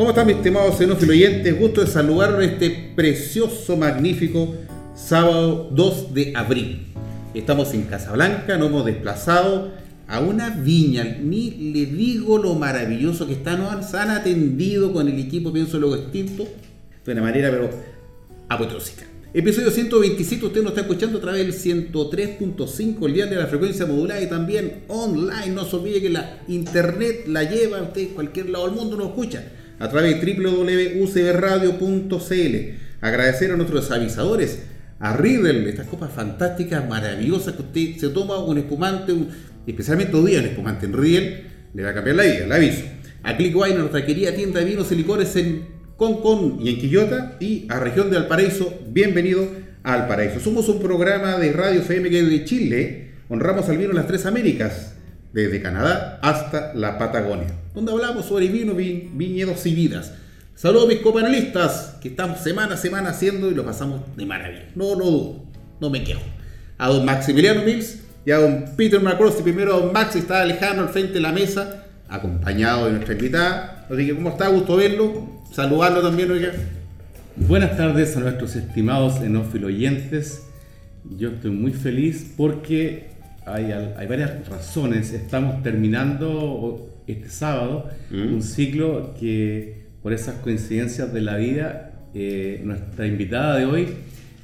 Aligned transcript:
¿Cómo 0.00 0.12
están 0.12 0.28
mis 0.28 0.36
estimados 0.36 0.78
xenófilos 0.78 1.14
oyentes? 1.14 1.60
Gusto 1.60 1.82
de 1.82 1.86
saludar 1.86 2.42
este 2.42 2.70
precioso, 2.96 3.76
magnífico 3.76 4.54
sábado 4.94 5.68
2 5.72 6.14
de 6.14 6.32
abril. 6.34 6.86
Estamos 7.34 7.74
en 7.74 7.82
Casablanca, 7.82 8.56
nos 8.56 8.68
hemos 8.68 8.86
desplazado 8.86 9.72
a 10.08 10.20
una 10.20 10.48
viña. 10.48 11.18
Ni 11.20 11.50
le 11.50 11.84
digo 11.84 12.38
lo 12.38 12.54
maravilloso 12.54 13.26
que 13.26 13.34
está, 13.34 13.58
nos 13.58 13.92
han 13.92 14.08
atendido 14.08 14.90
con 14.94 15.06
el 15.06 15.18
equipo 15.18 15.52
Pienso 15.52 15.78
Luego 15.78 15.96
Extinto 15.96 16.48
de 17.04 17.12
una 17.12 17.20
manera 17.20 17.50
pero 17.50 17.68
apoteósica. 18.48 19.04
Episodio 19.34 19.70
127, 19.70 20.46
usted 20.46 20.62
nos 20.62 20.70
está 20.70 20.80
escuchando 20.80 21.18
a 21.18 21.20
través 21.20 21.42
del 21.42 21.92
103.5, 21.92 23.04
el 23.04 23.12
día 23.12 23.26
de 23.26 23.36
la 23.36 23.48
frecuencia 23.48 23.84
modulada 23.84 24.22
y 24.22 24.30
también 24.30 24.84
online. 24.88 25.48
No 25.48 25.66
se 25.66 25.76
olvide 25.76 26.00
que 26.00 26.08
la 26.08 26.38
internet 26.48 27.24
la 27.26 27.42
lleva 27.42 27.82
usted 27.82 28.00
en 28.00 28.08
cualquier 28.14 28.48
lado 28.48 28.64
del 28.64 28.76
mundo, 28.76 28.96
nos 28.96 29.08
escucha 29.08 29.44
a 29.80 29.88
través 29.88 30.20
de 30.20 30.34
www.ucbradio.cl. 30.34 32.56
Agradecer 33.00 33.50
a 33.50 33.56
nuestros 33.56 33.90
avisadores, 33.90 34.62
a 35.00 35.16
Riddle, 35.16 35.70
estas 35.70 35.86
copas 35.86 36.12
fantásticas, 36.12 36.86
maravillosas 36.86 37.54
que 37.54 37.62
usted 37.62 37.96
se 37.96 38.10
toma 38.10 38.44
un 38.44 38.58
espumante, 38.58 39.14
especialmente 39.66 40.14
hoy 40.14 40.32
día 40.32 40.40
un 40.40 40.46
espumante 40.46 40.84
en 40.84 40.92
Riddle, 40.92 41.44
le 41.72 41.82
va 41.82 41.90
a 41.90 41.94
cambiar 41.94 42.16
la 42.16 42.24
vida, 42.24 42.46
le 42.46 42.54
aviso. 42.54 42.82
A 43.22 43.36
Click 43.36 43.56
Wine, 43.56 43.78
nuestra 43.78 44.04
querida 44.04 44.34
tienda 44.34 44.60
de 44.60 44.66
vinos 44.66 44.92
y 44.92 44.96
licores 44.96 45.34
en 45.36 45.64
Concon 45.96 46.58
y 46.60 46.68
en 46.68 46.78
Quillota, 46.78 47.38
y 47.40 47.64
a 47.70 47.80
Región 47.80 48.10
de 48.10 48.18
Alparaíso, 48.18 48.78
bienvenido 48.90 49.48
a 49.82 49.94
Alparaíso. 49.94 50.40
Somos 50.40 50.68
un 50.68 50.78
programa 50.78 51.38
de 51.38 51.52
Radio 51.52 51.80
FM 51.80 52.10
que 52.10 52.22
de 52.22 52.44
Chile 52.44 53.12
honramos 53.30 53.66
al 53.70 53.78
vino 53.78 53.90
en 53.90 53.96
las 53.96 54.06
tres 54.06 54.26
Américas 54.26 54.96
desde 55.32 55.62
Canadá 55.62 56.18
hasta 56.22 56.74
la 56.74 56.98
Patagonia, 56.98 57.48
donde 57.74 57.92
hablamos 57.92 58.26
sobre 58.26 58.48
vino, 58.48 58.74
viñedos 58.74 59.64
y 59.66 59.74
vidas. 59.74 60.12
Saludos 60.54 60.84
a 60.84 60.88
mis 60.88 60.98
copanelistas, 60.98 61.96
que 62.02 62.08
estamos 62.08 62.40
semana 62.40 62.74
a 62.74 62.76
semana 62.76 63.10
haciendo 63.10 63.50
y 63.50 63.54
lo 63.54 63.64
pasamos 63.64 64.02
de 64.16 64.26
maravilla. 64.26 64.66
No 64.74 64.94
lo 64.94 65.04
dudo, 65.06 65.44
no 65.80 65.88
me 65.88 66.04
quejo. 66.04 66.20
A 66.76 66.88
don 66.88 67.04
Maximiliano 67.04 67.62
Mills 67.62 68.00
y 68.26 68.30
a 68.30 68.38
don 68.38 68.66
Peter 68.76 69.00
Macross, 69.00 69.36
primero 69.36 69.74
a 69.74 69.80
don 69.80 69.92
Max 69.92 70.16
está 70.16 70.44
lejano 70.44 70.82
al 70.82 70.88
frente 70.90 71.14
de 71.14 71.20
la 71.20 71.32
mesa, 71.32 71.86
acompañado 72.08 72.86
de 72.86 72.92
nuestra 72.92 73.14
invitada. 73.14 73.86
Así 73.90 74.06
que, 74.06 74.14
¿cómo 74.14 74.30
está? 74.30 74.48
Gusto 74.48 74.76
verlo. 74.76 75.42
Saludarlo 75.52 76.02
también, 76.02 76.30
oiga. 76.30 76.52
Buenas 77.36 77.76
tardes 77.76 78.16
a 78.16 78.20
nuestros 78.20 78.54
estimados 78.56 79.22
enófilo 79.22 79.68
oyentes. 79.68 80.42
Yo 81.16 81.30
estoy 81.30 81.52
muy 81.52 81.72
feliz 81.72 82.34
porque 82.36 83.10
hay, 83.46 84.06
varias 84.06 84.48
razones. 84.48 85.12
Estamos 85.12 85.62
terminando 85.62 86.88
este 87.06 87.28
sábado 87.28 87.88
mm. 88.10 88.34
un 88.34 88.42
ciclo 88.42 89.14
que 89.18 89.86
por 90.02 90.12
esas 90.12 90.36
coincidencias 90.36 91.12
de 91.12 91.20
la 91.20 91.36
vida, 91.36 91.92
eh, 92.14 92.60
nuestra 92.64 93.06
invitada 93.06 93.56
de 93.56 93.66
hoy 93.66 93.88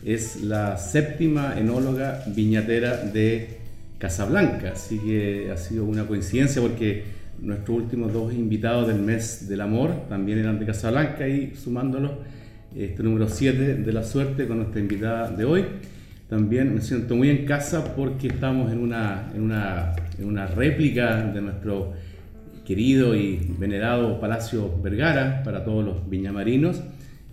es 0.05 0.43
la 0.43 0.77
séptima 0.77 1.59
enóloga 1.59 2.23
viñatera 2.27 2.97
de 2.99 3.59
Casablanca. 3.99 4.73
Así 4.75 4.99
que 4.99 5.51
ha 5.51 5.57
sido 5.57 5.85
una 5.85 6.07
coincidencia 6.07 6.61
porque 6.61 7.05
nuestros 7.41 7.77
últimos 7.77 8.13
dos 8.13 8.33
invitados 8.33 8.89
del 8.89 9.01
mes 9.01 9.49
del 9.49 9.61
amor 9.61 10.09
también 10.09 10.39
eran 10.39 10.59
de 10.59 10.67
Casablanca 10.67 11.29
y 11.29 11.55
sumándolos, 11.55 12.13
este 12.75 13.03
número 13.03 13.29
7 13.29 13.77
de 13.77 13.93
la 13.93 14.05
suerte 14.05 14.47
con 14.47 14.59
nuestra 14.59 14.81
invitada 14.81 15.31
de 15.31 15.45
hoy. 15.45 15.65
También 16.29 16.75
me 16.75 16.81
siento 16.81 17.15
muy 17.15 17.31
en 17.31 17.47
casa 17.47 17.95
porque 17.95 18.27
estamos 18.27 18.73
en 18.73 18.79
una, 18.79 19.31
en 19.33 19.43
una, 19.43 19.93
en 20.19 20.27
una 20.27 20.47
réplica 20.49 21.23
de 21.23 21.41
nuestro 21.41 21.93
querido 22.67 23.15
y 23.15 23.55
venerado 23.59 24.19
Palacio 24.19 24.77
Vergara 24.83 25.43
para 25.45 25.65
todos 25.65 25.85
los 25.85 26.11
viñamarinos 26.11 26.83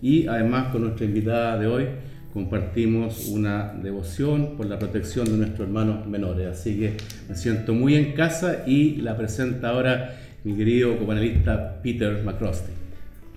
y 0.00 0.28
además 0.28 0.68
con 0.68 0.82
nuestra 0.82 1.06
invitada 1.06 1.58
de 1.58 1.66
hoy 1.66 1.86
compartimos 2.32 3.26
una 3.26 3.74
devoción 3.82 4.56
por 4.56 4.66
la 4.66 4.78
protección 4.78 5.26
de 5.26 5.38
nuestros 5.38 5.66
hermanos 5.66 6.06
menores. 6.06 6.46
Así 6.46 6.78
que 6.78 6.96
me 7.28 7.34
siento 7.34 7.74
muy 7.74 7.96
en 7.96 8.12
casa 8.12 8.62
y 8.64 8.96
la 8.96 9.16
presenta 9.16 9.70
ahora 9.70 10.16
mi 10.44 10.54
querido 10.56 10.96
copanelista 10.98 11.80
Peter 11.82 12.22
McCrosty. 12.22 12.70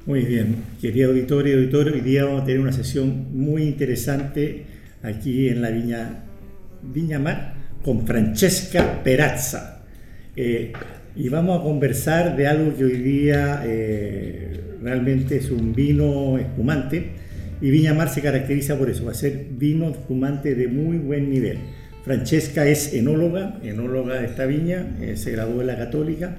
Muy 0.06 0.24
bien, 0.24 0.58
querido 0.80 1.10
auditorio 1.10 1.54
y 1.56 1.64
auditorio, 1.64 1.94
hoy 1.96 2.02
día 2.02 2.26
vamos 2.26 2.44
a 2.44 2.46
tener 2.46 2.62
una 2.62 2.72
sesión 2.72 3.28
muy 3.34 3.64
interesante 3.64 4.67
aquí 5.04 5.50
en 5.50 5.62
la 5.62 5.70
Viña, 5.70 6.24
Viña 6.82 7.20
Mar 7.20 7.54
con 7.84 8.06
Francesca 8.06 9.02
Perazza. 9.04 9.84
Eh, 10.36 10.74
y 11.16 11.30
vamos 11.30 11.60
a 11.60 11.64
conversar 11.64 12.36
de 12.36 12.48
algo 12.48 12.76
que 12.78 12.86
hoy 12.86 12.98
día 12.98 13.64
eh, 13.66 14.60
realmente 14.82 15.38
es 15.38 15.50
un 15.50 15.74
vino 15.74 16.38
espumante 16.38 17.12
y 17.60 17.72
Viña 17.72 17.94
Mar 17.94 18.10
se 18.10 18.22
caracteriza 18.22 18.78
por 18.78 18.90
eso, 18.90 19.06
va 19.06 19.12
a 19.12 19.16
ser 19.16 19.48
vino 19.52 19.90
espumante 19.90 20.54
de 20.54 20.68
muy 20.68 20.98
buen 20.98 21.30
nivel. 21.30 21.58
Francesca 22.04 22.66
es 22.68 22.94
enóloga, 22.94 23.60
enóloga 23.64 24.22
de 24.22 24.28
esta 24.28 24.46
viña, 24.46 24.96
eh, 25.02 25.18
se 25.18 25.32
graduó 25.32 25.62
en 25.62 25.68
la 25.68 25.78
católica 25.78 26.38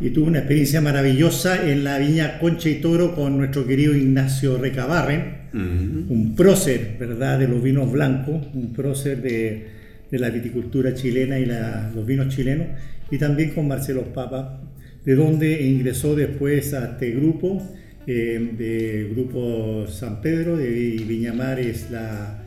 y 0.00 0.10
tuvo 0.10 0.26
una 0.28 0.38
experiencia 0.38 0.80
maravillosa 0.80 1.68
en 1.68 1.82
la 1.82 1.98
viña 1.98 2.38
Concha 2.38 2.68
y 2.68 2.76
Toro 2.76 3.14
con 3.14 3.36
nuestro 3.36 3.66
querido 3.66 3.96
Ignacio 3.96 4.58
Recabarren, 4.58 5.37
un 5.52 6.34
prócer, 6.36 6.96
¿verdad?, 6.98 7.38
de 7.38 7.48
los 7.48 7.62
vinos 7.62 7.90
blancos, 7.90 8.46
un 8.54 8.72
prócer 8.72 9.22
de, 9.22 9.78
la 10.10 10.30
viticultura 10.30 10.94
chilena 10.94 11.38
y 11.38 11.46
los 11.94 12.06
vinos 12.06 12.34
chilenos, 12.34 12.66
y 13.10 13.18
también 13.18 13.50
con 13.50 13.68
Marcelo 13.68 14.04
Papa, 14.12 14.60
de 15.04 15.14
donde 15.14 15.62
ingresó 15.66 16.14
después 16.14 16.74
a 16.74 16.92
este 16.92 17.10
grupo, 17.12 17.62
eh, 18.06 18.54
de 18.56 19.10
Grupo 19.12 19.86
San 19.86 20.22
Pedro, 20.22 20.56
de 20.56 20.68
Viñamar 21.06 21.60
es 21.60 21.90
la, 21.90 22.42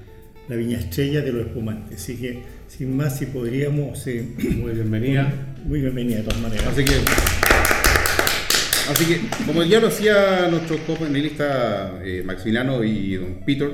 la 0.50 0.56
viña 0.56 0.80
estrella 0.80 1.22
de 1.22 1.32
los 1.32 1.46
espumantes. 1.46 2.02
Así 2.02 2.16
que, 2.16 2.40
sin 2.68 2.98
más, 2.98 3.20
si 3.20 3.28
podríamos... 3.28 4.06
Eh, 4.08 4.26
muy 4.58 4.74
bienvenida. 4.74 5.32
Muy 5.66 5.82
bienvenida 5.82 6.18
de 6.18 6.24
todas 6.24 6.42
maneras. 6.42 6.68
Así 6.68 6.84
que... 6.84 7.31
Así 8.92 9.06
que, 9.06 9.22
como 9.46 9.64
ya 9.64 9.80
lo 9.80 9.88
hacía 9.88 10.50
nuestro 10.50 10.78
copanelista 10.80 12.02
eh, 12.04 12.24
Maximiliano 12.26 12.84
y 12.84 13.16
don 13.16 13.40
Peter, 13.46 13.72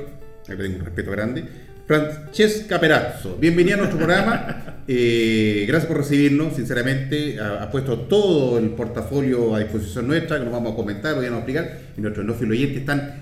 le 0.48 0.56
tengo 0.56 0.76
un 0.78 0.86
respeto 0.86 1.10
grande, 1.10 1.44
Francesca 1.88 2.80
Perazzo, 2.80 3.36
bienvenida 3.36 3.76
a 3.76 3.78
nuestro 3.78 3.98
programa. 3.98 4.64
Eh, 4.90 5.66
gracias 5.68 5.90
por 5.90 5.98
recibirnos, 5.98 6.56
sinceramente. 6.56 7.42
Ha, 7.42 7.70
puesto 7.70 8.00
todo 8.04 8.58
el 8.58 8.70
portafolio 8.70 9.54
a 9.54 9.60
disposición 9.60 10.08
nuestra, 10.08 10.38
que 10.38 10.46
nos 10.46 10.54
vamos 10.54 10.72
a 10.72 10.76
comentar, 10.78 11.12
lo 11.12 11.22
vamos 11.22 11.34
a 11.34 11.38
explicar. 11.40 11.80
Y 11.98 12.00
nuestros 12.00 12.24
enófilos 12.24 12.52
oyentes 12.52 12.78
están 12.78 13.16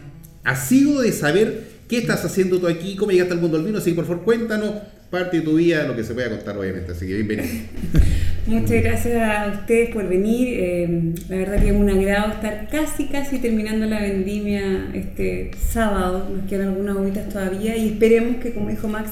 asidos 0.44 1.01
de 1.01 1.11
saber 1.11 1.64
qué 1.90 1.97
estás 1.97 2.23
haciendo 2.23 2.59
tú 2.59 2.67
aquí, 2.67 2.96
cómo 2.96 3.11
llegaste 3.11 3.34
al 3.34 3.41
mundo 3.41 3.58
del 3.58 3.66
vino. 3.66 3.79
Así 3.79 3.90
que, 3.90 3.96
por 3.96 4.05
favor, 4.05 4.23
cuéntanos 4.23 4.73
parte 5.09 5.37
de 5.37 5.43
tu 5.43 5.55
vida, 5.55 5.87
lo 5.87 5.96
que 5.96 6.03
se 6.03 6.14
pueda 6.14 6.29
contar, 6.29 6.55
obviamente. 6.55 6.91
Así 6.91 7.08
que, 7.08 7.16
bienvenido. 7.16 7.47
Muchas 8.47 8.83
gracias 8.83 9.15
a 9.23 9.59
ustedes 9.59 9.89
por 9.89 10.07
venir. 10.07 10.59
Eh, 10.59 11.13
la 11.29 11.37
verdad 11.37 11.63
que 11.63 11.69
es 11.69 11.75
un 11.75 11.89
agrado 11.89 12.33
estar 12.33 12.67
casi, 12.69 13.05
casi 13.05 13.39
terminando 13.39 13.87
la 13.87 13.99
vendimia 13.99 14.91
este 14.93 15.49
sábado. 15.67 16.29
Nos 16.29 16.47
quedan 16.47 16.67
algunas 16.67 16.95
horitas 16.95 17.27
todavía 17.27 17.75
y 17.75 17.87
esperemos 17.87 18.35
que, 18.35 18.53
como 18.53 18.69
dijo 18.69 18.87
Max, 18.87 19.09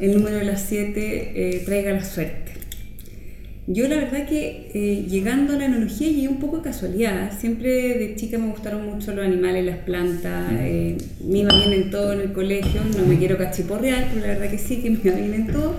el 0.00 0.14
número 0.14 0.36
de 0.38 0.44
las 0.44 0.62
7 0.62 0.96
eh, 0.96 1.62
traiga 1.66 1.92
la 1.92 2.02
suerte. 2.02 2.52
Yo 3.66 3.86
la 3.86 3.96
verdad 3.96 4.26
que 4.26 4.70
eh, 4.72 5.04
llegando 5.10 5.52
a 5.52 5.56
la 5.56 5.66
enología 5.66 6.08
llegué 6.08 6.28
un 6.28 6.40
poco 6.40 6.56
de 6.56 6.62
casualidad. 6.62 7.38
Siempre 7.38 7.98
de 7.98 8.14
chica 8.16 8.38
me 8.38 8.46
gustaron 8.46 8.86
mucho 8.86 9.14
los 9.14 9.26
animales, 9.26 9.66
las 9.66 9.78
plantas. 9.78 10.50
me 10.50 11.38
iba 11.38 11.54
bien 11.54 11.82
en 11.82 11.90
todo 11.90 12.14
en 12.14 12.20
el 12.22 12.32
colegio. 12.32 12.80
No 12.96 13.04
me 13.04 13.18
quiero 13.18 13.36
cachiporrear, 13.36 14.08
pero 14.08 14.22
la 14.22 14.32
verdad 14.32 14.50
que 14.50 14.58
sí, 14.58 14.78
que 14.78 14.88
me 14.88 15.00
iba 15.04 15.16
bien 15.16 15.34
en 15.34 15.46
todo. 15.48 15.76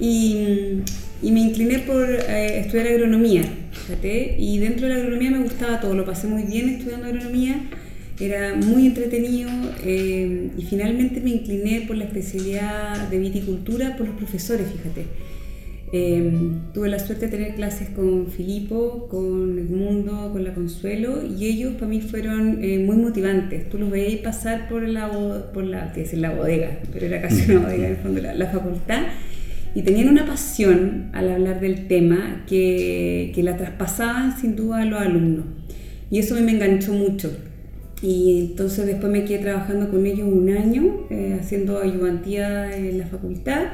Y 0.00 0.78
y 1.22 1.32
me 1.32 1.40
incliné 1.40 1.80
por 1.80 2.04
eh, 2.04 2.60
estudiar 2.60 2.88
agronomía. 2.88 3.42
Fíjate, 3.72 4.36
y 4.38 4.58
dentro 4.58 4.86
de 4.86 4.94
la 4.94 5.00
agronomía 5.00 5.30
me 5.30 5.42
gustaba 5.42 5.80
todo, 5.80 5.94
lo 5.94 6.04
pasé 6.04 6.26
muy 6.26 6.44
bien 6.44 6.68
estudiando 6.68 7.06
agronomía. 7.06 7.56
era 8.20 8.54
muy 8.54 8.86
entretenido 8.86 9.50
eh, 9.84 10.50
y 10.56 10.62
finalmente 10.62 11.20
me 11.20 11.30
incliné 11.30 11.84
por 11.86 11.96
la 11.96 12.04
especialidad 12.04 13.08
de 13.08 13.18
viticultura 13.18 13.96
por 13.96 14.06
los 14.06 14.16
profesores, 14.16 14.68
fíjate. 14.70 15.06
Eh, 15.96 16.32
tuve 16.72 16.88
la 16.88 16.98
suerte 16.98 17.26
de 17.26 17.36
tener 17.36 17.54
clases 17.54 17.88
con 17.90 18.26
Filipo, 18.26 19.06
con 19.08 19.58
Edmundo, 19.58 20.30
con 20.32 20.42
la 20.42 20.52
Consuelo 20.52 21.22
y 21.24 21.46
ellos 21.46 21.74
para 21.74 21.86
mí 21.86 22.00
fueron 22.00 22.64
eh, 22.64 22.80
muy 22.80 22.96
motivantes. 22.96 23.68
Tú 23.68 23.78
los 23.78 23.90
veías 23.90 24.20
pasar 24.20 24.68
por 24.68 24.88
la, 24.88 25.08
por 25.52 25.62
la, 25.62 25.92
decir, 25.94 26.18
la 26.18 26.30
bodega, 26.30 26.80
pero 26.92 27.06
era 27.06 27.22
casi 27.22 27.48
una 27.52 27.60
bodega 27.60 27.86
en 27.86 27.92
el 27.92 27.96
fondo, 27.98 28.20
la, 28.20 28.34
la 28.34 28.46
facultad 28.46 29.04
y 29.74 29.82
tenían 29.82 30.08
una 30.08 30.26
pasión 30.26 31.10
al 31.12 31.30
hablar 31.30 31.60
del 31.60 31.88
tema 31.88 32.44
que, 32.46 33.32
que, 33.34 33.42
la 33.42 33.56
traspasaban 33.56 34.38
sin 34.38 34.56
duda 34.56 34.82
a 34.82 34.84
los 34.84 35.00
alumnos. 35.00 35.44
Y 36.10 36.18
eso 36.20 36.34
me 36.40 36.52
enganchó 36.52 36.92
mucho. 36.92 37.36
Y 38.02 38.50
entonces 38.50 38.86
después 38.86 39.10
me 39.10 39.24
quedé 39.24 39.38
trabajando 39.38 39.90
con 39.90 40.06
ellos 40.06 40.28
un 40.30 40.48
año, 40.50 41.06
eh, 41.10 41.38
haciendo 41.40 41.78
ayudantía 41.78 42.76
en 42.76 42.98
la 42.98 43.06
facultad 43.06 43.64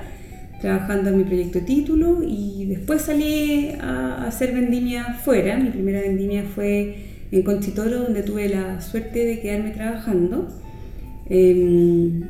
trabajando 0.61 1.11
en 1.11 1.19
mi 1.19 1.25
proyecto 1.25 1.58
de 1.58 1.64
título 1.64 2.23
y 2.23 2.67
después 2.67 3.02
salí 3.02 3.70
a 3.81 4.26
hacer 4.26 4.52
vendimia 4.52 5.14
fuera. 5.14 5.56
Mi 5.56 5.70
primera 5.70 6.00
vendimia 6.00 6.44
fue 6.55 6.97
en 7.32 7.43
Conchitoro, 7.43 8.02
donde 8.02 8.23
tuve 8.23 8.49
la 8.49 8.81
suerte 8.81 9.25
de 9.25 9.41
quedarme 9.41 9.70
trabajando. 9.70 10.49
Eh, 11.31 12.20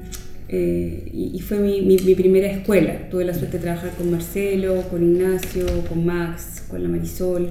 eh, 0.53 1.09
y, 1.13 1.31
y, 1.37 1.41
fue 1.43 1.61
mi, 1.61 1.81
mi, 1.83 1.97
mi, 1.99 2.17
primera 2.17 2.49
escuela. 2.49 3.09
Tuve 3.09 3.25
la 3.25 3.35
suerte 3.35 3.59
de 3.59 3.63
trabajar 3.63 3.93
con 3.97 4.11
Marcelo, 4.11 4.83
con 4.91 5.01
Ignacio, 5.01 5.65
con 5.89 6.05
Max, 6.05 6.65
con 6.69 6.83
la 6.83 6.89
Marisol. 6.89 7.51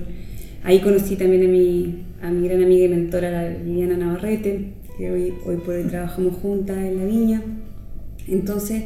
Ahí 0.66 0.82
conocí 0.82 1.16
también 1.16 1.46
a 1.46 1.48
mi, 1.48 2.04
a 2.22 2.30
mi 2.30 2.46
gran 2.46 2.62
amiga 2.62 2.86
y 2.86 2.90
mentora, 2.90 3.32
la 3.32 3.50
Liliana 3.58 3.96
Navarrete, 3.96 4.74
que 4.98 5.12
hoy, 5.12 5.34
hoy 5.46 5.56
por 5.58 5.76
hoy 5.76 5.86
trabajamos 5.86 6.36
juntas 6.42 6.78
en 6.78 6.98
la 6.98 7.06
viña. 7.06 7.42
Entonces, 8.28 8.84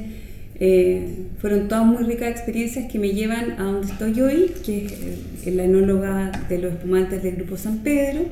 eh, 0.59 1.07
fueron 1.39 1.67
todas 1.67 1.83
muy 1.83 2.03
ricas 2.03 2.29
experiencias 2.29 2.91
que 2.91 2.99
me 2.99 3.13
llevan 3.13 3.59
a 3.59 3.63
donde 3.63 3.87
estoy 3.91 4.21
hoy, 4.21 4.51
que 4.63 4.85
es 5.43 5.55
la 5.55 5.63
enóloga 5.63 6.31
de 6.47 6.59
los 6.59 6.73
espumantes 6.73 7.23
del 7.23 7.37
Grupo 7.37 7.57
San 7.57 7.79
Pedro, 7.79 8.25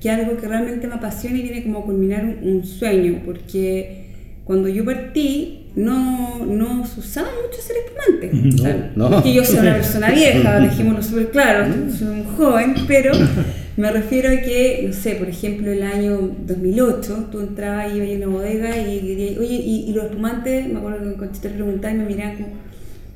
que 0.00 0.10
es 0.10 0.14
algo 0.14 0.36
que 0.36 0.46
realmente 0.46 0.86
me 0.86 0.94
apasiona 0.94 1.38
y 1.38 1.42
viene 1.42 1.64
como 1.64 1.80
a 1.80 1.84
culminar 1.84 2.24
un, 2.24 2.48
un 2.48 2.64
sueño, 2.64 3.20
porque 3.26 4.06
cuando 4.48 4.66
yo 4.66 4.82
partí 4.82 5.66
no, 5.76 6.42
no 6.46 6.86
se 6.86 7.00
usaba 7.00 7.28
mucho 7.44 7.60
ser 7.60 7.76
espumante. 7.84 8.30
No, 8.32 8.54
o 8.54 8.58
sea, 8.58 8.92
no. 8.96 9.10
no 9.10 9.18
es 9.18 9.22
que 9.22 9.34
yo 9.34 9.44
sea 9.44 9.60
una 9.60 9.74
persona 9.76 10.10
vieja, 10.10 10.58
dejémoslo 10.60 11.02
súper 11.02 11.30
claro, 11.30 11.66
soy 11.96 12.08
un 12.08 12.24
joven, 12.24 12.74
pero 12.88 13.12
me 13.76 13.92
refiero 13.92 14.30
a 14.30 14.40
que, 14.40 14.84
no 14.86 14.94
sé, 14.94 15.16
por 15.16 15.28
ejemplo, 15.28 15.70
el 15.70 15.82
año 15.82 16.30
2008, 16.46 17.28
tú 17.30 17.40
entrabas 17.40 17.92
y 17.92 17.98
ibas 17.98 18.08
a 18.10 18.26
una 18.26 18.38
bodega 18.38 18.78
y 18.78 19.00
dirías, 19.00 19.38
oye, 19.38 19.54
¿y, 19.54 19.90
y 19.90 19.92
los 19.92 20.04
espumantes? 20.04 20.66
Me 20.66 20.78
acuerdo 20.78 21.00
que 21.00 21.08
en 21.08 21.14
Conchita 21.14 21.50
preguntaba 21.50 21.92
y 21.92 21.98
me 21.98 22.04
miraban 22.06 22.36
como, 22.36 22.48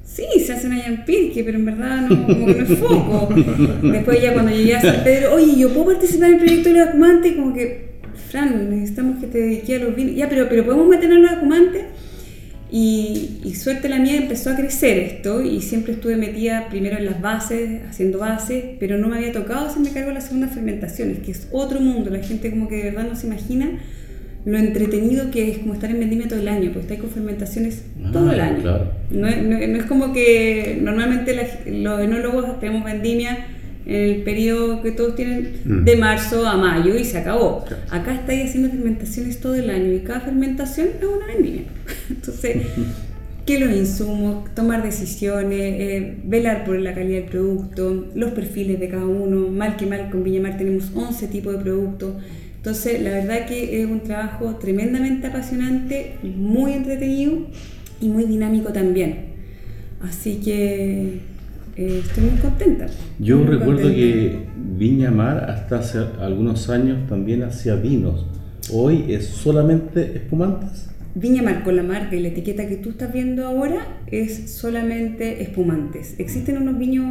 sí, 0.05 0.27
se 0.39 0.53
hacen 0.53 0.73
allá 0.73 0.87
en 0.89 1.05
Pirque, 1.07 1.45
pero 1.45 1.57
en 1.57 1.65
verdad 1.65 2.03
no, 2.03 2.27
como 2.27 2.47
que 2.47 2.55
no 2.57 2.63
es 2.63 2.79
foco. 2.79 3.35
Después 3.85 4.21
ya 4.21 4.35
cuando 4.35 4.53
llegué 4.53 4.77
a 4.77 4.83
San 4.83 5.03
Pedro, 5.03 5.37
oye, 5.37 5.57
¿yo 5.59 5.71
puedo 5.71 5.87
participar 5.87 6.29
en 6.29 6.35
el 6.35 6.41
proyecto 6.41 6.69
de 6.69 6.75
los 6.75 6.89
espumantes? 6.89 7.33
Como 7.37 7.55
que, 7.55 7.92
Fran, 8.33 8.71
necesitamos 8.71 9.21
que 9.21 9.27
te 9.27 9.39
dediques 9.39 9.81
a 9.81 9.85
los 9.85 9.95
vinos. 9.95 10.17
Ya, 10.17 10.27
pero, 10.29 10.49
pero 10.49 10.65
podemos 10.65 10.89
meternos 10.89 11.19
en 11.19 11.25
los. 11.25 11.85
Y, 12.71 13.41
y, 13.45 13.55
suerte 13.55 13.91
la 13.91 13.99
mía 13.99 14.17
empezó 14.17 14.49
a 14.49 14.57
crecer 14.57 14.99
esto 14.99 15.43
y 15.43 15.61
siempre 15.61 15.93
estuve 15.93 16.17
metida 16.17 16.69
primero 16.71 16.97
en 16.97 17.05
las 17.05 17.21
bases, 17.21 17.83
haciendo 17.87 18.21
bases, 18.21 18.65
pero 18.81 18.97
no 18.97 19.09
me 19.09 19.19
había 19.19 19.33
tocado 19.33 19.67
hacerme 19.67 19.91
cargo 19.91 20.09
de 20.09 20.15
las 20.15 20.25
segundas 20.25 20.55
fermentaciones, 20.55 21.19
que 21.19 21.33
es 21.33 21.49
otro 21.53 21.81
mundo. 21.81 22.09
La 22.09 22.21
gente 22.21 22.51
como 22.51 22.69
que 22.69 22.77
de 22.77 22.83
verdad 22.85 23.07
no 23.07 23.15
se 23.15 23.27
imagina 23.27 23.79
lo 24.47 24.57
entretenido 24.57 25.31
que 25.31 25.51
es 25.51 25.59
como 25.59 25.75
estar 25.75 25.91
en 25.91 26.01
vendimia 26.01 26.27
todo 26.27 26.41
el 26.41 26.49
año, 26.49 26.71
porque 26.73 26.81
estáis 26.81 27.01
con 27.01 27.11
fermentaciones 27.11 27.85
ah, 28.03 28.11
todo 28.11 28.33
el 28.33 28.41
año. 28.41 28.63
Claro. 28.63 28.93
No, 29.11 29.29
no, 29.29 29.67
no, 29.67 29.77
es 29.77 29.85
como 29.85 30.15
que 30.15 30.79
normalmente 30.81 31.35
la, 31.35 31.43
los 31.71 32.01
enólogos 32.01 32.59
tenemos 32.59 32.85
vendimia 32.85 33.33
en 33.33 33.62
el 33.87 34.23
periodo 34.23 34.83
que 34.83 34.93
todos 34.93 35.17
tienen 35.17 35.61
mm. 35.65 35.85
de 35.85 35.97
marzo 35.97 36.47
a 36.47 36.57
mayo 36.57 36.97
y 36.97 37.05
se 37.05 37.19
acabó. 37.19 37.65
Claro. 37.65 37.83
Acá 37.91 38.15
estáis 38.15 38.49
haciendo 38.49 38.71
fermentaciones 38.71 39.41
todo 39.41 39.55
el 39.55 39.71
año 39.71 39.93
y 39.93 40.01
cada 40.01 40.21
fermentación 40.21 40.89
es 41.01 41.07
una 41.07 41.27
vendimia. 41.27 41.65
Entonces, 42.11 42.57
¿qué 43.47 43.59
los 43.59 43.73
insumos? 43.73 44.55
Tomar 44.55 44.83
decisiones, 44.83 45.61
eh, 45.61 46.17
velar 46.25 46.65
por 46.65 46.79
la 46.79 46.95
calidad 46.95 47.21
del 47.23 47.31
producto, 47.31 48.07
los 48.15 48.33
perfiles 48.33 48.79
de 48.79 48.89
cada 48.89 49.07
uno. 49.07 49.49
Mal 49.49 49.77
que 49.77 49.87
mal, 49.87 50.11
con 50.11 50.23
Viñamar 50.23 50.57
tenemos 50.57 50.91
11 50.95 51.27
tipos 51.29 51.55
de 51.55 51.59
productos. 51.61 52.15
Entonces, 52.57 53.03
la 53.03 53.11
verdad 53.11 53.47
que 53.47 53.83
es 53.83 53.87
un 53.89 54.01
trabajo 54.01 54.55
tremendamente 54.57 55.27
apasionante, 55.27 56.15
muy 56.23 56.75
entretenido 56.75 57.49
y 58.01 58.09
muy 58.09 58.25
dinámico 58.25 58.73
también. 58.73 59.33
Así 60.01 60.37
que 60.37 61.32
eh, 61.77 62.03
estoy 62.05 62.25
muy 62.25 62.39
contenta. 62.41 62.87
Yo 63.19 63.39
muy 63.39 63.47
recuerdo 63.47 63.83
contenta. 63.83 63.97
que 63.97 64.47
Viña 64.79 65.11
Mar 65.11 65.51
hasta 65.51 65.79
hace 65.79 65.99
algunos 66.21 66.69
años 66.69 67.07
también 67.09 67.43
hacía 67.43 67.75
vinos. 67.77 68.27
Hoy 68.73 69.07
es 69.09 69.27
solamente 69.27 70.17
espumantes. 70.17 70.89
Viña 71.15 71.43
Mar 71.43 71.63
con 71.63 71.77
la 71.77 71.83
marca 71.83 72.17
y 72.17 72.21
la 72.21 72.29
etiqueta 72.29 72.67
que 72.67 72.77
tú 72.77 72.91
estás 72.91 73.13
viendo 73.13 73.47
ahora 73.47 73.87
es 74.07 74.51
solamente 74.51 75.43
espumantes. 75.43 76.15
Existen 76.19 76.57
unos 76.57 76.79
viños, 76.79 77.05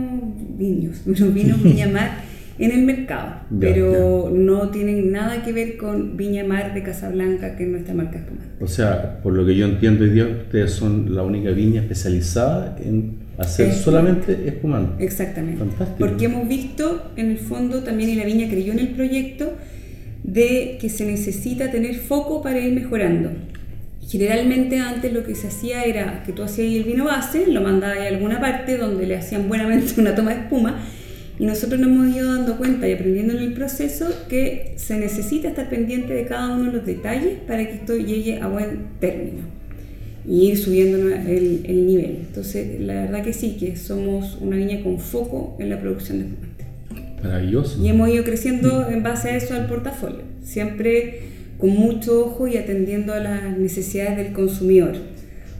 viños, 0.57 1.01
unos 1.05 1.33
vinos 1.33 1.61
Viña 1.63 1.87
Mar 1.87 2.11
en 2.57 2.71
el 2.71 2.85
mercado, 2.85 3.41
Ya, 3.49 3.57
pero 3.59 4.31
no 4.31 4.69
tienen 4.69 5.11
nada 5.11 5.43
que 5.43 5.51
ver 5.51 5.77
con 5.77 6.15
Viña 6.17 6.43
Mar 6.43 6.73
de 6.73 6.83
Casablanca, 6.83 7.55
que 7.55 7.63
es 7.63 7.69
nuestra 7.69 7.93
marca 7.95 8.19
espumante. 8.19 8.63
O 8.63 8.67
sea, 8.67 9.19
por 9.21 9.33
lo 9.33 9.45
que 9.45 9.55
yo 9.55 9.65
entiendo 9.65 10.03
hoy 10.03 10.11
día, 10.11 10.27
ustedes 10.27 10.71
son 10.71 11.15
la 11.15 11.23
única 11.23 11.49
viña 11.51 11.81
especializada 11.81 12.77
en 12.83 13.20
hacer 13.41 13.73
solamente 13.73 14.47
espumante. 14.47 15.03
Exactamente. 15.03 15.59
Fantástico. 15.59 15.97
Porque 15.99 16.25
hemos 16.25 16.47
visto 16.47 17.11
en 17.15 17.31
el 17.31 17.37
fondo 17.37 17.83
también 17.83 18.09
y 18.09 18.15
la 18.15 18.25
viña 18.25 18.47
creyó 18.49 18.73
en 18.73 18.79
el 18.79 18.89
proyecto 18.89 19.53
de 20.23 20.77
que 20.79 20.89
se 20.89 21.05
necesita 21.05 21.71
tener 21.71 21.95
foco 21.95 22.41
para 22.41 22.59
ir 22.59 22.73
mejorando. 22.73 23.31
Generalmente 24.07 24.79
antes 24.79 25.13
lo 25.13 25.23
que 25.23 25.35
se 25.35 25.47
hacía 25.47 25.83
era 25.83 26.23
que 26.23 26.33
tú 26.33 26.43
hacías 26.43 26.73
el 26.73 26.83
vino 26.83 27.05
base, 27.05 27.47
lo 27.47 27.61
mandabas 27.61 27.99
a 27.99 28.07
alguna 28.07 28.39
parte 28.39 28.77
donde 28.77 29.05
le 29.05 29.15
hacían 29.15 29.47
buenamente 29.47 29.93
una 29.99 30.15
toma 30.15 30.33
de 30.33 30.41
espuma 30.41 30.79
y 31.39 31.45
nosotros 31.45 31.79
nos 31.79 31.89
hemos 31.89 32.15
ido 32.15 32.33
dando 32.33 32.57
cuenta 32.57 32.87
y 32.87 32.93
aprendiendo 32.93 33.33
en 33.33 33.39
el 33.39 33.53
proceso 33.53 34.07
que 34.29 34.73
se 34.75 34.97
necesita 34.97 35.49
estar 35.49 35.69
pendiente 35.69 36.13
de 36.13 36.25
cada 36.25 36.53
uno 36.53 36.65
de 36.65 36.77
los 36.77 36.85
detalles 36.85 37.39
para 37.47 37.65
que 37.65 37.75
esto 37.75 37.95
llegue 37.95 38.39
a 38.39 38.47
buen 38.47 38.89
término 38.99 39.60
y 40.27 40.47
ir 40.49 40.57
subiendo 40.57 40.97
el, 41.09 41.61
el 41.65 41.85
nivel. 41.87 42.17
Entonces, 42.27 42.79
la 42.79 42.93
verdad 42.93 43.23
que 43.23 43.33
sí, 43.33 43.57
que 43.59 43.75
somos 43.75 44.37
una 44.41 44.57
viña 44.57 44.81
con 44.83 44.99
foco 44.99 45.55
en 45.59 45.69
la 45.69 45.79
producción 45.81 46.19
de 46.19 46.25
espumante. 46.25 46.65
Maravilloso. 47.23 47.83
Y 47.83 47.87
hemos 47.89 48.09
ido 48.09 48.23
creciendo 48.23 48.87
en 48.89 49.03
base 49.03 49.29
a 49.29 49.37
eso 49.37 49.53
al 49.55 49.67
portafolio, 49.67 50.21
siempre 50.43 51.19
con 51.57 51.69
mucho 51.69 52.25
ojo 52.25 52.47
y 52.47 52.57
atendiendo 52.57 53.13
a 53.13 53.19
las 53.19 53.57
necesidades 53.57 54.17
del 54.17 54.33
consumidor. 54.33 54.93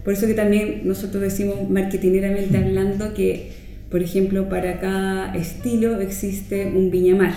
Por 0.03 0.13
eso 0.13 0.25
que 0.25 0.34
también 0.34 0.82
nosotros 0.86 1.22
decimos 1.22 1.70
marketineramente 1.70 2.58
hablando 2.58 3.13
que, 3.13 3.51
por 3.91 4.01
ejemplo, 4.01 4.50
para 4.50 4.80
cada 4.80 5.36
estilo 5.36 6.01
existe 6.01 6.65
un 6.75 6.89
viñamar. 6.89 7.34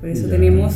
Por 0.00 0.08
eso 0.08 0.24
Ya. 0.24 0.30
tenemos 0.30 0.74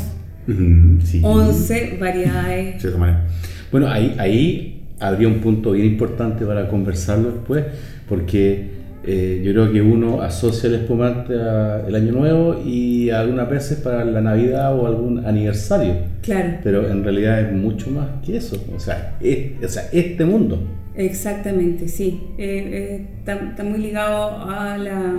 sí. 1.05 1.21
11 1.23 1.97
variedades. 1.99 2.81
Cierta 2.83 2.99
manera. 2.99 3.27
Bueno, 3.73 3.89
ahí, 3.89 4.15
ahí 4.19 4.74
habría 5.01 5.29
un 5.29 5.41
punto 5.41 5.73
bien 5.73 5.87
importante 5.87 6.45
para 6.47 6.69
conversarlo 6.69 7.31
después, 7.33 7.65
porque 8.09 8.73
eh, 9.07 9.43
yo 9.45 9.53
creo 9.53 9.71
que 9.73 9.83
uno 9.83 10.23
asocia 10.23 10.69
el 10.69 10.77
espumante 10.77 11.35
al 11.35 11.95
año 11.95 12.13
nuevo 12.13 12.63
y 12.65 13.11
algunas 13.11 13.51
veces 13.51 13.79
para 13.81 14.05
la 14.05 14.21
Navidad 14.23 14.75
o 14.79 14.87
algún 14.87 15.27
aniversario, 15.27 15.95
Claro. 16.23 16.55
pero 16.63 16.89
en 16.89 17.05
realidad 17.05 17.41
es 17.43 17.53
mucho 17.53 17.91
más 17.91 18.09
que 18.25 18.37
eso, 18.39 18.57
o 18.75 18.81
sea, 18.81 19.17
es- 19.21 19.63
o 19.63 19.69
sea 19.69 19.89
este 19.93 20.25
mundo. 20.25 20.59
Exactamente, 20.97 21.89
sí. 21.89 22.21
Eh, 22.39 22.69
eh, 22.73 23.07
está, 23.19 23.35
está 23.35 23.63
muy 23.65 23.79
ligado 23.81 24.39
a 24.49 24.79
la, 24.79 25.17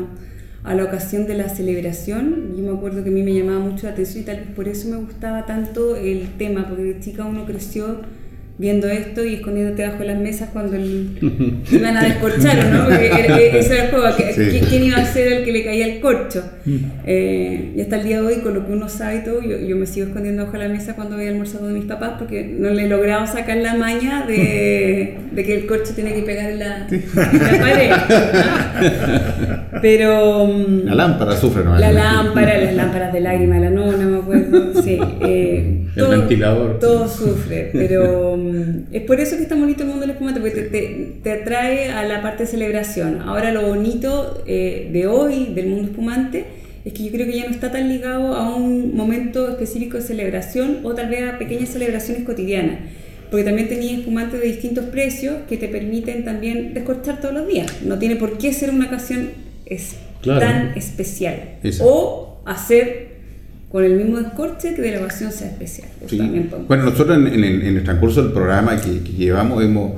a 0.64 0.74
la 0.74 0.84
ocasión 0.84 1.28
de 1.28 1.36
la 1.36 1.50
celebración. 1.50 2.54
Yo 2.58 2.64
me 2.64 2.76
acuerdo 2.76 3.04
que 3.04 3.10
a 3.10 3.12
mí 3.12 3.22
me 3.22 3.34
llamaba 3.36 3.60
mucho 3.60 3.86
la 3.86 3.94
atención 3.94 4.24
y 4.24 4.26
tal 4.26 4.38
vez 4.38 4.48
por 4.56 4.68
eso 4.68 4.90
me 4.90 4.96
gustaba 4.98 5.46
tanto 5.46 5.96
el 5.96 6.30
tema, 6.38 6.66
porque 6.68 6.84
de 6.84 7.00
chica 7.02 7.26
uno 7.26 7.46
creció 7.46 8.00
viendo 8.58 8.88
esto 8.88 9.26
y 9.26 9.36
escondiéndote 9.36 9.86
bajo 9.86 10.04
las 10.06 10.18
mesas 10.18 10.50
cuando 10.54 10.78
el, 10.78 11.18
iban 11.72 11.98
a 11.98 12.04
descorchar, 12.04 12.66
¿no? 12.68 12.86
Porque 12.86 13.08
era- 13.08 13.38
era- 13.38 13.58
el 13.84 13.90
juego, 13.90 14.06
Sí. 14.18 14.42
¿quién- 14.52 14.66
¿quién 14.66 14.84
iba 14.86 14.98
a 14.98 15.06
ser 15.06 15.32
el 15.34 15.44
que 15.44 15.52
le 15.52 15.66
caía 15.66 15.86
el 15.88 16.00
corcho? 16.00 16.44
Mm. 16.66 16.76
Eh, 17.06 17.74
y 17.76 17.82
hasta 17.82 17.98
el 17.98 18.04
día 18.06 18.22
de 18.22 18.28
hoy, 18.28 18.36
con 18.36 18.54
lo 18.54 18.66
que 18.66 18.72
uno 18.72 18.88
sabe 18.88 19.18
y 19.18 19.24
todo, 19.26 19.42
yo, 19.42 19.58
yo 19.60 19.76
me 19.76 19.86
sigo 19.86 20.08
escondiendo 20.08 20.46
bajo 20.46 20.56
la 20.58 20.70
mesa 20.70 20.96
cuando 20.96 21.18
voy 21.18 21.26
a 21.28 21.30
almorzar 21.30 21.60
con 21.62 21.74
mis 21.74 21.86
papás 21.86 22.14
porque 22.18 22.44
no 22.46 22.70
le 22.70 22.86
he 22.86 22.88
logrado 22.88 23.28
sacar 23.28 23.58
la 23.58 23.76
maña 23.76 24.26
de, 24.26 25.18
de 25.32 25.44
que 25.44 25.56
el 25.56 25.66
corcho 25.68 25.94
tiene 25.94 26.14
que 26.14 26.22
pegar 26.22 26.50
en 26.52 26.60
la, 26.60 26.88
pared. 27.60 27.92
Pero... 29.82 30.48
mm, 30.48 30.86
La 30.86 30.96
lámpara 30.96 31.36
sufre, 31.36 31.64
¿no? 31.64 31.78
la 31.78 31.92
lámpara, 31.92 32.58
las 32.60 32.74
lámparas 32.76 33.14
de 33.14 33.20
lágrima, 33.20 33.60
la 33.60 33.70
nona, 33.70 34.06
me 34.06 34.18
acuerdo. 34.18 34.82
Sí, 34.82 35.00
eh, 35.22 35.82
El 35.96 36.08
ventilador. 36.08 36.80
Todo 36.80 37.08
sufre, 37.08 37.70
pero 37.74 38.38
es 38.92 39.02
por 39.04 39.20
eso 39.20 39.36
que 39.38 39.44
está 39.44 39.56
bonito 39.56 39.84
el 39.84 39.88
mundo 39.90 40.02
del 40.02 40.12
espumante, 40.12 40.40
porque 40.40 40.56
te, 40.62 40.70
te- 40.70 41.12
te 41.24 41.32
atrae 41.32 41.90
a 41.92 42.04
la 42.04 42.22
parte 42.22 42.44
de 42.44 42.50
celebración. 42.50 43.22
Ahora, 43.22 43.52
lo 43.52 43.62
bonito 43.68 44.44
eh, 44.48 44.90
de 44.92 45.08
hoy 45.08 45.52
del 45.54 45.68
mundo 45.68 45.90
espumante 45.90 46.46
es 46.86 46.94
que 46.94 47.04
yo 47.06 47.12
creo 47.12 47.26
que 47.26 47.38
ya 47.38 47.46
no 47.46 47.52
está 47.52 47.72
tan 47.72 47.90
ligado 47.90 48.36
a 48.36 48.56
un 48.56 48.96
momento 48.96 49.50
específico 49.50 49.98
de 49.98 50.04
celebración 50.04 50.80
o 50.84 50.94
tal 50.94 51.10
vez 51.10 51.24
a 51.24 51.38
pequeñas 51.40 51.70
celebraciones 51.70 52.24
cotidianas. 52.24 52.78
Porque 53.32 53.44
también 53.44 53.68
tenía 53.68 53.94
espumantes 53.98 54.40
de 54.40 54.46
distintos 54.48 54.86
precios 54.86 55.34
que 55.50 55.58
te 55.58 55.68
permiten 55.68 56.24
también 56.24 56.74
descorchar 56.76 57.20
todos 57.22 57.34
los 57.34 57.48
días. 57.48 57.82
No 57.84 57.98
tiene 57.98 58.18
por 58.18 58.38
qué 58.38 58.54
ser 58.54 58.70
una 58.70 58.86
ocasión 58.86 59.30
es 59.66 59.96
Claro. 60.22 60.40
tan 60.42 60.78
especial. 60.78 61.36
Eso. 61.64 61.84
O 61.86 62.42
hacer 62.46 63.15
con 63.76 63.84
el 63.84 63.96
mismo 63.98 64.20
descorche 64.20 64.74
que 64.74 64.82
de 64.82 64.92
la 64.94 65.00
ocasión 65.02 65.34
sea 65.34 65.48
especial. 65.48 65.90
Sí. 66.08 66.18
Bueno, 66.66 66.86
nosotros 66.86 67.18
en, 67.18 67.28
en 67.28 67.44
el, 67.44 67.62
en 67.62 67.76
el 67.76 67.84
transcurso 67.84 68.24
del 68.24 68.32
programa 68.32 68.80
que, 68.80 69.02
que 69.02 69.12
llevamos 69.12 69.62
hemos 69.62 69.96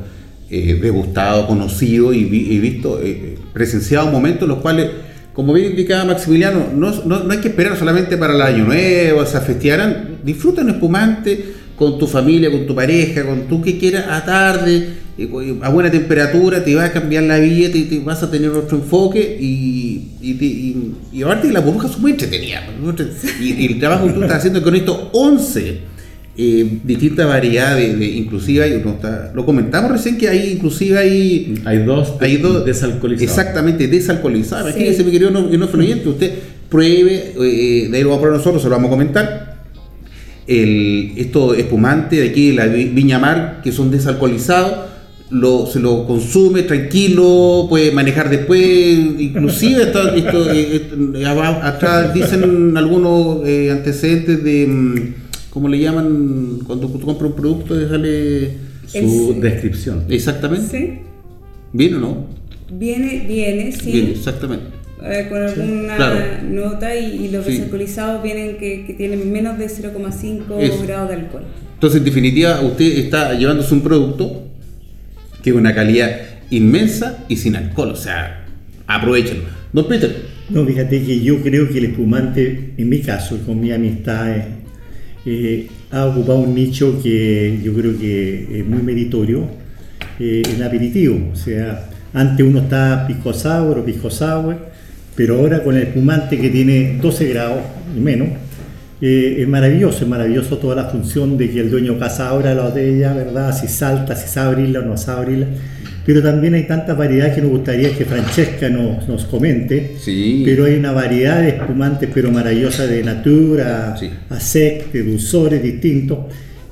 eh, 0.49 0.79
degustado, 0.81 1.45
conocido 1.45 2.11
y, 2.11 2.23
vi- 2.25 2.47
y 2.55 2.59
visto, 2.59 2.99
eh, 3.03 3.37
presenciado 3.53 4.07
momentos 4.09 4.41
en 4.43 4.49
los 4.49 4.57
cuales, 4.61 4.89
como 5.31 5.53
bien 5.53 5.69
indicaba 5.71 6.05
Maximiliano, 6.05 6.69
no, 6.75 6.89
no- 7.05 7.23
no 7.23 7.31
hay 7.31 7.37
que 7.37 7.49
esperar 7.49 7.77
solamente 7.77 8.17
para 8.17 8.33
el 8.33 8.41
año 8.41 8.65
nuevo, 8.65 9.19
o 9.21 9.25
sea, 9.27 9.41
festearán, 9.41 10.17
disfruta 10.23 10.61
un 10.63 10.71
espumante 10.71 11.45
con 11.77 11.97
tu 11.99 12.07
familia, 12.07 12.49
con 12.51 12.65
tu 12.65 12.73
pareja, 12.75 13.23
con 13.25 13.47
tú 13.47 13.61
que 13.61 13.77
quieras 13.77 14.05
a 14.09 14.25
tarde, 14.25 14.87
eh, 15.17 15.29
a 15.61 15.69
buena 15.69 15.91
temperatura, 15.91 16.63
te 16.63 16.73
va 16.75 16.85
a 16.85 16.91
cambiar 16.91 17.23
la 17.23 17.37
vida, 17.37 17.71
te, 17.71 17.81
te 17.83 17.99
vas 17.99 18.21
a 18.23 18.31
tener 18.31 18.49
otro 18.49 18.77
enfoque 18.77 19.37
y, 19.39 20.07
y, 20.21 20.33
te- 20.33 20.45
y- 20.45 20.91
y 21.13 21.21
aparte 21.21 21.47
que 21.47 21.53
la 21.53 21.59
burbuja 21.59 21.87
es 21.87 21.97
muy 21.99 22.11
entretenida. 22.11 22.67
muy 22.81 22.89
entre- 22.89 23.07
Y, 23.39 23.53
y 23.53 23.65
el 23.67 23.79
trabajo 23.79 24.07
que 24.07 24.13
tú 24.13 24.21
estás 24.23 24.39
haciendo 24.39 24.61
con 24.63 24.75
estos 24.75 24.97
11 25.13 25.77
eh, 26.39 26.79
distintas 26.83 27.27
variedades, 27.27 27.97
de, 27.97 28.05
inclusive 28.05 28.63
hay, 28.63 28.73
uno 28.73 28.91
está- 28.91 29.31
lo 29.35 29.43
comentamos 29.45 29.91
recién 29.91 30.17
que 30.17 30.29
hay 30.29 30.51
inclusive 30.53 30.97
hay, 30.97 31.55
Hay 31.65 31.79
dos, 31.79 32.13
hay 32.21 32.37
dos 32.37 32.63
desalcoholizados. 32.65 33.37
Exactamente, 33.37 33.87
desalcoholizadas. 33.87 34.65
Sí. 34.73 34.79
Imagínese, 34.79 35.03
mi 35.03 35.11
querido 35.11 35.31
no, 35.31 35.41
no 35.47 35.65
oyente, 35.65 36.09
usted 36.09 36.31
pruebe, 36.69 37.33
eh, 37.39 37.87
de 37.89 37.97
ahí 37.97 38.03
lo 38.03 38.09
vamos 38.09 38.19
a 38.19 38.21
probar 38.21 38.37
nosotros, 38.39 38.61
se 38.61 38.67
lo 38.69 38.75
vamos 38.75 38.87
a 38.87 38.91
comentar. 38.91 39.56
El, 40.47 41.11
estos 41.17 41.57
espumantes 41.57 42.19
de 42.19 42.29
aquí 42.29 42.49
de 42.49 42.53
la 42.55 42.67
Vi- 42.67 42.85
Viña 42.89 43.19
Mar, 43.19 43.59
que 43.63 43.71
son 43.71 43.91
desalcoholizados, 43.91 44.87
lo, 45.29 45.65
se 45.67 45.79
lo 45.81 46.07
consume 46.07 46.63
tranquilo, 46.63 47.65
puede 47.67 47.91
manejar 47.91 48.29
después, 48.29 48.61
inclusive 49.19 49.83
esto, 49.83 50.13
esto, 50.15 50.49
eh, 50.53 50.89
eh, 51.15 51.25
aba- 51.25 51.67
atrás 51.67 52.13
dicen 52.13 52.77
algunos 52.77 53.45
eh, 53.45 53.69
antecedentes 53.71 54.41
de, 54.41 54.65
mm, 54.67 55.13
¿cómo 55.49 55.67
le 55.67 55.79
llaman? 55.79 56.59
Cuando 56.65 56.87
tú 56.87 57.01
compras 57.01 57.29
un 57.31 57.35
producto, 57.35 57.75
déjale 57.75 58.51
Su 58.87 59.35
descripción. 59.41 60.05
exactamente. 60.07 60.67
¿Sí? 60.71 60.99
¿Bien 61.73 61.95
o 61.95 61.99
no? 61.99 62.25
Viene, 62.71 63.25
viene, 63.27 63.73
sí. 63.73 63.91
Bien, 63.91 64.07
exactamente. 64.07 64.76
Eh, 65.03 65.27
con 65.29 65.41
alguna 65.43 65.95
claro. 65.95 66.19
nota 66.49 66.95
y, 66.95 67.25
y 67.25 67.29
los 67.29 67.45
Sí. 67.45 67.63
vienen 68.23 68.57
que, 68.57 68.85
que 68.85 68.93
tienen 68.93 69.31
menos 69.31 69.57
de 69.57 69.67
0,5 69.67 70.59
Eso. 70.59 70.83
grados 70.85 71.09
de 71.09 71.15
alcohol. 71.15 71.43
Entonces, 71.73 71.99
en 71.99 72.05
definitiva, 72.05 72.61
usted 72.61 72.97
está 72.97 73.33
llevándose 73.35 73.73
un 73.73 73.81
producto 73.81 74.43
que 75.43 75.51
es 75.51 75.55
una 75.55 75.73
calidad 75.75 76.11
inmensa 76.49 77.23
y 77.27 77.35
sin 77.37 77.55
alcohol. 77.55 77.91
O 77.91 77.95
sea, 77.95 78.45
aprovechenlo. 78.87 79.43
Don 79.73 79.87
Peter, 79.87 80.15
No, 80.49 80.65
fíjate 80.65 81.03
que 81.03 81.19
yo 81.19 81.41
creo 81.43 81.67
que 81.69 81.77
el 81.77 81.85
espumante, 81.85 82.73
en 82.77 82.89
mi 82.89 82.99
caso, 83.01 83.37
con 83.45 83.59
mi 83.59 83.71
amistad, 83.71 84.29
eh, 84.29 84.45
eh, 85.25 85.67
ha 85.91 86.05
ocupado 86.05 86.39
un 86.39 86.55
nicho 86.55 87.01
que 87.03 87.59
yo 87.61 87.73
creo 87.73 87.97
que 87.99 88.59
es 88.59 88.65
muy 88.65 88.81
meritorio, 88.81 89.45
eh, 90.19 90.41
el 90.55 90.63
aperitivo. 90.63 91.31
O 91.33 91.35
sea, 91.35 91.89
antes 92.13 92.45
uno 92.45 92.59
estaba 92.59 93.05
pisco 93.05 93.33
sour 93.33 93.77
o 93.79 93.85
pisco 93.85 94.09
sour, 94.09 94.57
pero 95.17 95.39
ahora 95.39 95.63
con 95.63 95.75
el 95.75 95.83
espumante 95.83 96.39
que 96.39 96.49
tiene 96.49 96.99
12 97.01 97.27
grados 97.29 97.59
y 97.95 97.99
menos, 97.99 98.29
eh, 99.01 99.37
es 99.39 99.47
maravilloso, 99.47 100.03
es 100.03 100.07
maravilloso 100.07 100.57
toda 100.59 100.75
la 100.75 100.85
función 100.85 101.37
de 101.37 101.49
que 101.49 101.59
el 101.59 101.71
dueño 101.71 101.97
casa 101.99 102.29
abra 102.29 102.53
la 102.53 102.63
botella, 102.63 103.13
¿verdad? 103.13 103.55
Si 103.59 103.67
salta, 103.67 104.15
si 104.15 104.27
sabe 104.29 104.49
abrirla 104.53 104.79
o 104.79 104.83
no 104.83 104.95
sabe 104.95 105.21
abrirla. 105.23 105.47
Pero 106.05 106.21
también 106.23 106.53
hay 106.53 106.63
tanta 106.67 106.93
variedad 106.93 107.35
que 107.35 107.41
nos 107.41 107.51
gustaría 107.51 107.91
que 107.97 108.05
Francesca 108.05 108.69
nos, 108.69 109.07
nos 109.09 109.25
comente. 109.25 109.95
Sí. 109.99 110.43
Pero 110.45 110.65
hay 110.65 110.75
una 110.75 110.93
variedad 110.93 111.41
de 111.41 111.49
espumantes, 111.49 112.09
pero 112.13 112.31
maravillosa 112.31 112.87
de 112.87 113.03
natura, 113.03 113.97
Sí. 113.99 114.09
a 114.29 114.39
sec, 114.39 114.91
de 114.91 115.03
dulzores 115.03 115.61
distintos. 115.61 116.19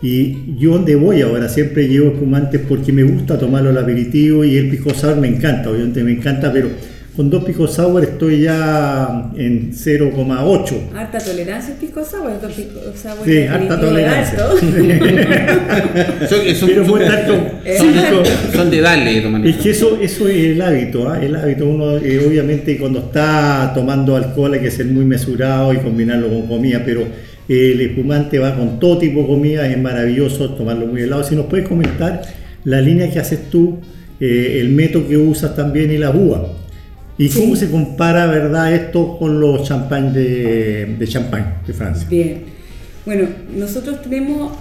Y 0.01 0.55
yo 0.57 0.73
donde 0.73 0.95
voy 0.95 1.21
ahora 1.21 1.49
siempre 1.49 1.87
llevo 1.87 2.11
espumantes 2.11 2.61
porque 2.67 2.93
me 2.93 3.03
gusta 3.03 3.37
tomarlo 3.39 3.71
al 3.71 3.77
aperitivo 3.77 4.45
y 4.45 4.55
el 4.55 4.69
pisco 4.69 4.93
sour 4.93 5.17
me 5.17 5.27
encanta, 5.27 5.71
obviamente 5.71 6.03
me 6.03 6.11
encanta, 6.11 6.53
pero 6.53 6.69
con 7.15 7.29
dos 7.29 7.43
pisco 7.45 7.67
sour 7.67 8.03
estoy 8.03 8.41
ya 8.41 9.31
en 9.37 9.71
0,8. 9.71 10.73
Harta 10.95 11.17
tolerancia 11.19 11.73
al 11.73 11.79
pisco 11.79 12.03
sour, 12.03 12.41
dos 12.41 12.51
pisco 12.51 12.79
sour 13.01 13.25
Sí, 13.25 13.37
harta 13.43 13.77
de 13.77 13.81
tolerancia. 13.87 14.39
son, 16.29 16.55
son- 16.55 16.69
Pero 16.69 16.85
son- 16.85 16.99
cinco- 17.79 18.23
son 18.53 18.69
de 18.71 18.81
darle, 18.81 19.21
Manuel. 19.21 19.49
Es 19.51 19.57
que 19.57 19.69
eso, 19.71 19.97
eso 20.01 20.27
es 20.27 20.35
el 20.35 20.61
hábito, 20.61 21.09
¿ah? 21.09 21.19
el 21.23 21.35
hábito. 21.35 21.67
Uno, 21.67 21.97
eh, 21.97 22.21
obviamente, 22.27 22.77
cuando 22.77 22.99
está 22.99 23.71
tomando 23.73 24.15
alcohol 24.15 24.53
hay 24.53 24.59
que 24.61 24.71
ser 24.71 24.87
muy 24.87 25.05
mesurado 25.05 25.73
y 25.73 25.77
combinarlo 25.77 26.27
con 26.29 26.47
comida, 26.47 26.81
pero 26.85 27.01
eh, 27.01 27.71
el 27.73 27.81
espumante 27.81 28.39
va 28.39 28.55
con 28.55 28.79
todo 28.79 28.97
tipo 28.97 29.21
de 29.21 29.27
comida, 29.27 29.67
es 29.69 29.77
maravilloso 29.77 30.49
tomarlo 30.51 30.87
muy 30.87 31.01
helado. 31.03 31.23
Si 31.23 31.35
nos 31.35 31.45
puedes 31.45 31.67
comentar 31.67 32.21
la 32.65 32.81
línea 32.81 33.09
que 33.09 33.19
haces 33.19 33.49
tú, 33.49 33.79
eh, 34.19 34.57
el 34.61 34.69
método 34.69 35.07
que 35.07 35.17
usas 35.17 35.55
también 35.55 35.91
y 35.91 35.97
la 35.97 36.09
búa. 36.09 36.51
¿Y 37.17 37.29
cómo 37.29 37.55
se 37.55 37.71
compara, 37.71 38.25
verdad, 38.25 38.73
esto 38.73 39.17
con 39.17 39.39
los 39.39 39.63
champán 39.63 40.11
de, 40.11 40.95
de 40.99 41.07
champán 41.07 41.61
de 41.65 41.73
Francia? 41.73 42.07
Bien. 42.09 42.43
Bueno, 43.05 43.27
nosotros 43.55 44.01
tenemos 44.01 44.51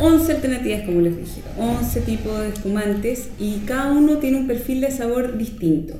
11 0.00 0.32
alternativas, 0.32 0.82
como 0.82 1.00
les 1.00 1.16
dije, 1.16 1.42
11 1.58 2.00
tipos 2.00 2.40
de 2.40 2.48
espumantes 2.48 3.28
y 3.38 3.58
cada 3.66 3.92
uno 3.92 4.16
tiene 4.16 4.38
un 4.38 4.46
perfil 4.46 4.80
de 4.80 4.90
sabor 4.90 5.36
distinto. 5.36 5.94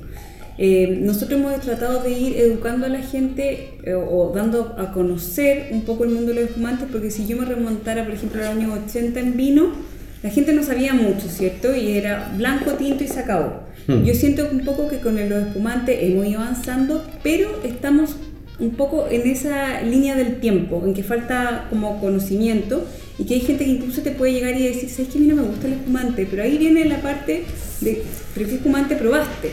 Eh, 0.58 0.98
nosotros 1.02 1.40
hemos 1.40 1.60
tratado 1.60 2.02
de 2.02 2.10
ir 2.10 2.36
educando 2.36 2.86
a 2.86 2.88
la 2.88 3.00
gente 3.00 3.74
eh, 3.84 3.94
o 3.94 4.32
dando 4.34 4.74
a 4.78 4.92
conocer 4.92 5.68
un 5.72 5.82
poco 5.82 6.04
el 6.04 6.10
mundo 6.10 6.32
de 6.32 6.40
los 6.40 6.50
espumantes, 6.50 6.88
porque 6.90 7.10
si 7.10 7.26
yo 7.26 7.36
me 7.36 7.44
remontara, 7.44 8.04
por 8.04 8.14
ejemplo, 8.14 8.42
al 8.42 8.58
año 8.58 8.72
80 8.86 9.20
en 9.20 9.36
vino, 9.36 9.72
la 10.22 10.30
gente 10.30 10.52
no 10.52 10.62
sabía 10.62 10.94
mucho, 10.94 11.28
¿cierto? 11.28 11.74
Y 11.74 11.92
era 11.92 12.32
blanco, 12.36 12.72
tinto 12.72 13.02
y 13.02 13.08
se 13.08 13.20
acabó. 13.20 13.64
Hmm. 13.86 14.04
Yo 14.04 14.14
siento 14.14 14.48
un 14.50 14.60
poco 14.64 14.88
que 14.88 14.98
con 14.98 15.14
los 15.16 15.46
espumantes 15.46 15.98
hemos 16.00 16.26
ido 16.26 16.40
avanzando, 16.40 17.04
pero 17.22 17.60
estamos 17.64 18.16
un 18.58 18.70
poco 18.70 19.08
en 19.10 19.22
esa 19.28 19.80
línea 19.82 20.14
del 20.14 20.38
tiempo, 20.38 20.82
en 20.86 20.94
que 20.94 21.02
falta 21.02 21.66
como 21.68 22.00
conocimiento 22.00 22.86
y 23.18 23.24
que 23.24 23.34
hay 23.34 23.40
gente 23.40 23.64
que 23.64 23.70
incluso 23.72 24.02
te 24.02 24.12
puede 24.12 24.32
llegar 24.32 24.54
y 24.56 24.62
decir, 24.62 24.88
¿sabes 24.88 25.08
que 25.10 25.18
a 25.18 25.20
mí 25.20 25.26
no 25.26 25.36
me 25.36 25.42
gusta 25.42 25.66
el 25.66 25.72
espumante? 25.74 26.26
Pero 26.30 26.42
ahí 26.44 26.58
viene 26.58 26.84
la 26.84 26.98
parte 27.00 27.44
de, 27.80 28.02
¿pero 28.34 28.48
qué 28.48 28.54
espumante 28.56 28.94
probaste? 28.96 29.50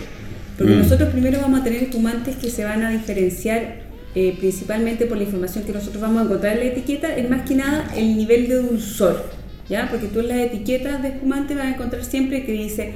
Porque 0.58 0.74
Mm. 0.74 0.80
nosotros 0.80 1.10
primero 1.10 1.40
vamos 1.42 1.62
a 1.62 1.64
tener 1.64 1.82
espumantes 1.84 2.36
que 2.36 2.50
se 2.52 2.64
van 2.66 2.84
a 2.84 2.92
diferenciar 2.92 3.88
eh, 4.16 4.36
principalmente 4.40 5.06
por 5.06 5.18
la 5.18 5.24
información 5.24 5.64
que 5.64 5.72
nosotros 5.72 6.02
vamos 6.02 6.22
a 6.22 6.26
encontrar 6.26 6.54
en 6.54 6.60
la 6.60 6.66
etiqueta, 6.66 7.16
es 7.16 7.30
más 7.30 7.48
que 7.48 7.56
nada 7.56 7.92
el 7.96 8.18
nivel 8.18 8.48
de 8.50 8.56
dulzor, 8.56 9.24
¿ya? 9.70 9.88
Porque 9.90 10.08
tú 10.08 10.20
en 10.20 10.30
las 10.30 10.38
etiquetas 10.40 11.02
de 11.04 11.10
espumante 11.10 11.54
vas 11.56 11.66
a 11.66 11.70
encontrar 11.70 12.04
siempre 12.04 12.44
que 12.44 12.52
dice 12.52 12.94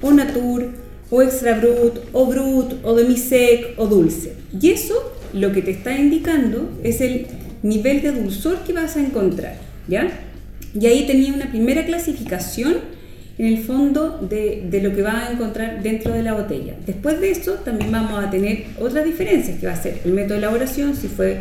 o 0.00 0.12
natur, 0.12 0.68
o 1.10 1.22
extra 1.22 1.58
brut, 1.58 2.00
o 2.12 2.26
brut, 2.26 2.74
o 2.84 2.94
demi-sec, 2.94 3.74
o 3.76 3.86
dulce. 3.86 4.34
Y 4.60 4.70
eso 4.70 4.94
lo 5.32 5.52
que 5.52 5.62
te 5.62 5.72
está 5.72 5.96
indicando 5.96 6.70
es 6.82 7.00
el 7.00 7.26
nivel 7.62 8.02
de 8.02 8.12
dulzor 8.12 8.58
que 8.60 8.72
vas 8.72 8.96
a 8.96 9.00
encontrar, 9.00 9.56
¿ya? 9.88 10.08
Y 10.74 10.86
ahí 10.86 11.06
tenía 11.06 11.32
una 11.32 11.50
primera 11.50 11.84
clasificación 11.84 12.76
en 13.38 13.46
el 13.46 13.58
fondo 13.58 14.18
de, 14.28 14.66
de 14.70 14.82
lo 14.82 14.94
que 14.94 15.02
vas 15.02 15.28
a 15.28 15.32
encontrar 15.32 15.82
dentro 15.82 16.12
de 16.12 16.22
la 16.22 16.34
botella. 16.34 16.74
Después 16.86 17.20
de 17.20 17.30
eso 17.30 17.54
también 17.54 17.90
vamos 17.90 18.22
a 18.22 18.30
tener 18.30 18.66
otras 18.78 19.04
diferencias, 19.04 19.58
que 19.58 19.66
va 19.66 19.72
a 19.72 19.82
ser 19.82 20.00
el 20.04 20.12
método 20.12 20.34
de 20.34 20.38
elaboración, 20.38 20.94
si 20.94 21.08
fue 21.08 21.38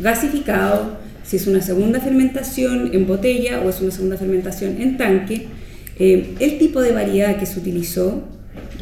gasificado, 0.00 0.96
si 1.24 1.36
es 1.36 1.46
una 1.46 1.60
segunda 1.60 2.00
fermentación 2.00 2.90
en 2.94 3.06
botella 3.06 3.60
o 3.60 3.68
es 3.68 3.80
una 3.80 3.90
segunda 3.90 4.16
fermentación 4.16 4.80
en 4.80 4.96
tanque, 4.96 5.48
eh, 5.98 6.34
el 6.38 6.58
tipo 6.58 6.80
de 6.80 6.92
variedad 6.92 7.38
que 7.38 7.46
se 7.46 7.58
utilizó, 7.58 8.22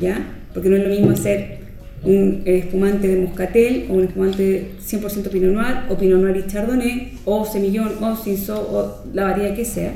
¿ya? 0.00 0.26
Porque 0.52 0.68
no 0.68 0.76
es 0.76 0.82
lo 0.82 0.88
mismo 0.88 1.10
hacer 1.10 1.56
un 2.02 2.42
espumante 2.44 3.08
de 3.08 3.16
moscatel 3.16 3.86
o 3.90 3.94
un 3.94 4.04
espumante 4.04 4.72
100% 4.80 5.28
Pinot 5.30 5.52
Noir 5.52 5.76
o 5.88 5.96
Pinot 5.96 6.20
Noir 6.20 6.36
y 6.36 6.50
Chardonnay 6.50 7.12
o 7.24 7.44
Semillón 7.44 7.92
o 8.02 8.16
Cinsault 8.16 8.68
o 8.70 9.04
la 9.12 9.24
variedad 9.24 9.54
que 9.54 9.64
sea. 9.64 9.92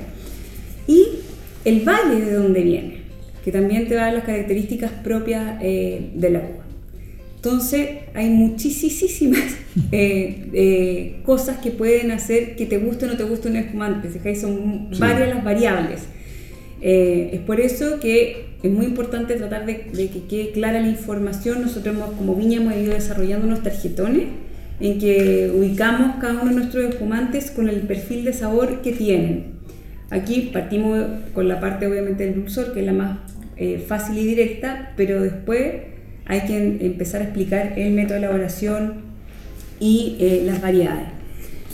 Y 0.86 1.04
el 1.64 1.80
valle 1.86 2.24
de 2.24 2.32
donde 2.32 2.62
viene, 2.62 3.00
que 3.44 3.52
también 3.52 3.86
te 3.86 3.94
da 3.94 4.10
las 4.10 4.24
características 4.24 4.90
propias 5.04 5.58
eh, 5.62 6.10
de 6.14 6.30
la 6.30 6.38
uva. 6.40 6.64
Entonces 7.36 7.88
hay 8.12 8.28
muchísimas 8.28 9.40
eh, 9.92 10.50
eh, 10.52 11.20
cosas 11.24 11.58
que 11.58 11.70
pueden 11.70 12.10
hacer 12.10 12.56
que 12.56 12.66
te 12.66 12.78
guste 12.78 13.06
o 13.06 13.08
no 13.08 13.16
te 13.16 13.24
guste 13.24 13.48
un 13.48 13.56
espumante. 13.56 14.10
Son 14.34 14.90
varias 14.98 15.28
las 15.28 15.44
variables. 15.44 16.00
Es 16.80 17.40
por 17.40 17.60
eso 17.60 18.00
que 18.00 18.50
es 18.62 18.70
muy 18.70 18.86
importante 18.86 19.36
tratar 19.36 19.66
de, 19.66 19.86
que 19.86 20.24
quede 20.28 20.50
clara 20.52 20.80
la 20.80 20.88
información. 20.88 21.62
Nosotros 21.62 21.96
como 22.16 22.34
Viña 22.34 22.58
hemos 22.58 22.76
ido 22.76 22.92
desarrollando 22.92 23.46
unos 23.46 23.62
tarjetones 23.62 24.24
en 24.80 24.98
que 24.98 25.52
ubicamos 25.54 26.16
cada 26.20 26.40
uno 26.40 26.50
de 26.50 26.56
nuestros 26.56 26.84
espumantes 26.84 27.50
con 27.50 27.68
el 27.68 27.80
perfil 27.82 28.24
de 28.24 28.32
sabor 28.32 28.82
que 28.82 28.92
tienen. 28.92 29.60
Aquí 30.10 30.50
partimos 30.52 30.98
con 31.34 31.48
la 31.48 31.60
parte 31.60 31.86
obviamente 31.86 32.24
del 32.24 32.34
dulzor, 32.34 32.72
que 32.72 32.80
es 32.80 32.86
la 32.86 32.92
más 32.92 33.18
eh, 33.56 33.84
fácil 33.86 34.18
y 34.18 34.24
directa, 34.24 34.92
pero 34.96 35.22
después 35.22 35.72
hay 36.26 36.40
que 36.42 36.56
empezar 36.86 37.20
a 37.20 37.24
explicar 37.24 37.74
el 37.76 37.92
método 37.92 38.14
de 38.14 38.18
elaboración 38.18 38.94
y 39.78 40.16
eh, 40.20 40.42
las 40.44 40.60
variedades. 40.60 41.08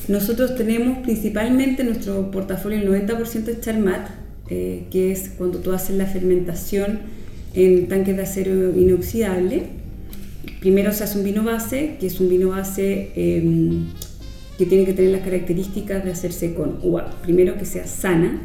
Nosotros 0.09 0.55
tenemos 0.55 0.99
principalmente 0.99 1.83
nuestro 1.83 2.31
portafolio 2.31 2.79
el 2.79 2.89
90% 3.07 3.49
es 3.49 3.61
Charmat, 3.61 4.26
eh, 4.49 4.85
que 4.91 5.13
es 5.13 5.31
cuando 5.37 5.59
tú 5.59 5.73
haces 5.73 5.97
la 5.97 6.07
fermentación 6.07 7.01
en 7.55 7.89
tanques 7.89 8.17
de 8.17 8.23
acero 8.23 8.79
inoxidable. 8.79 9.65
Primero 10.61 10.93
se 10.93 11.05
hace 11.05 11.19
un 11.19 11.25
vino 11.25 11.43
base, 11.43 11.97
que 11.99 12.07
es 12.07 12.21
un 12.21 12.29
vino 12.29 12.51
base 12.51 13.11
em, 13.17 13.87
que 14.59 14.67
tiene 14.67 14.85
que 14.85 14.93
tener 14.93 15.11
las 15.11 15.23
características 15.23 16.05
de 16.05 16.13
hacerse 16.13 16.55
con 16.55 16.79
uva. 16.83 17.11
Primero 17.23 17.59
que 17.59 17.65
sea 17.65 17.87
sana, 17.87 18.41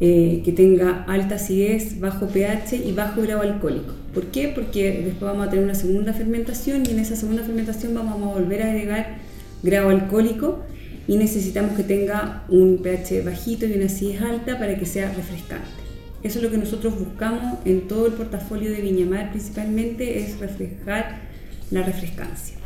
eh, 0.00 0.42
que 0.44 0.52
tenga 0.52 1.04
alta 1.04 1.36
acidez, 1.36 2.00
bajo 2.00 2.28
pH 2.28 2.76
y 2.76 2.92
bajo 2.92 3.22
grado 3.22 3.42
alcohólico. 3.42 3.94
¿Por 4.14 4.26
qué? 4.26 4.48
Porque 4.54 5.02
después 5.04 5.30
vamos 5.30 5.46
a 5.46 5.50
tener 5.50 5.64
una 5.64 5.74
segunda 5.74 6.12
fermentación 6.12 6.84
y 6.86 6.90
en 6.90 6.98
esa 6.98 7.16
segunda 7.16 7.42
fermentación 7.42 7.94
vamos 7.94 8.14
a 8.14 8.38
volver 8.38 8.62
a 8.62 8.70
agregar 8.70 9.18
grado 9.62 9.90
alcohólico 9.90 10.60
y 11.08 11.16
necesitamos 11.16 11.72
que 11.72 11.82
tenga 11.82 12.44
un 12.48 12.78
pH 12.82 13.24
bajito 13.24 13.66
y 13.66 13.72
una 13.72 13.86
acidez 13.86 14.20
alta 14.20 14.58
para 14.58 14.78
que 14.78 14.84
sea 14.84 15.12
refrescante. 15.12 15.66
Eso 16.22 16.38
es 16.38 16.44
lo 16.44 16.50
que 16.50 16.58
nosotros 16.58 16.98
buscamos 16.98 17.58
en 17.64 17.88
todo 17.88 18.06
el 18.06 18.12
portafolio 18.12 18.70
de 18.70 18.82
Viñamar, 18.82 19.30
principalmente 19.30 20.18
es 20.18 20.38
reflejar 20.38 21.22
la 21.70 21.82
refrescancia. 21.82 22.56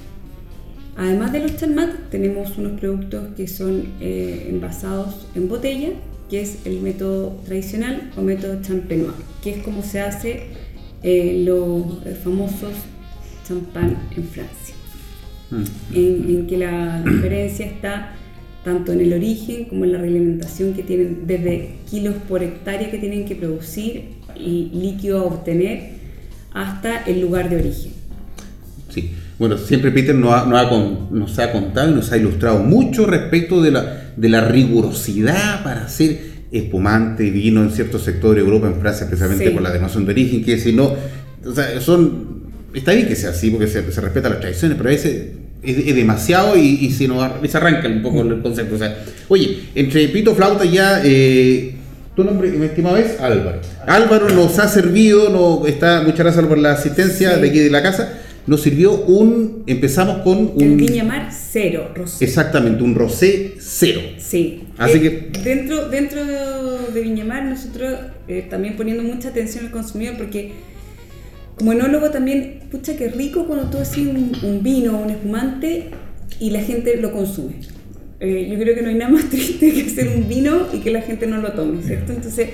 Además 0.96 1.32
de 1.32 1.40
los 1.40 1.56
Chalmat, 1.56 2.10
tenemos 2.10 2.58
unos 2.58 2.78
productos 2.80 3.28
que 3.36 3.46
son 3.46 3.92
eh, 4.00 4.48
envasados 4.50 5.28
en 5.36 5.48
botella, 5.48 5.90
que 6.28 6.42
es 6.42 6.66
el 6.66 6.80
método 6.80 7.40
tradicional 7.46 8.10
o 8.16 8.22
método 8.22 8.60
champenois, 8.60 9.14
que 9.42 9.50
es 9.50 9.62
como 9.62 9.82
se 9.82 10.00
hace 10.00 10.48
eh, 11.02 11.42
los 11.44 12.02
famosos 12.24 12.72
champán 13.46 13.96
en 14.16 14.24
Francia. 14.24 14.74
Mm. 15.50 15.64
en 15.94 16.46
que 16.46 16.56
la 16.56 17.02
diferencia 17.02 17.66
está 17.66 18.16
tanto 18.64 18.92
en 18.92 19.00
el 19.00 19.12
origen 19.12 19.64
como 19.64 19.84
en 19.84 19.92
la 19.92 19.98
reglamentación 19.98 20.74
que 20.74 20.82
tienen 20.82 21.26
desde 21.26 21.70
kilos 21.90 22.14
por 22.28 22.42
hectárea 22.42 22.90
que 22.90 22.98
tienen 22.98 23.24
que 23.24 23.34
producir 23.34 24.04
y 24.36 24.70
líquido 24.72 25.20
a 25.20 25.24
obtener 25.24 25.90
hasta 26.52 27.02
el 27.04 27.20
lugar 27.20 27.50
de 27.50 27.56
origen. 27.56 27.92
Sí, 28.88 29.10
bueno, 29.38 29.58
siempre 29.58 29.90
Peter 29.90 30.14
nos 30.14 30.32
ha, 30.32 30.44
nos 30.46 31.38
ha, 31.38 31.50
contado 31.50 31.90
y 31.90 31.94
nos 31.94 32.12
ha 32.12 32.16
ilustrado 32.16 32.60
mucho 32.60 33.06
respecto 33.06 33.62
de 33.62 33.70
la, 33.70 34.12
de 34.16 34.28
la 34.28 34.42
rigurosidad 34.42 35.64
para 35.64 35.84
hacer 35.84 36.32
espumante, 36.52 37.30
vino 37.30 37.62
en 37.62 37.70
ciertos 37.70 38.02
sectores 38.02 38.44
de 38.44 38.48
Europa, 38.48 38.68
en 38.68 38.80
Francia, 38.80 39.06
precisamente 39.08 39.50
por 39.50 39.62
la 39.62 39.70
denominación 39.70 40.04
de 40.04 40.12
origen, 40.12 40.44
que 40.44 40.58
si 40.58 40.72
no, 40.72 40.94
o 41.44 41.54
sea, 41.54 41.80
son, 41.80 42.42
está 42.74 42.92
bien 42.92 43.08
que 43.08 43.16
sea 43.16 43.30
así 43.30 43.50
porque 43.50 43.66
se, 43.66 43.90
se 43.90 44.00
respeta 44.00 44.28
las 44.28 44.40
tradiciones, 44.40 44.76
pero 44.76 44.90
a 44.90 44.92
veces 44.92 45.26
es, 45.62 45.94
demasiado 45.94 46.56
y, 46.56 46.90
se 46.90 47.08
nos 47.08 47.22
arranca 47.54 47.88
un 47.88 48.02
poco 48.02 48.22
el 48.22 48.42
concepto. 48.42 48.74
O 48.74 48.78
sea, 48.78 49.04
oye, 49.28 49.58
entre 49.74 50.08
pito, 50.08 50.34
flauta 50.34 50.64
ya, 50.64 51.00
eh, 51.04 51.74
tu 52.16 52.24
nombre, 52.24 52.50
mi 52.50 52.66
estimado 52.66 52.96
es 52.96 53.20
Álvaro. 53.20 53.60
Álvaro 53.86 54.28
nos 54.30 54.58
ha 54.58 54.68
servido, 54.68 55.30
no, 55.30 55.66
está, 55.66 56.02
muchas 56.02 56.20
gracias 56.20 56.44
por 56.44 56.58
la 56.58 56.72
asistencia 56.72 57.36
de 57.36 57.48
aquí 57.48 57.58
de 57.58 57.70
la 57.70 57.82
casa. 57.82 58.18
Nos 58.44 58.60
sirvió 58.60 58.92
un, 58.92 59.62
empezamos 59.68 60.18
con 60.22 60.50
un... 60.56 60.62
El 60.62 60.74
Viñamar 60.74 61.30
cero, 61.32 61.92
rosé. 61.94 62.24
Exactamente, 62.24 62.82
un 62.82 62.96
rosé 62.96 63.54
cero. 63.60 64.00
Sí. 64.18 64.64
Así 64.78 64.98
eh, 64.98 65.00
que... 65.00 65.38
Dentro, 65.44 65.88
dentro 65.88 66.24
de 66.24 67.00
Viñamar 67.00 67.44
nosotros 67.44 67.94
eh, 68.26 68.46
también 68.50 68.76
poniendo 68.76 69.04
mucha 69.04 69.28
atención 69.28 69.66
al 69.66 69.70
consumidor 69.70 70.16
porque 70.18 70.52
como 71.56 71.72
enólogo 71.72 72.10
también, 72.10 72.60
pucha, 72.70 72.96
que 72.96 73.08
rico 73.08 73.46
cuando 73.46 73.70
tú 73.70 73.78
haces 73.78 73.98
un, 73.98 74.60
vino 74.62 74.98
o 74.98 75.02
un 75.02 75.10
espumante 75.10 75.90
y 76.40 76.50
la 76.50 76.60
gente 76.60 76.96
lo 76.96 77.12
consume. 77.12 77.54
Eh, 78.20 78.48
yo 78.50 78.58
creo 78.58 78.74
que 78.74 78.82
no 78.82 78.88
hay 78.88 78.94
nada 78.94 79.10
más 79.12 79.24
triste 79.30 79.72
que 79.72 79.82
hacer 79.82 80.08
un 80.16 80.28
vino 80.28 80.66
y 80.72 80.78
que 80.78 80.90
la 80.90 81.02
gente 81.02 81.26
no 81.26 81.40
lo 81.40 81.52
tome, 81.52 81.82
¿cierto? 81.82 82.12
Entonces, 82.12 82.48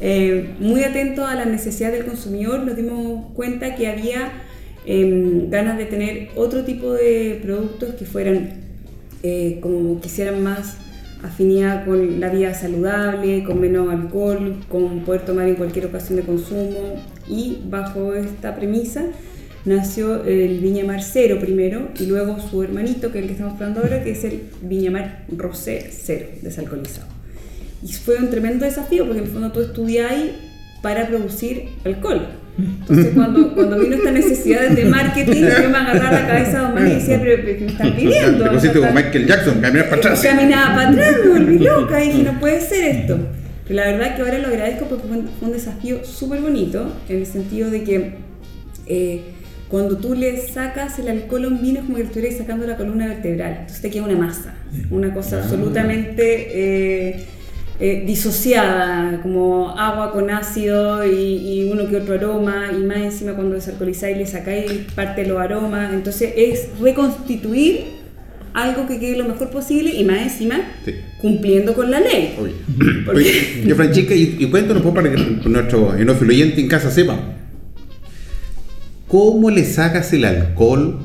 eh, 0.00 0.54
muy 0.60 0.84
atento 0.84 1.26
a 1.26 1.34
la 1.34 1.44
necesidad 1.44 1.92
del 1.92 2.04
consumidor, 2.04 2.60
nos 2.60 2.76
dimos 2.76 3.32
cuenta 3.34 3.74
que 3.74 3.88
había 3.88 4.32
em, 4.86 5.50
ganas 5.50 5.76
de 5.76 5.86
tener 5.86 6.28
otro 6.36 6.64
tipo 6.64 6.92
de 6.92 7.40
productos 7.42 7.94
que 7.94 8.06
fueran 8.06 8.52
eh, 9.22 9.58
como 9.60 10.00
quisieran 10.00 10.42
más 10.42 10.76
afinidad 11.22 11.84
con 11.84 12.20
la 12.20 12.28
vida 12.30 12.54
saludable, 12.54 13.42
con 13.42 13.60
menos 13.60 13.90
alcohol, 13.92 14.60
con 14.68 15.00
poder 15.00 15.24
tomar 15.24 15.48
en 15.48 15.56
cualquier 15.56 15.86
ocasión 15.86 16.16
de 16.16 16.22
consumo 16.22 16.94
y 17.28 17.62
bajo 17.68 18.14
esta 18.14 18.54
premisa 18.56 19.04
nació 19.64 20.24
el 20.24 20.60
Viñamar 20.60 21.02
Cero 21.02 21.38
primero 21.40 21.88
y 21.98 22.06
luego 22.06 22.38
su 22.40 22.62
hermanito, 22.62 23.12
que 23.12 23.18
es 23.18 23.22
el 23.22 23.28
que 23.28 23.34
estamos 23.34 23.54
hablando 23.54 23.80
ahora, 23.80 24.02
que 24.02 24.12
es 24.12 24.24
el 24.24 24.42
Viñamar 24.62 25.24
Rosé 25.36 25.90
Cero, 25.90 26.26
desalcoholizado. 26.42 27.06
Y 27.82 27.92
fue 27.92 28.16
un 28.16 28.30
tremendo 28.30 28.64
desafío 28.64 29.04
porque 29.04 29.20
en 29.20 29.26
el 29.26 29.30
fondo 29.30 29.52
tú 29.52 29.60
estudias 29.60 30.10
ahí 30.10 30.36
para 30.82 31.06
producir 31.06 31.68
alcohol. 31.84 32.26
Entonces, 32.58 33.12
cuando, 33.14 33.54
cuando 33.54 33.78
vino 33.78 33.94
esta 33.94 34.10
necesidad 34.10 34.68
de 34.68 34.84
marketing, 34.86 35.42
yo 35.42 35.70
me 35.70 35.78
agarraba 35.78 36.10
la 36.10 36.26
cabeza 36.26 36.58
a 36.58 36.62
Don 36.62 36.74
Mario 36.74 36.90
y 36.90 36.94
decía, 36.94 37.20
pero, 37.22 37.44
¿qué 37.44 37.58
me 37.60 37.66
están 37.70 37.94
pidiendo? 37.94 38.44
Te 38.44 38.50
pusiste 38.50 38.80
como 38.80 38.92
Michael 38.92 39.26
Jackson, 39.26 39.60
caminaba 39.60 39.90
para 39.90 40.00
atrás. 40.00 40.22
Caminaba 40.22 40.74
para 40.74 40.88
atrás, 40.90 41.16
me 41.24 41.30
volví 41.30 41.58
loca 41.60 42.02
y 42.02 42.08
dije, 42.08 42.22
no 42.24 42.40
puede 42.40 42.60
ser 42.60 42.84
esto. 42.96 43.18
Pero 43.68 43.84
la 43.84 43.92
verdad 43.92 44.16
que 44.16 44.22
ahora 44.22 44.38
lo 44.38 44.48
agradezco 44.48 44.86
porque 44.86 45.06
fue 45.06 45.18
un, 45.18 45.52
desafío 45.52 46.04
súper 46.04 46.40
bonito, 46.40 46.90
en 47.08 47.18
el 47.18 47.26
sentido 47.26 47.70
de 47.70 47.84
que 47.84 48.14
eh, 48.86 49.22
cuando 49.68 49.98
tú 49.98 50.14
le 50.14 50.38
sacas 50.38 50.98
el 50.98 51.08
alcohol 51.08 51.44
a 51.44 51.48
un 51.48 51.60
vino 51.60 51.80
es 51.80 51.84
como 51.84 51.96
que 51.96 52.02
le 52.02 52.08
estuvieras 52.08 52.38
sacando 52.38 52.66
la 52.66 52.78
columna 52.78 53.06
vertebral. 53.06 53.52
Entonces 53.60 53.82
te 53.82 53.90
queda 53.90 54.04
una 54.04 54.16
masa, 54.16 54.54
una 54.90 55.12
cosa 55.12 55.42
absolutamente... 55.42 56.48
Eh, 56.50 57.26
eh, 57.80 58.02
disociada, 58.04 59.20
como 59.22 59.70
agua 59.78 60.10
con 60.10 60.30
ácido 60.30 61.06
y, 61.06 61.70
uno 61.72 61.88
que 61.88 61.98
otro 61.98 62.14
aroma, 62.14 62.72
y 62.72 62.82
más 62.82 62.98
encima 62.98 63.34
cuando 63.34 63.54
desalcoholizáis 63.54 64.16
le 64.16 64.26
sacáis 64.26 64.72
parte 64.96 65.22
de 65.22 65.28
los 65.28 65.38
aromas. 65.38 65.94
Entonces 65.94 66.32
es 66.36 66.70
reconstituir 66.80 67.97
algo 68.54 68.86
que 68.86 68.98
quede 68.98 69.16
lo 69.16 69.24
mejor 69.24 69.50
posible 69.50 69.90
y 69.94 70.04
más 70.04 70.18
encima 70.18 70.60
cumpliendo 71.20 71.74
con 71.74 71.90
la 71.90 72.00
ley. 72.00 72.36
Oye. 73.08 73.64
yo, 73.66 73.74
Francesca, 73.76 74.14
y, 74.14 74.46
cuéntanos 74.50 74.82
para 74.94 75.10
que 75.10 75.16
nuestro 75.48 75.96
enófilo 75.96 76.32
oyente 76.32 76.60
en 76.60 76.68
casa 76.68 76.90
sepa. 76.90 77.18
¿Cómo 79.06 79.50
le 79.50 79.64
sacas 79.64 80.12
el 80.12 80.24
alcohol 80.24 80.98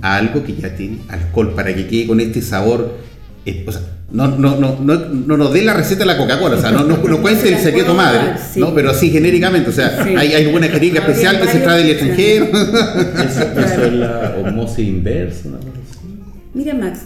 a 0.00 0.16
algo 0.16 0.42
que 0.42 0.54
ya 0.54 0.74
tiene 0.74 0.98
alcohol 1.08 1.52
para 1.54 1.74
que 1.74 1.86
quede 1.86 2.06
con 2.06 2.20
este 2.20 2.40
sabor? 2.40 2.96
Eh, 3.44 3.64
o 3.66 3.72
sea, 3.72 3.82
no, 4.10 4.28
no, 4.28 4.56
no, 4.56 4.78
no, 4.80 4.96
no 4.96 5.36
nos 5.36 5.52
dé 5.52 5.62
la 5.62 5.74
receta 5.74 6.00
de 6.00 6.06
la 6.06 6.16
Coca-Cola, 6.16 6.56
o 6.56 6.60
sea, 6.60 6.70
no, 6.70 6.84
no, 6.84 6.96
no 6.96 7.18
cuente 7.22 7.48
el 7.48 7.58
secreto 7.58 7.92
madre, 7.94 8.34
¿no? 8.56 8.72
pero 8.72 8.94
sí 8.94 9.10
genéricamente, 9.10 9.70
o 9.70 9.72
sea, 9.72 10.02
hay, 10.02 10.32
hay 10.32 10.46
una 10.46 10.66
especial 10.66 11.40
que 11.40 11.48
se 11.48 11.58
trae 11.58 11.82
del 11.82 11.90
extranjero. 11.90 12.46
Eso, 12.46 13.84
es 13.84 13.92
la 13.92 14.36
osmosis 14.42 14.86
inversa, 14.86 15.48
¿no? 15.48 15.58
Mira, 16.56 16.72
Max, 16.72 17.02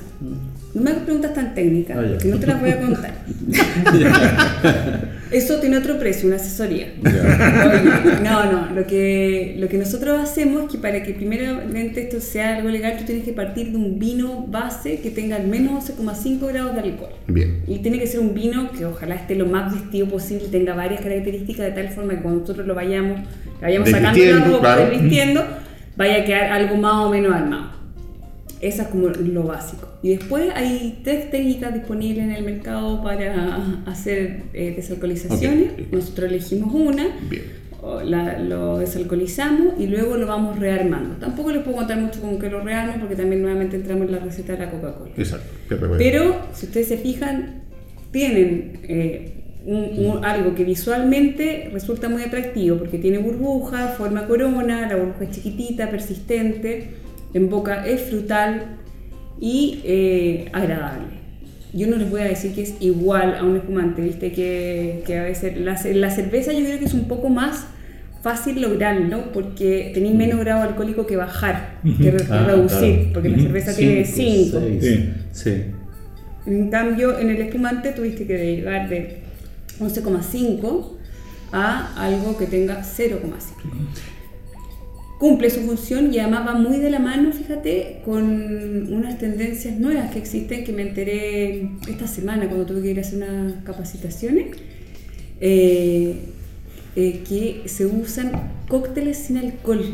no 0.75 0.81
me 0.81 0.91
hagas 0.91 1.03
preguntas 1.03 1.35
tan 1.35 1.55
técnicas, 1.55 1.99
ah, 1.99 2.19
que 2.23 2.29
no 2.29 2.39
te 2.39 2.47
las 2.47 2.61
voy 2.61 2.71
a 2.71 2.81
contar. 2.81 3.15
Eso 5.33 5.59
tiene 5.59 5.77
otro 5.77 5.99
precio, 5.99 6.29
una 6.29 6.37
asesoría. 6.37 6.93
No, 8.23 8.53
no, 8.53 8.73
lo 8.73 8.87
que, 8.87 9.57
lo 9.59 9.69
que 9.69 9.77
nosotros 9.77 10.21
hacemos 10.21 10.63
es 10.63 10.71
que 10.71 10.79
para 10.79 11.03
que 11.03 11.15
primeramente 11.15 12.03
esto 12.03 12.21
sea 12.21 12.59
algo 12.59 12.69
legal, 12.69 12.97
tú 12.97 13.05
tienes 13.05 13.25
que 13.25 13.33
partir 13.33 13.73
de 13.73 13.77
un 13.77 13.99
vino 13.99 14.47
base 14.47 15.01
que 15.01 15.11
tenga 15.11 15.35
al 15.35 15.49
menos 15.49 15.91
11,5 15.91 16.47
grados 16.47 16.75
de 16.75 16.81
alcohol. 16.83 17.11
Bien. 17.27 17.65
Y 17.67 17.79
tiene 17.79 17.99
que 17.99 18.07
ser 18.07 18.21
un 18.21 18.33
vino 18.33 18.71
que 18.71 18.87
ojalá 18.87 19.17
esté 19.17 19.35
lo 19.35 19.47
más 19.47 19.75
vestido 19.75 20.07
posible, 20.07 20.45
tenga 20.49 20.75
varias 20.75 21.01
características 21.01 21.67
de 21.67 21.73
tal 21.73 21.89
forma 21.89 22.15
que 22.15 22.23
cuando 22.23 22.43
nosotros 22.43 22.69
lo 22.69 22.77
vayamos, 22.77 23.19
lo 23.19 23.61
vayamos 23.63 23.91
sacando 23.91 24.61
claro. 24.61 24.93
vaya 25.97 26.23
a 26.23 26.25
quedar 26.25 26.53
algo 26.53 26.77
más 26.77 27.07
o 27.07 27.11
menos 27.11 27.35
armado. 27.35 27.80
Esa 28.61 28.83
es 28.83 28.88
como 28.88 29.09
lo 29.09 29.42
básico. 29.44 29.88
Y 30.03 30.11
después 30.11 30.51
hay 30.55 31.01
tres 31.03 31.31
técnicas 31.31 31.73
disponibles 31.75 32.25
en 32.25 32.33
el 32.33 32.44
mercado 32.44 33.03
para 33.03 33.57
hacer 33.87 34.42
eh, 34.53 34.75
desalcoholizaciones. 34.77 35.90
Nosotros 35.90 36.31
elegimos 36.31 36.73
una, 36.75 37.07
la- 38.05 38.38
lo 38.38 38.79
desalcoholizamos 38.79 39.75
y 39.81 39.87
luego 39.87 40.16
lo 40.16 40.27
vamos 40.27 40.59
rearmando. 40.59 41.14
Tampoco 41.16 41.53
les 41.53 41.62
puedo 41.62 41.79
contar 41.79 41.99
mucho 41.99 42.20
con 42.20 42.38
que 42.38 42.51
lo 42.51 42.61
rearmo 42.61 42.99
porque 43.01 43.16
también 43.16 43.40
nuevamente 43.40 43.77
entramos 43.77 44.07
en 44.07 44.12
la 44.12 44.18
receta 44.18 44.53
de 44.53 44.59
la 44.59 44.70
Coca-Cola. 44.70 45.12
Exacto. 45.16 45.46
Pero 45.99 46.37
si 46.53 46.66
ustedes 46.66 46.88
se 46.88 46.99
fijan, 46.99 47.62
tienen 48.11 48.81
eh, 48.83 49.33
un- 49.64 50.07
un- 50.07 50.25
algo 50.25 50.55
que 50.55 50.64
visualmente 50.64 51.70
resulta 51.73 52.09
muy 52.11 52.23
atractivo 52.23 52.77
porque 52.77 52.99
tiene 52.99 53.18
burbuja, 53.18 53.88
forma 53.88 54.27
corona, 54.27 54.87
la 54.88 54.96
burbuja 54.96 55.25
es 55.25 55.31
chiquitita, 55.31 55.90
persistente, 55.90 56.88
en 57.35 57.49
boca 57.49 57.87
es 57.87 58.03
frutal 58.03 58.77
y 59.40 59.81
eh, 59.85 60.49
agradable. 60.53 61.21
Yo 61.73 61.87
no 61.87 61.97
les 61.97 62.11
voy 62.11 62.21
a 62.21 62.25
decir 62.25 62.53
que 62.53 62.62
es 62.62 62.75
igual 62.81 63.35
a 63.37 63.45
un 63.45 63.57
espumante, 63.57 64.03
viste 64.03 64.33
que, 64.33 65.03
que 65.07 65.19
a 65.19 65.23
veces 65.23 65.57
la, 65.57 65.77
ce- 65.77 65.95
la 65.95 66.11
cerveza 66.11 66.53
yo 66.53 66.61
creo 66.64 66.79
que 66.81 66.85
es 66.87 66.95
un 66.95 67.07
poco 67.07 67.29
más 67.29 67.66
fácil 68.23 68.61
lograrlo 68.61 69.33
porque 69.33 69.93
tenéis 69.95 70.14
menos 70.14 70.40
grado 70.40 70.62
alcohólico 70.62 71.07
que 71.07 71.16
bajar, 71.16 71.79
que 72.03 72.09
Ah, 72.29 72.45
reducir, 72.47 72.95
claro. 72.97 73.11
porque 73.14 73.29
la 73.31 73.38
cerveza 73.38 73.75
tiene 73.77 74.05
5. 74.05 74.61
seis. 74.61 74.83
Sí. 74.83 75.11
Sí. 75.33 75.62
En 76.47 76.71
cambio, 76.71 77.19
en 77.19 77.31
el 77.31 77.40
espumante 77.40 77.93
tuviste 77.93 78.27
que 78.27 78.57
llegar 78.57 78.88
de 78.88 79.21
11,5 79.79 80.87
a 81.53 81.95
algo 81.97 82.37
que 82.37 82.47
tenga 82.47 82.83
0,5. 82.83 83.21
Cumple 85.20 85.50
su 85.50 85.61
función 85.61 86.14
y 86.14 86.18
además 86.18 86.46
va 86.48 86.54
muy 86.54 86.78
de 86.78 86.88
la 86.88 86.98
mano, 86.98 87.30
fíjate, 87.30 87.98
con 88.06 88.24
unas 88.90 89.18
tendencias 89.18 89.78
nuevas 89.78 90.11
que 90.12 90.18
existen 90.18 90.64
que 90.64 90.72
me 90.72 90.80
enteré 90.80 91.68
esta 91.90 92.06
semana 92.09 92.46
cuando 92.46 92.64
tuve 92.64 92.80
que 92.80 92.90
ir 92.92 92.98
a 92.98 93.02
hacer 93.02 93.18
unas 93.18 93.52
capacitaciones, 93.62 94.46
eh, 95.42 96.14
eh, 96.96 97.20
que 97.28 97.62
se 97.66 97.85
usan 97.85 98.33
cócteles 98.66 99.18
sin 99.18 99.37
alcohol. 99.37 99.85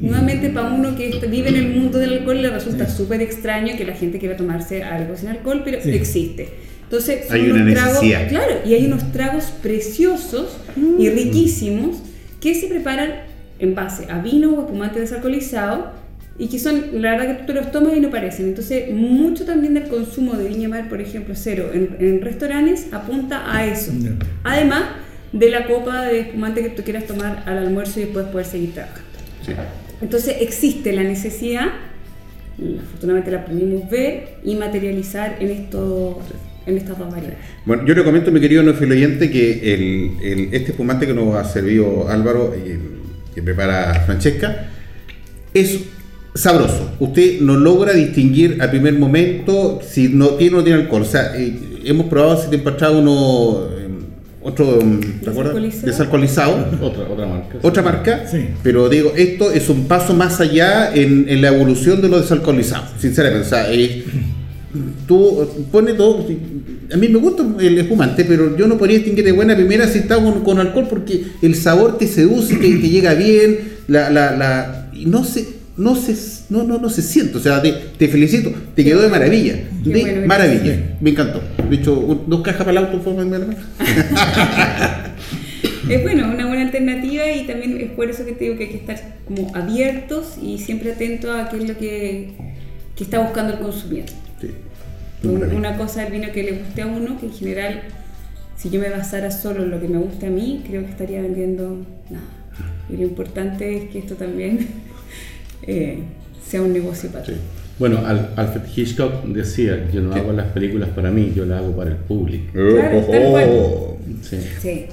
Nuevamente 0.00 0.50
para 0.50 0.72
uno 0.74 0.96
que 0.96 1.10
vive 1.30 1.50
en 1.50 1.54
el 1.54 1.68
mundo 1.68 1.98
del 1.98 2.14
alcohol 2.14 2.42
le 2.42 2.50
resulta 2.50 2.88
súper 2.90 3.20
extraño 3.22 3.76
que 3.76 3.84
la 3.84 3.94
gente 3.94 4.18
quiera 4.18 4.36
tomarse 4.36 4.82
algo 4.82 5.16
sin 5.16 5.28
alcohol, 5.28 5.62
pero 5.64 5.80
Sí. 5.80 5.90
existe. 5.90 6.48
Entonces, 6.82 7.28
son 7.28 7.36
Hay 7.36 7.50
unos 7.50 7.60
una 7.62 7.72
tragos, 7.74 8.00
claro, 8.28 8.54
y 8.66 8.74
hay 8.74 8.84
unos 8.86 9.12
tragos 9.12 9.44
preciosos 9.62 10.56
y 10.76 10.80
Mm. 11.08 11.14
riquísimos 11.14 12.02
que 12.40 12.56
se 12.56 12.66
preparan 12.66 13.29
en 13.60 13.74
base 13.74 14.06
a 14.10 14.20
vino 14.20 14.52
o 14.54 14.60
espumante 14.62 15.00
desalcoholizado 15.00 15.92
y 16.38 16.48
que 16.48 16.58
son, 16.58 17.02
la 17.02 17.10
verdad 17.12 17.36
que 17.38 17.44
tú 17.44 17.52
los 17.52 17.70
tomas 17.70 17.94
y 17.96 18.00
no 18.00 18.08
parecen. 18.10 18.46
Entonces, 18.46 18.90
mucho 18.92 19.44
también 19.44 19.74
del 19.74 19.88
consumo 19.88 20.34
de 20.34 20.48
Viña 20.48 20.68
Mar, 20.70 20.88
por 20.88 21.00
ejemplo, 21.00 21.34
cero, 21.36 21.70
en, 21.74 21.96
en 22.00 22.22
restaurantes 22.22 22.86
apunta 22.92 23.42
a 23.46 23.66
eso. 23.66 23.92
Además 24.42 24.84
de 25.32 25.50
la 25.50 25.66
copa 25.66 26.06
de 26.06 26.20
espumante 26.20 26.62
que 26.62 26.70
tú 26.70 26.82
quieras 26.82 27.04
tomar 27.06 27.42
al 27.46 27.58
almuerzo 27.58 28.00
y 28.00 28.04
después 28.04 28.26
poder 28.26 28.46
seguir 28.46 28.72
trabajando. 28.72 29.08
Sí. 29.44 29.52
Entonces 30.00 30.36
existe 30.40 30.92
la 30.92 31.02
necesidad, 31.02 31.66
afortunadamente 32.82 33.30
la 33.30 33.44
pudimos 33.44 33.88
ver 33.90 34.36
y 34.42 34.54
materializar 34.56 35.36
en, 35.40 35.50
esto, 35.50 36.20
en 36.66 36.76
estas 36.78 36.98
dos 36.98 37.10
variedades. 37.10 37.38
Bueno, 37.66 37.86
yo 37.86 37.94
le 37.94 38.02
comento, 38.02 38.30
mi 38.32 38.40
querido 38.40 38.62
no 38.62 38.70
oyente, 38.72 39.30
que 39.30 39.74
el, 39.74 40.10
el- 40.22 40.54
este 40.54 40.70
espumante 40.70 41.06
que 41.06 41.12
nos 41.14 41.34
ha 41.34 41.44
servido 41.44 42.08
Álvaro, 42.08 42.54
y 42.56 42.70
el 42.70 42.80
que 43.34 43.42
prepara 43.42 44.02
Francesca, 44.06 44.68
es 45.54 45.80
sabroso. 46.34 46.92
Usted 47.00 47.40
no 47.40 47.56
logra 47.56 47.92
distinguir 47.92 48.58
al 48.60 48.70
primer 48.70 48.94
momento 48.98 49.80
si 49.86 50.08
no 50.08 50.28
tiene 50.30 50.54
o 50.54 50.58
no 50.58 50.64
tiene 50.64 50.80
alcohol. 50.82 51.02
O 51.02 51.06
sea, 51.06 51.32
eh, 51.36 51.54
hemos 51.84 52.06
probado 52.06 52.40
si 52.42 52.48
te 52.50 52.56
empachado 52.56 52.98
uno, 53.00 53.66
eh, 53.76 53.88
otro, 54.42 54.78
¿te 55.22 55.30
acuerdas? 55.30 55.82
Desalcoholizado. 55.82 56.66
Otra, 56.82 57.02
otra 57.08 57.26
marca. 57.26 57.56
Otra 57.62 57.82
marca, 57.82 58.26
Sí. 58.30 58.48
pero 58.62 58.88
digo, 58.88 59.12
esto 59.16 59.50
es 59.50 59.68
un 59.68 59.86
paso 59.86 60.14
más 60.14 60.40
allá 60.40 60.94
en, 60.94 61.26
en 61.28 61.42
la 61.42 61.48
evolución 61.48 62.00
de 62.00 62.08
lo 62.08 62.20
desalcoholizado, 62.20 62.84
sinceramente. 62.98 63.46
O 63.46 63.50
sea, 63.50 63.70
eh, 63.72 64.04
tú 65.06 65.48
pones 65.70 65.96
todo. 65.96 66.26
A 66.92 66.96
mí 66.96 67.08
me 67.08 67.18
gusta 67.18 67.44
el 67.60 67.78
espumante, 67.78 68.24
pero 68.24 68.56
yo 68.56 68.66
no 68.66 68.78
podría 68.78 68.98
distinguir 68.98 69.24
de 69.24 69.32
buena 69.32 69.54
primera 69.54 69.86
si 69.88 69.98
está 69.98 70.16
con, 70.16 70.42
con 70.42 70.58
alcohol 70.58 70.86
porque 70.88 71.24
el 71.42 71.54
sabor 71.54 71.98
te 71.98 72.06
seduce, 72.06 72.56
te, 72.56 72.68
te 72.68 72.88
llega 72.88 73.14
bien, 73.14 73.58
la, 73.88 74.10
la, 74.10 74.36
la, 74.36 74.90
y 74.92 75.06
no 75.06 75.24
se, 75.24 75.46
no 75.76 75.96
se, 75.96 76.16
no, 76.50 76.62
no, 76.64 76.78
no 76.78 76.88
se 76.90 77.02
siente. 77.02 77.38
O 77.38 77.40
sea, 77.40 77.60
te, 77.62 77.72
te 77.98 78.08
felicito, 78.08 78.52
te 78.74 78.84
quedó 78.84 79.02
de 79.02 79.08
maravilla, 79.08 79.54
Qué 79.82 79.90
de 79.90 80.02
bueno, 80.02 80.26
maravilla, 80.26 80.96
me 81.00 81.10
encantó. 81.10 81.42
De 81.68 81.76
hecho, 81.76 82.24
dos 82.26 82.42
cajas 82.42 82.64
para 82.64 82.72
el 82.72 82.78
auto, 82.78 83.00
forma 83.00 83.24
de 83.24 83.56
Es 85.88 86.02
bueno, 86.02 86.30
una 86.32 86.46
buena 86.46 86.62
alternativa 86.62 87.30
y 87.32 87.46
también 87.46 87.80
es 87.80 87.90
por 87.90 88.08
eso 88.08 88.24
que 88.24 88.32
te 88.32 88.44
digo 88.44 88.56
que 88.56 88.64
hay 88.64 88.70
que 88.70 88.76
estar 88.76 89.18
como 89.26 89.52
abiertos 89.56 90.36
y 90.40 90.58
siempre 90.58 90.92
atentos 90.92 91.34
a 91.34 91.48
qué 91.48 91.56
es 91.56 91.68
lo 91.68 91.76
que, 91.76 92.30
que 92.94 93.04
está 93.04 93.18
buscando 93.18 93.54
el 93.54 93.58
consumidor. 93.58 94.06
Sí. 94.40 94.50
Una 95.54 95.76
cosa 95.76 96.02
del 96.04 96.12
vino 96.12 96.32
que 96.32 96.42
le 96.42 96.52
guste 96.52 96.82
a 96.82 96.86
uno, 96.86 97.18
que 97.20 97.26
en 97.26 97.32
general, 97.32 97.82
si 98.56 98.70
yo 98.70 98.80
me 98.80 98.88
basara 98.88 99.30
solo 99.30 99.62
en 99.64 99.70
lo 99.70 99.80
que 99.80 99.88
me 99.88 99.98
guste 99.98 100.26
a 100.26 100.30
mí, 100.30 100.64
creo 100.66 100.82
que 100.84 100.90
estaría 100.90 101.20
vendiendo 101.20 101.84
nada. 102.08 102.24
Y 102.88 102.96
lo 102.96 103.02
importante 103.02 103.76
es 103.76 103.90
que 103.90 103.98
esto 103.98 104.14
también 104.14 104.66
eh, 105.66 105.98
sea 106.46 106.62
un 106.62 106.72
negocio 106.72 107.10
para 107.10 107.24
Sí. 107.24 107.32
todos. 107.32 107.44
Bueno, 107.78 108.06
Al- 108.06 108.30
Alfred 108.36 108.62
Hitchcock 108.76 109.24
decía, 109.26 109.88
yo 109.92 110.02
no 110.02 110.12
hago 110.14 110.32
las 110.32 110.48
películas 110.48 110.90
para 110.90 111.10
mí, 111.10 111.32
yo 111.34 111.46
las 111.46 111.60
hago 111.62 111.74
para 111.76 111.90
el 111.90 111.96
público. 111.96 112.52
Claro, 112.52 113.00
tal 113.10 113.30
cual. 113.30 113.48
Oh, 113.50 113.96
Sí. 114.22 114.36
Sí. 114.60 114.86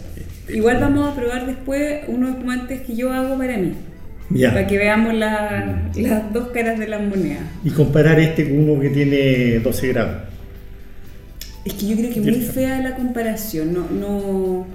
Igual 0.53 0.79
vamos 0.79 1.09
a 1.11 1.15
probar 1.15 1.45
después 1.45 2.01
unos 2.07 2.29
espumantes 2.31 2.81
que 2.81 2.95
yo 2.95 3.11
hago 3.11 3.37
para 3.37 3.57
mí. 3.57 3.73
Ya. 4.29 4.51
Para 4.51 4.67
que 4.67 4.77
veamos 4.77 5.13
la- 5.13 5.89
las 5.95 6.33
dos 6.33 6.49
caras 6.49 6.77
de 6.79 6.87
la 6.87 6.99
moneda. 6.99 7.39
Y 7.63 7.69
comparar 7.69 8.19
este 8.19 8.43
con 8.49 8.69
uno 8.69 8.81
que 8.81 8.89
tiene 8.89 9.59
12 9.59 9.87
grados. 9.89 10.17
Es 11.63 11.73
que 11.73 11.87
yo 11.87 11.95
creo 11.97 12.09
que 12.13 12.19
es 12.19 12.25
muy 12.25 12.41
fea 12.45 12.79
la 12.81 12.95
comparación, 12.95 13.73
no, 13.73 13.87
no, 13.91 14.67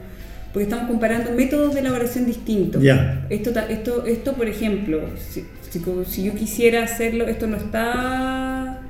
porque 0.53 0.65
estamos 0.65 0.89
comparando 0.89 1.33
métodos 1.33 1.73
de 1.75 1.81
elaboración 1.81 2.27
distintos. 2.27 2.83
Ya. 2.83 3.27
Esto, 3.31 3.53
esto, 3.71 4.05
esto, 4.07 4.35
por 4.35 4.47
ejemplo, 4.49 5.01
si, 5.31 5.45
si 5.71 5.79
co- 5.81 6.05
si 6.05 6.25
yo 6.25 6.35
quisiera 6.35 6.83
hacerlo, 6.83 7.27
esto 7.27 7.47
no 7.47 7.57
está 7.57 8.81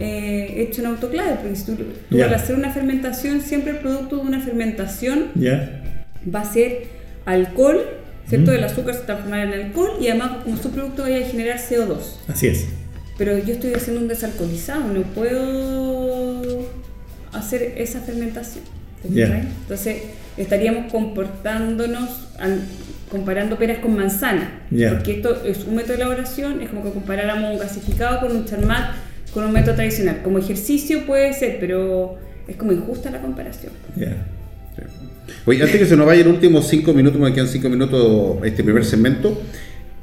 eh, 0.00 0.54
hecho 0.58 0.80
en 0.82 0.88
autoclave, 0.88 1.36
porque 1.40 1.56
si 1.56 1.66
tú, 1.66 1.76
tú 2.10 2.22
al 2.22 2.34
hacer 2.34 2.56
una 2.56 2.70
fermentación, 2.70 3.40
siempre 3.40 3.72
el 3.72 3.78
producto 3.78 4.16
de 4.16 4.22
una 4.22 4.40
fermentación 4.40 5.26
¿Ya? 5.36 5.82
va 6.32 6.40
a 6.40 6.52
ser 6.52 6.82
alcohol, 7.24 7.80
¿cierto? 8.28 8.52
El 8.52 8.64
azúcar 8.64 8.94
se 8.94 9.00
transformará 9.02 9.42
en 9.44 9.52
alcohol 9.66 9.90
y 10.00 10.08
además 10.08 10.30
como 10.44 10.56
su 10.56 10.70
producto 10.70 11.02
va 11.02 11.08
a 11.08 11.20
generar 11.28 11.58
CO2. 11.58 11.98
Así 12.28 12.48
es. 12.48 12.66
Pero 13.18 13.38
yo 13.38 13.54
estoy 13.54 13.72
haciendo 13.74 14.02
un 14.02 14.08
desalcoholizado, 14.08 14.84
no 14.92 15.02
puedo 15.02 16.42
hacer 17.32 17.74
esa 17.76 18.00
fermentación. 18.00 18.64
¿te 19.02 19.08
Ya. 19.12 19.26
fijas? 19.26 19.44
Entonces 19.62 19.96
estaríamos 20.36 20.90
comportándonos 20.92 22.28
al- 22.38 22.60
comparando 23.10 23.56
peras 23.56 23.78
con 23.78 23.94
manzana. 23.96 24.62
Ya. 24.70 24.90
Porque 24.94 25.12
esto 25.16 25.44
es 25.44 25.64
un 25.64 25.76
método 25.76 25.92
de 25.96 26.02
elaboración, 26.02 26.60
es 26.62 26.68
como 26.70 26.82
que 26.82 26.90
comparáramos 26.90 27.52
un 27.52 27.58
gasificado 27.58 28.20
con 28.20 28.36
un 28.36 28.44
charmat 28.44 28.94
con 29.32 29.44
un 29.44 29.52
método 29.52 29.74
tradicional. 29.74 30.22
Como 30.22 30.38
ejercicio 30.38 31.04
puede 31.06 31.32
ser, 31.34 31.58
pero 31.60 32.16
es 32.48 32.56
como 32.56 32.72
injusta 32.72 33.10
la 33.10 33.20
comparación. 33.20 33.72
Ya. 33.94 34.26
Oye, 35.44 35.62
antes 35.62 35.78
que 35.78 35.86
se 35.86 35.96
nos 35.96 36.06
vaya 36.06 36.22
el 36.22 36.28
último 36.28 36.62
cinco 36.62 36.92
minutos, 36.92 37.20
me 37.20 37.32
quedan 37.32 37.48
cinco 37.48 37.68
minutos 37.68 38.38
este 38.44 38.62
primer 38.64 38.84
segmento. 38.84 39.40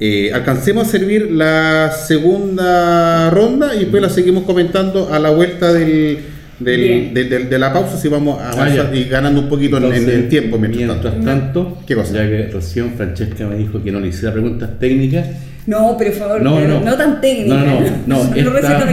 eh, 0.00 0.32
alcancemos 0.34 0.88
a 0.88 0.90
servir 0.90 1.30
la 1.30 1.92
segunda 1.92 3.30
ronda 3.30 3.74
y 3.76 3.80
después 3.80 4.02
la 4.02 4.10
seguimos 4.10 4.42
comentando 4.44 5.12
a 5.12 5.18
la 5.20 5.30
vuelta 5.30 5.72
del, 5.72 6.18
del- 6.58 7.14
de, 7.14 7.24
de- 7.24 7.44
de 7.44 7.58
la 7.58 7.72
pausa 7.72 7.96
si 7.96 8.08
vamos 8.08 8.40
a 8.40 8.50
Ah, 8.64 8.90
y 8.92 9.04
ganando 9.04 9.40
un 9.42 9.48
poquito 9.48 9.76
en- 9.78 9.84
en, 9.84 9.92
Entonces, 9.92 10.14
en 10.16 10.28
tiempo 10.28 10.58
mientras, 10.58 11.00
tanto. 11.00 11.24
tanto, 11.24 11.78
¿Qué 11.86 11.94
cosa? 11.94 12.12
ya 12.14 12.26
que 12.28 12.48
recién 12.52 12.92
Francesca 12.96 13.46
me 13.46 13.56
dijo 13.56 13.82
que 13.82 13.92
no 13.92 14.00
le 14.00 14.08
hiciera 14.08 14.32
preguntas 14.32 14.70
técnicas, 14.80 15.26
No, 15.66 15.94
pero 15.96 16.10
por 16.10 16.18
favor, 16.20 16.42
No, 16.42 16.56
pero 16.56 16.80
no. 16.80 16.94
tan 16.96 17.20
técnica. 17.22 17.54
No, 17.54 17.64
no, 17.80 17.80
no, 18.06 18.24
No 18.34 18.58
esta, 18.58 18.86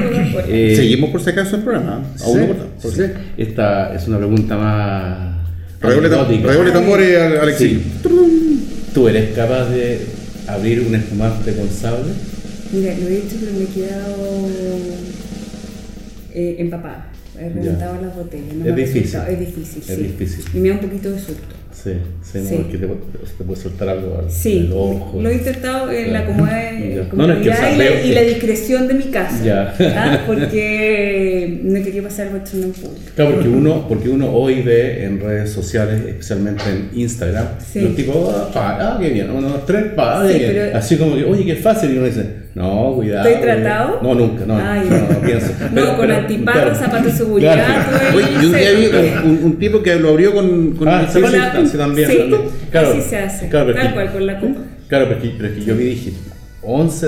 eh, 0.48 0.74
Seguimos 0.76 1.10
por 1.10 1.22
si 1.22 1.30
acaso 1.32 1.58
el 1.58 1.63
programa. 1.63 2.04
Aún 2.24 2.38
no 2.38 2.41
Sí, 2.44 2.48
cortamos. 2.48 2.96
sí. 2.96 3.04
Esta 3.38 3.94
es 3.96 4.08
una 4.08 4.17
pregunta 4.20 4.56
más, 4.56 5.40
Redoble, 5.82 6.10
tam- 6.10 6.44
redoble 6.44 6.72
tambores 6.72 7.17
al, 7.17 7.38
al 7.39 7.50
exilio. 7.50 7.80
Sí. 7.80 8.89
¿Tú 8.94 9.08
eres 9.08 9.34
capaz 9.36 9.70
de 9.70 10.00
abrir 10.48 10.82
un 10.82 10.94
espumante 10.96 11.54
con 11.56 11.70
sable? 11.70 12.12
Mira, 12.72 12.94
lo 13.00 13.08
he 13.08 13.17
hecho, 13.17 13.36
pero 13.39 13.52
me 13.54 13.63
he 13.63 13.67
quedado 13.67 14.48
eh, 16.34 16.56
empapada. 16.60 17.08
He 17.39 17.50
reventado 17.50 18.02
las 18.02 18.15
botellas. 18.15 18.54
no 18.56 18.65
Es 18.70 18.76
difícil. 18.76 19.20
Es 19.28 19.39
difícil, 19.39 19.82
Es 19.88 19.96
sí. 19.96 20.02
difícil. 20.04 20.46
Y 20.54 20.58
me 20.60 20.70
da 20.70 20.76
un 20.76 20.82
poquito 20.82 21.12
de 21.12 21.17
susto. 21.20 21.56
Sí, 21.74 21.92
sí, 22.22 22.40
no, 22.40 22.50
Sí. 22.50 22.56
porque 22.58 22.78
te, 22.78 22.88
te 22.88 23.44
puede 23.44 23.60
soltar 23.62 23.90
algo 23.90 24.20
al 24.20 24.30
Sí, 24.32 24.66
al 24.68 24.74
ojo. 24.74 25.20
lo 25.22 25.30
he 25.30 25.34
intentado 25.36 25.92
en 25.92 26.14
la 26.14 26.20
Ya. 26.22 26.26
comodidad 26.28 26.72
Ya. 26.72 27.10
comodidad 27.10 27.14
No, 27.14 27.28
no, 27.28 27.34
es 27.34 27.40
que 27.40 27.74
y, 27.74 27.78
la, 27.78 28.02
y 28.06 28.14
la 28.14 28.22
discreción 28.22 28.88
de 28.88 28.94
mi 28.94 29.04
casa. 29.06 29.44
Ya. 29.44 29.74
¿ah? 29.98 30.24
Porque 30.28 31.60
no 31.64 31.84
quería 31.84 32.04
pasar 32.04 32.28
algo 32.28 32.38
esto 32.44 32.58
en 32.58 32.72
público. 32.72 33.12
Claro, 33.16 33.32
porque 33.36 33.50
uno, 33.50 33.88
porque 33.88 34.10
uno 34.10 34.32
hoy 34.32 34.62
ve 34.62 35.06
en 35.06 35.20
redes 35.20 35.52
sociales, 35.52 36.02
especialmente 36.08 36.64
en 36.70 36.90
Instagram, 37.00 37.48
Sí. 37.72 37.82
los 37.82 37.96
tipos, 37.96 38.34
ah, 38.36 38.50
pa, 38.54 38.78
ah, 38.80 38.98
qué 39.02 39.10
bien, 39.10 39.30
uno, 39.30 39.50
dos, 39.50 39.66
tres, 39.66 39.86
pa, 39.96 40.24
qué 40.28 40.38
bien. 40.38 40.52
pero- 40.54 40.78
así 40.78 40.98
como 40.98 41.16
que, 41.16 41.24
oye, 41.24 41.46
qué 41.46 41.56
fácil, 41.56 41.92
y 41.94 41.98
uno 41.98 42.06
dice, 42.08 42.26
no, 42.56 42.94
cuidado. 42.96 43.28
¿Estoy 43.30 43.42
cuidado". 43.44 43.62
tratado? 43.62 44.00
No, 44.02 44.16
nunca, 44.16 44.46
no, 44.46 44.58
Ah, 44.58 44.84
no, 44.84 44.98
no, 44.98 45.08
no 45.14 45.20
pienso. 45.22 45.52
No, 45.72 45.98
con 45.98 46.12
antiparra, 46.12 46.76
zapatos 46.76 47.06
de 47.06 47.12
seguridad, 47.12 47.54
Claro. 47.56 48.18
Oye, 48.18 48.28
yo 48.42 48.48
un 48.50 48.54
día 48.56 48.72
vi 48.72 49.28
un, 49.30 49.40
un 49.46 49.56
tipo 49.60 49.82
que 49.82 49.96
lo 49.96 50.10
abrió 50.10 50.34
con. 50.34 50.72
con 50.72 50.88
Ah, 50.88 51.08
sí, 51.12 51.20
la- 51.22 51.30
sí, 51.30 51.38
también, 51.78 52.10
sí, 52.10 52.18
también. 52.18 52.42
Claro, 52.72 52.90
así 52.90 53.02
se 53.02 53.18
hace. 53.18 53.48
claro, 53.50 53.74
Tal 53.74 53.94
cual, 53.94 54.12
con 54.12 54.26
la 54.26 54.40
copa. 54.40 54.60
Claro, 54.88 55.06
pero 55.08 55.18
es 55.20 55.24
que, 55.24 55.34
pero 55.38 55.50
es 55.50 55.56
que 55.60 55.66
yo 55.66 55.76
vi 55.76 55.84
dije 55.86 56.14
11, 56.64 57.08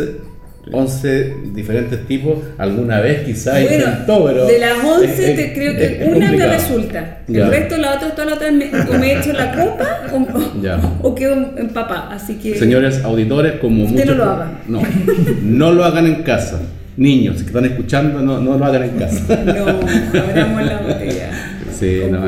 11 0.72 1.36
diferentes 1.54 2.06
tipos, 2.08 2.38
alguna 2.58 3.00
vez 3.02 3.24
quizás 3.26 3.62
Bueno, 3.62 3.86
intentó, 3.86 4.26
pero. 4.26 4.46
de 4.46 4.60
las 4.60 4.84
11 4.84 5.06
es- 5.06 5.20
es- 5.20 5.36
te 5.36 5.54
creo 5.54 5.76
que 5.76 5.86
es 5.86 6.08
una 6.08 6.28
complicado. 6.28 6.52
resulta. 6.54 7.18
Ya. 7.28 7.44
El 7.46 7.50
resto, 7.52 7.78
la 7.78 7.96
otra, 7.96 8.12
toda 8.12 8.26
la 8.26 8.34
otra, 8.36 8.52
me, 8.52 8.66
o 8.90 8.94
me 9.00 9.20
echo 9.20 9.34
la 9.34 9.52
copa 9.54 10.02
o, 10.14 10.62
Ya. 10.62 10.80
o 11.02 11.14
quedo 11.16 11.34
empapada. 11.58 12.10
Así 12.14 12.36
que. 12.36 12.56
Señores 12.58 13.04
auditores, 13.04 13.54
como 13.60 13.84
Usted 13.84 14.00
muchos. 14.06 14.18
no 14.18 14.24
lo 14.26 14.32
haga. 14.32 14.52
No, 14.68 14.82
no 15.44 15.72
lo 15.74 15.84
hagan 15.84 16.06
en 16.08 16.24
casa. 16.24 16.60
Niños 16.96 17.38
que 17.42 17.48
están 17.48 17.66
escuchando, 17.66 18.22
no, 18.22 18.40
no 18.40 18.58
lo 18.58 18.66
hagan 18.66 18.84
en 18.84 18.92
casa. 18.92 19.44
No, 19.46 19.66
abramos 20.20 20.66
la 20.66 20.78
botella. 20.80 21.30
Sí, 21.78 22.00
Con 22.04 22.12
no, 22.12 22.20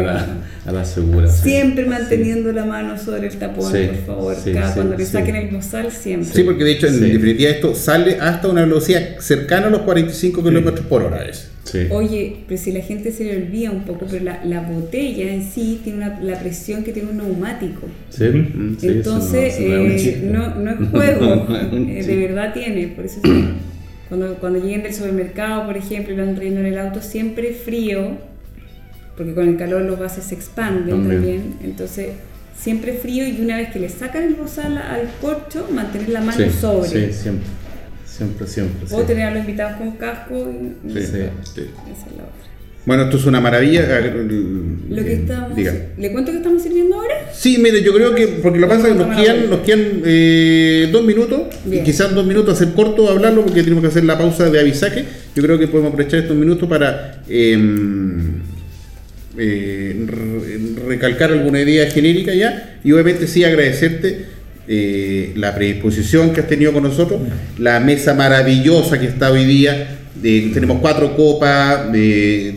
a 0.65 0.71
la, 0.71 0.84
segura. 0.86 1.28
sí. 1.30 1.49
Siempre 1.49 1.86
manteniendo 1.86 2.51
la 2.51 2.65
mano 2.65 2.97
sobre 2.97 3.28
el 3.28 3.36
tapón, 3.38 3.71
Sí, 3.71 3.86
por 3.88 4.06
favor. 4.15 4.36
sí, 4.43 4.51
Cada- 4.54 4.69
sí, 4.69 4.73
cuando 4.75 4.97
le 4.97 5.06
sí. 5.06 5.12
saquen 5.12 5.36
el 5.36 5.47
bozal, 5.49 5.91
siempre. 5.91 6.30
Sí, 6.34 6.43
porque 6.43 6.63
de 6.63 6.71
hecho, 6.71 6.88
en 6.88 6.93
Sí. 6.95 7.12
definitiva, 7.12 7.49
esto 7.51 7.75
sale 7.75 8.17
hasta 8.19 8.47
una 8.47 8.62
velocidad 8.62 9.19
cercana 9.19 9.67
a 9.67 9.69
los 9.69 9.82
45 9.82 10.43
kilómetros 10.43 10.86
por 10.88 11.04
hora. 11.04 11.23
Es. 11.23 11.51
Sí. 11.65 11.88
Oye, 11.89 12.38
pero 12.47 12.60
si 12.62 12.71
la 12.71 12.82
gente 12.82 13.12
se 13.12 13.23
le 13.25 13.38
olvida 13.38 13.71
un 13.71 13.84
poco, 13.86 14.06
pero 14.10 14.23
la, 14.23 14.43
la 14.45 14.62
botella 14.62 15.34
en 15.34 15.43
sí 15.43 15.82
tiene 15.84 15.97
una- 16.06 16.19
la 16.21 16.39
presión 16.39 16.84
que 16.84 16.91
tiene 16.93 17.10
un 17.10 17.17
neumático. 17.17 17.88
Sí, 18.10 18.25
sí, 18.80 18.88
Entonces, 18.88 19.60
no, 19.60 19.65
eso 19.65 19.84
no 19.84 19.91
es 19.91 20.04
un 20.06 20.10
eh, 20.10 20.30
no, 20.32 20.56
no 20.56 20.71
es 20.71 20.89
juego, 20.89 21.47
eh, 21.89 22.04
de 22.06 22.15
verdad 22.17 22.54
tiene. 22.54 22.88
Por 22.89 23.06
eso 23.06 23.19
sí, 23.23 23.45
cuando, 24.10 24.36
cuando 24.36 24.60
lleguen 24.60 24.84
del 24.84 24.93
supermercado, 24.93 25.65
por 25.65 25.75
ejemplo, 25.78 26.13
y 26.13 26.17
lo 26.17 26.23
han 26.23 26.36
trayendo 26.36 26.60
en 26.62 26.67
el 26.67 26.78
auto, 26.78 27.01
siempre 27.01 27.54
frío, 27.54 28.12
porque 29.17 29.34
con 29.34 29.47
el 29.47 29.58
calor 29.58 29.82
los 29.84 29.99
gases 29.99 30.25
se 30.25 30.36
expanden 30.36 30.89
También. 30.89 31.21
también. 31.21 31.54
Entonces, 31.63 32.10
siempre 32.58 32.93
frío 32.93 33.28
y 33.28 33.41
una 33.41 33.58
vez 33.58 33.71
que 33.71 33.80
le 33.80 33.89
sacan 33.89 34.23
el 34.23 34.36
bozal 34.36 34.78
al 34.78 35.10
corcho, 35.21 35.67
mantener 35.73 36.10
la 36.10 36.21
mano 36.21 36.38
Sí, 36.38 36.49
sobre. 36.60 36.89
Sí, 36.89 37.13
siempre. 37.13 37.47
Siempre, 38.06 38.47
siempre. 38.47 38.88
O 38.95 39.01
sí. 39.01 39.08
tener 39.08 39.25
a 39.28 39.32
los 39.32 39.39
invitados 39.41 39.78
con 39.78 39.91
casco. 39.91 40.36
Y, 40.38 40.91
Sí, 40.91 40.97
Esa 40.99 41.12
Sí. 41.12 41.19
sí. 41.56 41.62
es 41.62 42.17
la 42.17 42.23
otra. 42.23 42.45
Bueno, 42.86 43.04
esto 43.06 43.17
es 43.17 43.25
una 43.25 43.41
maravilla. 43.41 43.82
Lo 43.82 45.04
que 45.04 45.13
eh, 45.13 45.15
estamos, 45.15 45.56
diga. 45.56 45.73
¿Le 45.97 46.12
cuento 46.12 46.32
qué 46.32 46.38
estamos 46.38 46.62
sirviendo 46.62 46.95
ahora? 46.97 47.15
Sí, 47.34 47.58
mire, 47.58 47.82
yo 47.82 47.91
creo 47.93 48.13
que, 48.13 48.28
porque 48.43 48.60
lo 48.60 48.67
que 48.67 48.75
pasa 48.75 48.88
es 48.88 48.93
que 48.93 48.99
nos 48.99 49.17
quedan, 49.19 49.49
nos 49.49 49.60
quedan 49.62 50.01
eh, 50.06 50.89
dos 50.91 51.04
minutos, 51.04 51.41
y 51.69 51.80
quizás 51.80 52.13
dos 52.13 52.25
minutos 52.28 52.54
hacer 52.62 52.73
corto 52.75 53.10
hablarlo, 53.10 53.43
porque 53.43 53.63
tenemos 53.63 53.82
que 53.82 53.88
hacer 53.88 54.04
la 54.06 54.17
pausa 54.19 54.51
de 54.51 54.60
avisaje. 54.60 55.04
Yo 55.36 55.41
creo 55.41 55.58
que 55.58 55.67
podemos 55.67 55.91
aprovechar 55.93 56.19
estos 56.19 56.38
minutos 56.38 56.69
para 56.69 57.23
eh, 57.28 57.58
eh, 59.38 60.06
re- 60.08 60.88
recalcar 60.88 61.32
alguna 61.32 61.62
idea 61.62 61.89
genérica 61.91 62.34
ya, 62.34 62.80
y 62.84 62.91
obviamente 62.91 63.28
sí 63.28 63.43
agradecerte 63.43 64.26
eh, 64.67 65.34
la 65.36 65.54
predisposición 65.54 66.34
que 66.34 66.41
has 66.41 66.48
tenido 66.48 66.74
con 66.74 66.84
nosotros, 66.84 67.21
la 67.58 67.80
mesa 67.80 68.13
maravillosa 68.13 69.00
que 69.00 69.08
está 69.08 69.32
hoy 69.32 69.45
día. 69.45 70.00
tenemos 70.21 70.80
cuatro 70.80 71.15
copas 71.15 71.91
de, 71.91 72.56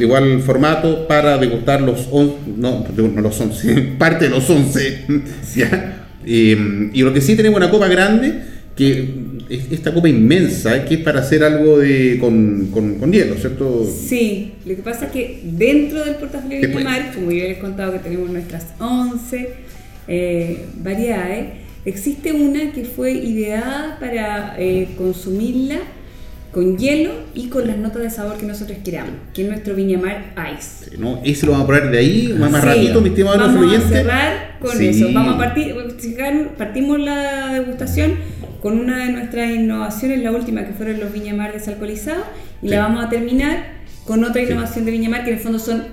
igual 0.00 0.40
formato 0.42 1.06
para 1.06 1.38
degustar 1.38 1.82
los 1.82 2.08
11, 2.10 2.34
no, 2.56 2.84
no 2.96 3.20
los 3.20 3.40
11, 3.40 3.74
parte 3.98 4.24
de 4.24 4.30
los 4.30 4.48
11. 4.50 5.04
¿ya? 5.56 6.08
Eh, 6.26 6.90
y 6.92 7.02
lo 7.02 7.12
que 7.12 7.20
sí 7.20 7.36
tenemos 7.36 7.58
una 7.58 7.70
copa 7.70 7.88
grande, 7.88 8.42
que 8.76 9.39
esta 9.50 9.92
copa 9.92 10.08
inmensa, 10.08 10.84
que 10.84 10.94
es 10.94 11.00
para 11.00 11.20
hacer 11.20 11.42
algo 11.42 11.78
de, 11.78 12.18
con, 12.20 12.68
con, 12.72 12.94
con 12.96 13.12
hielo, 13.12 13.34
¿cierto? 13.36 13.84
Sí, 13.84 14.52
lo 14.64 14.76
que 14.76 14.82
pasa 14.82 15.06
es 15.06 15.12
que 15.12 15.40
dentro 15.44 16.04
del 16.04 16.14
portafolio 16.14 16.60
de. 16.60 16.66
Viñamar, 16.68 17.12
como 17.14 17.30
yo 17.32 17.42
les 17.44 17.58
he 17.58 17.60
contado 17.60 17.92
que 17.92 17.98
tenemos 17.98 18.30
nuestras 18.30 18.66
11 18.78 19.48
eh, 20.08 20.66
variedades, 20.82 21.46
existe 21.84 22.32
una 22.32 22.72
que 22.72 22.84
fue 22.84 23.12
ideada 23.12 23.98
para 23.98 24.54
eh, 24.58 24.88
consumirla 24.96 25.78
con 26.52 26.76
hielo 26.78 27.12
y 27.32 27.48
con 27.48 27.66
las 27.68 27.76
notas 27.78 28.02
de 28.02 28.10
sabor 28.10 28.36
que 28.36 28.44
nosotros 28.46 28.78
queramos, 28.84 29.12
que 29.32 29.42
es 29.42 29.48
nuestro 29.48 29.74
Viñamar 29.74 30.34
Ice. 30.58 30.96
¿no? 30.98 31.20
Ese 31.24 31.46
lo 31.46 31.52
vamos 31.52 31.64
a 31.64 31.66
poner 31.68 31.90
de 31.90 31.98
ahí, 31.98 32.34
más, 32.38 32.50
más 32.50 32.62
Sí, 32.62 32.68
ratito, 32.68 33.00
mi 33.00 33.08
estimado 33.10 33.38
Vamos 33.38 33.72
a 33.76 33.88
cerrar 33.88 34.58
con 34.60 34.76
Sí. 34.76 34.88
eso. 34.88 35.08
Vamos 35.12 35.34
a 35.36 35.38
partir, 35.38 35.74
partimos 36.58 36.98
la 36.98 37.52
degustación 37.52 38.14
con 38.60 38.78
una 38.78 39.06
de 39.06 39.12
nuestras 39.12 39.50
innovaciones, 39.50 40.22
la 40.22 40.30
última 40.32 40.66
que 40.66 40.72
fueron 40.72 41.00
los 41.00 41.12
Viñamar 41.12 41.52
desalcoholizados, 41.52 42.24
y 42.62 42.66
Sí. 42.66 42.74
la 42.74 42.80
vamos 42.80 43.04
a 43.04 43.08
terminar 43.08 43.80
con 44.04 44.22
otra 44.24 44.44
Sí. 44.44 44.50
innovación 44.52 44.84
de 44.84 44.90
Viñamar 44.90 45.24
que 45.24 45.30
en 45.30 45.36
el 45.36 45.42
fondo 45.42 45.58
son 45.58 45.84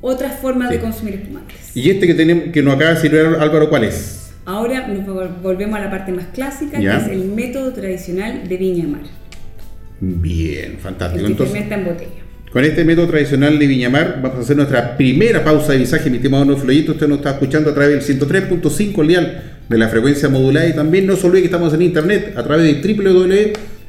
otras 0.00 0.38
formas 0.38 0.68
Sí. 0.68 0.76
de 0.76 0.80
consumir 0.80 1.14
espumantes. 1.14 1.56
Y 1.76 1.90
este 1.90 2.06
que 2.06 2.14
tenemos, 2.14 2.44
que 2.52 2.62
nos 2.62 2.74
acaba 2.74 2.90
de 2.94 3.00
servir 3.00 3.20
Álvaro, 3.40 3.68
¿cuál 3.68 3.84
es? 3.84 4.32
Ahora 4.46 4.86
nos 4.86 5.06
vol- 5.06 5.40
volvemos 5.42 5.78
a 5.78 5.82
la 5.84 5.90
parte 5.90 6.12
más 6.12 6.26
clásica, 6.34 6.78
Ya. 6.78 6.98
que 6.98 7.04
es 7.06 7.12
el 7.12 7.24
método 7.30 7.72
tradicional 7.72 8.46
de 8.46 8.56
Viñamar, 8.58 9.00
Bien, 10.00 10.72
el 10.72 10.78
fantástico. 10.78 11.24
que 11.24 11.30
Entonces, 11.32 11.62
en 11.70 11.84
botella. 11.84 12.10
con 12.52 12.64
este 12.64 12.84
método 12.84 13.06
tradicional 13.08 13.58
de 13.58 13.66
Viñamar, 13.66 14.20
vamos 14.22 14.38
a 14.38 14.40
hacer 14.42 14.56
nuestra 14.56 14.96
primera 14.96 15.42
pausa 15.42 15.72
de 15.72 15.78
visaje, 15.78 16.10
mi 16.10 16.16
estimado 16.18 16.56
Floyito. 16.56 16.92
Usted 16.92 17.08
nos 17.08 17.18
está 17.18 17.30
escuchando 17.30 17.70
a 17.70 17.74
través 17.74 17.90
del 17.94 18.02
103.5 18.02 19.02
el 19.02 19.08
dial 19.08 19.53
de 19.68 19.78
la 19.78 19.88
frecuencia 19.88 20.28
modulada 20.28 20.68
y 20.68 20.74
también 20.74 21.06
no 21.06 21.16
se 21.16 21.26
olvide 21.26 21.42
que 21.42 21.46
estamos 21.46 21.72
en 21.74 21.82
internet 21.82 22.34
a 22.36 22.42
través 22.42 22.64
de 22.64 22.74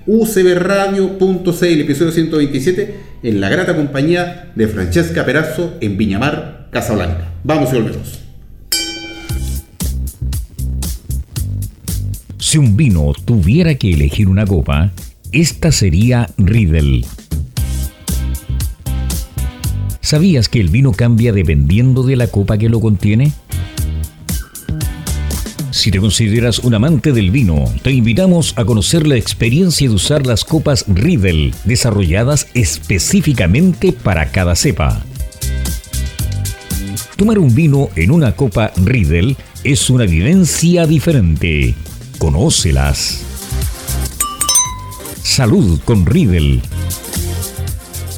www.ucbradio.cl, 0.06 1.82
episodio 1.82 2.12
127, 2.12 2.96
en 3.24 3.42
la 3.42 3.50
grata 3.50 3.76
compañía 3.76 4.52
de 4.56 4.68
Francesca 4.68 5.26
Perazzo 5.26 5.74
en 5.82 5.98
Viñamar, 5.98 6.68
Casablanca. 6.72 7.32
Vamos 7.44 7.72
y 7.74 7.76
volvemos. 7.76 8.20
Si 12.40 12.58
un 12.58 12.78
vino 12.78 13.12
tuviera 13.26 13.76
que 13.76 13.92
elegir 13.92 14.28
una 14.28 14.46
copa, 14.46 14.92
esta 15.32 15.72
sería 15.72 16.30
Riedel. 16.38 17.06
¿Sabías 20.00 20.48
que 20.50 20.62
el 20.62 20.70
vino 20.70 20.92
cambia 20.92 21.34
dependiendo 21.34 22.04
de 22.04 22.16
la 22.16 22.28
copa 22.28 22.60
que 22.60 22.70
lo 22.70 22.80
contiene? 22.80 23.34
Si 25.76 25.92
te 25.92 26.00
consideras 26.00 26.60
un 26.60 26.74
amante 26.74 27.12
del 27.12 27.32
vino, 27.32 27.66
te 27.82 27.92
invitamos 27.92 28.54
a 28.56 28.64
conocer 28.64 29.06
la 29.06 29.18
experiencia 29.18 29.90
de 29.90 29.94
usar 29.94 30.26
las 30.26 30.46
copas 30.46 30.86
Riedel, 30.88 31.54
desarrolladas 31.66 32.48
específicamente 32.54 33.92
para 33.92 34.32
cada 34.32 34.56
cepa. 34.56 35.04
Tomar 37.18 37.40
un 37.40 37.54
vino 37.54 37.90
en 37.98 38.12
una 38.12 38.38
copa 38.38 38.72
Riedel 38.78 39.36
es 39.66 39.90
una 39.90 40.06
vivencia 40.06 40.88
diferente. 40.88 41.76
Conócelas. 42.20 43.26
Salud 45.24 45.82
con 45.84 46.06
Riedel. 46.06 46.62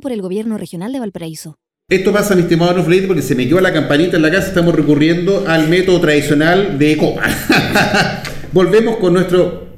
por 0.00 0.12
el 0.12 0.20
Gobierno 0.20 0.58
Regional 0.58 0.92
de 0.92 1.00
Valparaíso. 1.00 1.56
Esto 1.88 2.12
pasa, 2.12 2.34
mi 2.34 2.42
estimado 2.42 2.74
no 2.74 2.82
Fleite, 2.82 3.06
porque 3.06 3.22
se 3.22 3.36
me 3.36 3.46
quedó 3.46 3.60
la 3.60 3.72
campanita 3.72 4.16
en 4.16 4.22
la 4.22 4.30
casa. 4.30 4.48
Estamos 4.48 4.74
recurriendo 4.74 5.44
al 5.46 5.68
método 5.68 6.00
tradicional 6.00 6.78
de 6.78 6.96
copa. 6.96 7.22
Volvemos 8.52 8.96
con 8.96 9.12
nuestro 9.12 9.68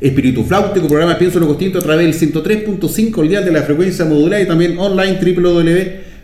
espíritu 0.00 0.42
flautico, 0.42 0.88
programa 0.88 1.16
Pienso 1.16 1.38
lo 1.38 1.46
Costinto 1.46 1.78
a 1.78 1.82
través 1.82 2.20
del 2.20 2.32
103.5 2.32 3.22
el 3.22 3.28
día 3.28 3.40
de 3.40 3.52
la 3.52 3.62
frecuencia 3.62 4.04
modular 4.04 4.42
y 4.42 4.46
también 4.46 4.76
online 4.78 5.18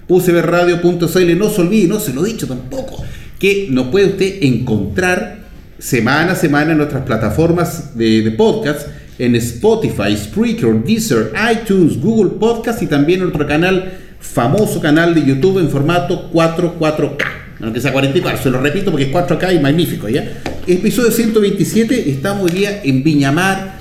www.ucbradio.cl. 0.08 1.38
No 1.38 1.50
se 1.50 1.60
olvide, 1.60 1.86
no 1.86 2.00
se 2.00 2.12
lo 2.12 2.26
he 2.26 2.30
dicho 2.30 2.48
tampoco, 2.48 3.04
que 3.38 3.68
nos 3.70 3.86
puede 3.86 4.06
usted 4.06 4.42
encontrar 4.42 5.44
semana 5.78 6.32
a 6.32 6.34
semana 6.34 6.72
en 6.72 6.78
nuestras 6.78 7.04
plataformas 7.04 7.96
de 7.96 8.34
podcast, 8.36 8.88
en 9.20 9.36
Spotify, 9.36 10.16
Spreaker, 10.16 10.82
Deezer, 10.82 11.32
iTunes, 11.52 12.00
Google 12.00 12.38
Podcast 12.38 12.82
y 12.82 12.86
también 12.86 13.20
nuestro 13.20 13.46
canal, 13.46 13.92
famoso 14.18 14.80
canal 14.80 15.14
de 15.14 15.26
YouTube 15.26 15.58
en 15.58 15.68
formato 15.68 16.30
44K. 16.32 17.18
Aunque 17.60 17.82
sea 17.82 17.92
44, 17.92 18.42
se 18.42 18.50
lo 18.50 18.62
repito 18.62 18.90
porque 18.90 19.04
es 19.04 19.12
4K 19.12 19.56
y 19.56 19.58
magnífico, 19.58 20.08
¿ya? 20.08 20.42
Episodio 20.66 21.10
127, 21.10 22.10
estamos 22.10 22.50
hoy 22.50 22.60
día 22.60 22.80
en 22.82 23.04
Viñamar. 23.04 23.78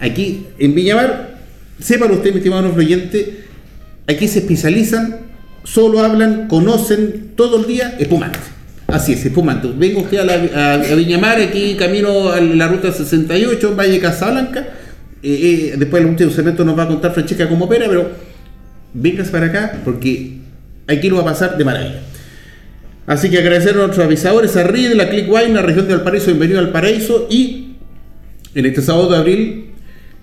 Aquí, 0.00 0.46
en 0.58 0.74
Viñamar, 0.74 1.38
sepan 1.78 2.10
ustedes, 2.10 2.34
mi 2.34 2.38
estimado 2.38 2.74
oyente, 2.74 3.44
aquí 4.08 4.26
se 4.26 4.40
especializan, 4.40 5.20
solo 5.62 6.00
hablan, 6.00 6.48
conocen 6.48 7.30
todo 7.36 7.60
el 7.60 7.68
día 7.68 7.94
espumantes. 8.00 8.42
Así 8.88 9.12
es, 9.12 9.24
espumante. 9.24 9.68
Vengo 9.72 10.00
usted 10.00 10.18
a, 10.18 10.74
a 10.74 10.94
Viñamar, 10.96 11.40
aquí 11.40 11.76
camino 11.76 12.30
a 12.30 12.40
la 12.40 12.66
ruta 12.66 12.90
68, 12.90 13.76
Valle 13.76 14.00
Casablanca. 14.00 14.79
Eh, 15.22 15.70
eh, 15.72 15.74
después 15.78 16.02
el 16.02 16.08
último 16.08 16.30
segmento 16.30 16.64
nos 16.64 16.78
va 16.78 16.84
a 16.84 16.88
contar 16.88 17.12
Francesca 17.12 17.48
cómo 17.48 17.66
opera, 17.66 17.86
pero 17.88 18.10
vengas 18.94 19.28
para 19.28 19.46
acá 19.46 19.80
porque 19.84 20.38
aquí 20.86 21.08
lo 21.08 21.16
va 21.16 21.22
a 21.22 21.26
pasar 21.26 21.56
de 21.58 21.64
maravilla. 21.64 22.00
Así 23.06 23.28
que 23.28 23.38
agradecer 23.38 23.74
a 23.74 23.78
nuestros 23.78 24.04
avisadores, 24.04 24.56
a 24.56 24.62
RID, 24.64 24.92
la 24.94 25.08
Clickwine, 25.10 25.54
la 25.54 25.62
región 25.62 25.86
de 25.88 25.94
Valparaíso, 25.94 26.26
bienvenido 26.26 26.60
al 26.60 26.70
Paraíso. 26.70 27.26
Y 27.30 27.72
en 28.54 28.66
este 28.66 28.82
sábado 28.82 29.10
de 29.10 29.16
abril 29.16 29.64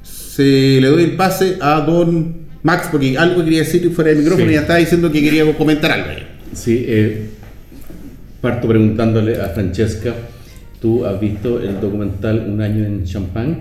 se 0.04 0.80
le 0.82 0.88
doy 0.88 1.04
el 1.04 1.16
pase 1.16 1.58
a 1.60 1.82
don 1.82 2.48
Max, 2.64 2.88
porque 2.92 3.18
algo 3.18 3.44
quería 3.44 3.60
decir 3.60 3.90
fuera 3.92 4.10
del 4.12 4.20
micrófono 4.20 4.46
Sí. 4.46 4.52
y 4.52 4.56
ya 4.56 4.62
estaba 4.62 4.80
diciendo 4.80 5.12
que 5.12 5.22
quería 5.22 5.58
comentar 5.58 5.92
algo. 5.92 6.08
Sí, 6.54 6.86
eh, 6.88 7.30
parto 8.42 8.68
preguntándole 8.68 9.42
a 9.42 9.50
Francesca, 9.50 10.14
¿tú 10.82 11.06
has 11.06 11.20
visto 11.20 11.62
el 11.62 11.80
documental 11.82 12.46
Un 12.48 12.62
año 12.62 12.86
en 12.86 13.04
Champagne? 13.04 13.58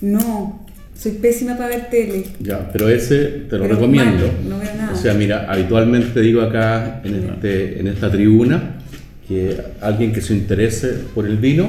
No, 0.00 0.66
soy 1.00 1.12
pésima 1.12 1.56
para 1.56 1.68
ver 1.68 1.88
tele. 1.90 2.24
Ya, 2.40 2.68
pero 2.72 2.88
ese 2.88 3.16
te 3.48 3.56
lo 3.56 3.62
Pero 3.62 3.74
recomiendo. 3.76 4.26
mal, 4.26 4.48
no 4.48 4.58
veo 4.58 4.74
nada. 4.76 4.92
O 4.92 4.96
sea, 4.96 5.14
mira, 5.14 5.46
habitualmente 5.48 6.20
digo 6.20 6.42
acá 6.42 7.00
en, 7.04 7.14
este, 7.14 7.80
en 7.80 7.86
esta 7.86 8.10
tribuna 8.10 8.76
que 9.26 9.56
alguien 9.80 10.12
que 10.12 10.20
se 10.20 10.34
interese 10.34 10.88
por 11.14 11.26
el 11.26 11.36
vino 11.38 11.68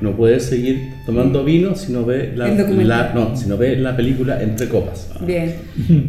no 0.00 0.16
puede 0.16 0.40
seguir 0.40 0.94
tomando 1.06 1.44
vino 1.44 1.76
si 1.76 1.92
no 1.92 2.04
ve 2.04 2.32
la, 2.34 2.48
la- 2.48 3.12
no, 3.14 3.36
si 3.36 3.46
no 3.48 3.56
ve 3.56 3.76
la 3.76 3.94
película 3.96 4.42
Entre 4.42 4.66
Copas. 4.68 5.08
Bien. 5.24 5.54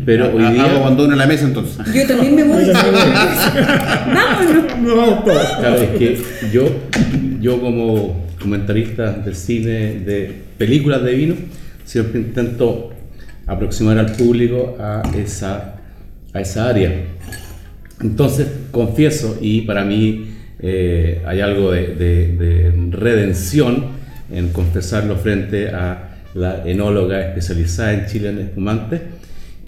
Pero 0.03 0.33
hoy 0.33 0.43
Hago 0.43 0.53
día, 0.55 0.75
abandono 0.77 1.15
la 1.15 1.27
mesa 1.27 1.45
entonces. 1.45 1.77
Yo 1.93 2.07
también 2.07 2.35
me 2.35 2.43
voy. 2.43 2.63
Vámonos. 2.73 4.63
No 4.83 5.23
claro, 5.23 5.75
es 5.77 5.89
que 5.99 6.17
yo, 6.51 6.65
yo 7.39 7.61
como 7.61 8.25
comentarista 8.41 9.11
de 9.13 9.33
cine, 9.35 9.99
de 9.99 10.31
películas 10.57 11.03
de 11.03 11.13
vino, 11.13 11.35
siempre 11.85 12.19
intento 12.19 12.91
aproximar 13.47 13.97
al 13.97 14.11
público 14.13 14.75
a 14.79 15.01
esa, 15.17 15.75
a 16.33 16.41
esa 16.41 16.67
área. 16.69 16.91
Entonces, 18.01 18.47
confieso, 18.71 19.37
y 19.41 19.61
para 19.61 19.83
mí 19.85 20.27
eh, 20.59 21.21
hay 21.25 21.41
algo 21.41 21.71
de, 21.71 21.87
de- 21.95 22.37
de 22.37 22.87
redención 22.91 23.85
en 24.31 24.49
confesarlo 24.49 25.15
frente 25.17 25.69
a 25.69 26.09
la 26.33 26.63
enóloga 26.67 27.21
especializada 27.27 27.93
en 27.93 28.05
Chile 28.07 28.29
en 28.29 28.39
espumantes, 28.39 29.01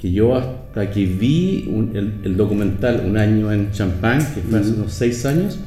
que 0.02 0.12
yo 0.12 0.36
hasta 0.36 0.90
que 0.92 1.06
vi 1.06 1.66
un- 1.70 1.96
el, 1.96 2.14
el 2.24 2.36
documental 2.38 3.04
Un 3.08 3.18
año 3.18 3.52
en 3.52 3.72
Champagne, 3.72 4.26
que 4.34 4.42
fue 4.42 4.60
hace 4.60 4.72
unos 4.72 4.92
seis 4.94 5.26
años, 5.26 5.60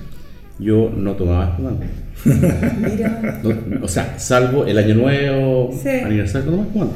yo 0.59 0.93
no 0.95 1.13
tomaba 1.13 1.51
espumante. 1.51 1.87
Mira. 2.25 3.41
No, 3.43 3.85
o 3.85 3.89
sea, 3.89 4.19
salvo 4.19 4.67
el 4.67 4.79
año 4.79 4.95
nuevo, 4.95 5.79
Sí. 5.83 5.89
aniversario, 5.89 6.51
no 6.51 6.63
espumante. 6.63 6.95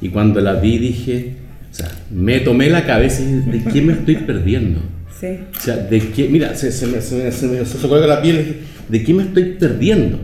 Y 0.00 0.08
cuando 0.08 0.40
la 0.40 0.54
vi 0.54 0.78
dije, 0.78 1.32
o 1.70 1.74
sea, 1.74 1.88
me 2.10 2.40
tomé 2.40 2.68
la 2.68 2.84
cabeza 2.84 3.22
y 3.22 3.26
dije, 3.26 3.50
¿de 3.50 3.72
qué 3.72 3.82
me 3.82 3.92
estoy 3.92 4.16
perdiendo? 4.16 4.80
Sí. 5.20 5.26
O 5.56 5.60
sea, 5.60 5.76
¿de 5.76 6.00
qué? 6.00 6.28
Mira, 6.28 6.54
se, 6.56 6.72
se 6.72 6.86
me, 6.86 7.00
se, 7.00 7.16
me, 7.24 7.32
se 7.32 7.46
me- 7.46 7.64
se 7.64 7.86
me 7.88 8.06
la 8.06 8.20
piel. 8.20 8.38
dije, 8.38 8.54
¿De 8.88 9.02
qué 9.04 9.14
me 9.14 9.22
estoy 9.22 9.44
perdiendo? 9.58 10.18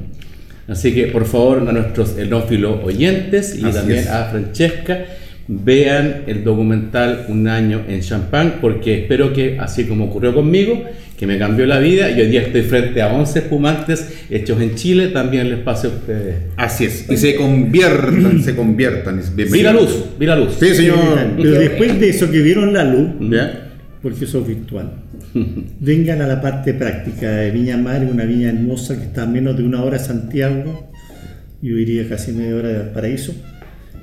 Así 0.66 0.92
que, 0.92 1.06
por 1.06 1.24
favor, 1.24 1.64
a 1.66 1.72
nuestros 1.72 2.18
enófilos 2.18 2.80
oyentes 2.84 3.56
y 3.58 3.64
Así 3.64 3.78
también 3.78 4.00
es. 4.00 4.08
a 4.08 4.24
Francesca, 4.26 5.04
vean 5.46 6.24
el 6.26 6.44
documental 6.44 7.24
Un 7.28 7.48
año 7.48 7.82
en 7.88 8.00
Champagne, 8.02 8.54
porque 8.60 9.02
espero 9.02 9.32
que, 9.32 9.58
así 9.58 9.84
como 9.84 10.06
ocurrió 10.06 10.34
conmigo, 10.34 10.82
que 11.18 11.26
me 11.26 11.36
cambió 11.36 11.66
la 11.66 11.80
vida 11.80 12.10
y 12.10 12.20
hoy 12.20 12.28
día 12.28 12.42
estoy 12.42 12.62
frente 12.62 13.02
a 13.02 13.12
11 13.12 13.40
espumantes 13.40 14.08
hechos 14.30 14.60
en 14.62 14.76
Chile, 14.76 15.08
también 15.08 15.50
les 15.50 15.58
pase 15.58 15.88
a 15.88 15.90
ustedes. 15.90 16.36
Así 16.56 16.84
es. 16.84 17.06
Y 17.10 17.16
se 17.16 17.34
conviertan, 17.34 18.40
se 18.42 18.54
conviertan. 18.54 19.20
Vi 19.34 19.62
la 19.62 19.72
luz, 19.72 20.04
vi 20.18 20.26
la 20.26 20.36
luz. 20.36 20.56
Sí, 20.60 20.68
señor. 20.74 20.96
Pero 21.36 21.50
después 21.52 21.98
de 21.98 22.08
eso 22.10 22.30
que 22.30 22.40
vieron 22.40 22.72
la 22.72 22.84
luz, 22.84 23.08
¿Ya? 23.30 23.68
porque 24.00 24.24
eso 24.26 24.40
es 24.42 24.46
virtual, 24.46 24.92
vengan 25.80 26.22
a 26.22 26.28
la 26.28 26.40
parte 26.40 26.72
práctica 26.72 27.30
de 27.32 27.50
Viña 27.50 27.76
Mar, 27.76 28.06
una 28.10 28.24
viña 28.24 28.50
hermosa 28.50 28.96
que 28.96 29.02
está 29.04 29.24
a 29.24 29.26
menos 29.26 29.56
de 29.56 29.64
una 29.64 29.82
hora 29.82 29.98
de 29.98 30.04
Santiago, 30.04 30.90
yo 31.60 31.74
diría 31.74 32.08
casi 32.08 32.30
media 32.32 32.54
hora 32.54 32.68
de 32.68 32.80
Paraíso, 32.92 33.34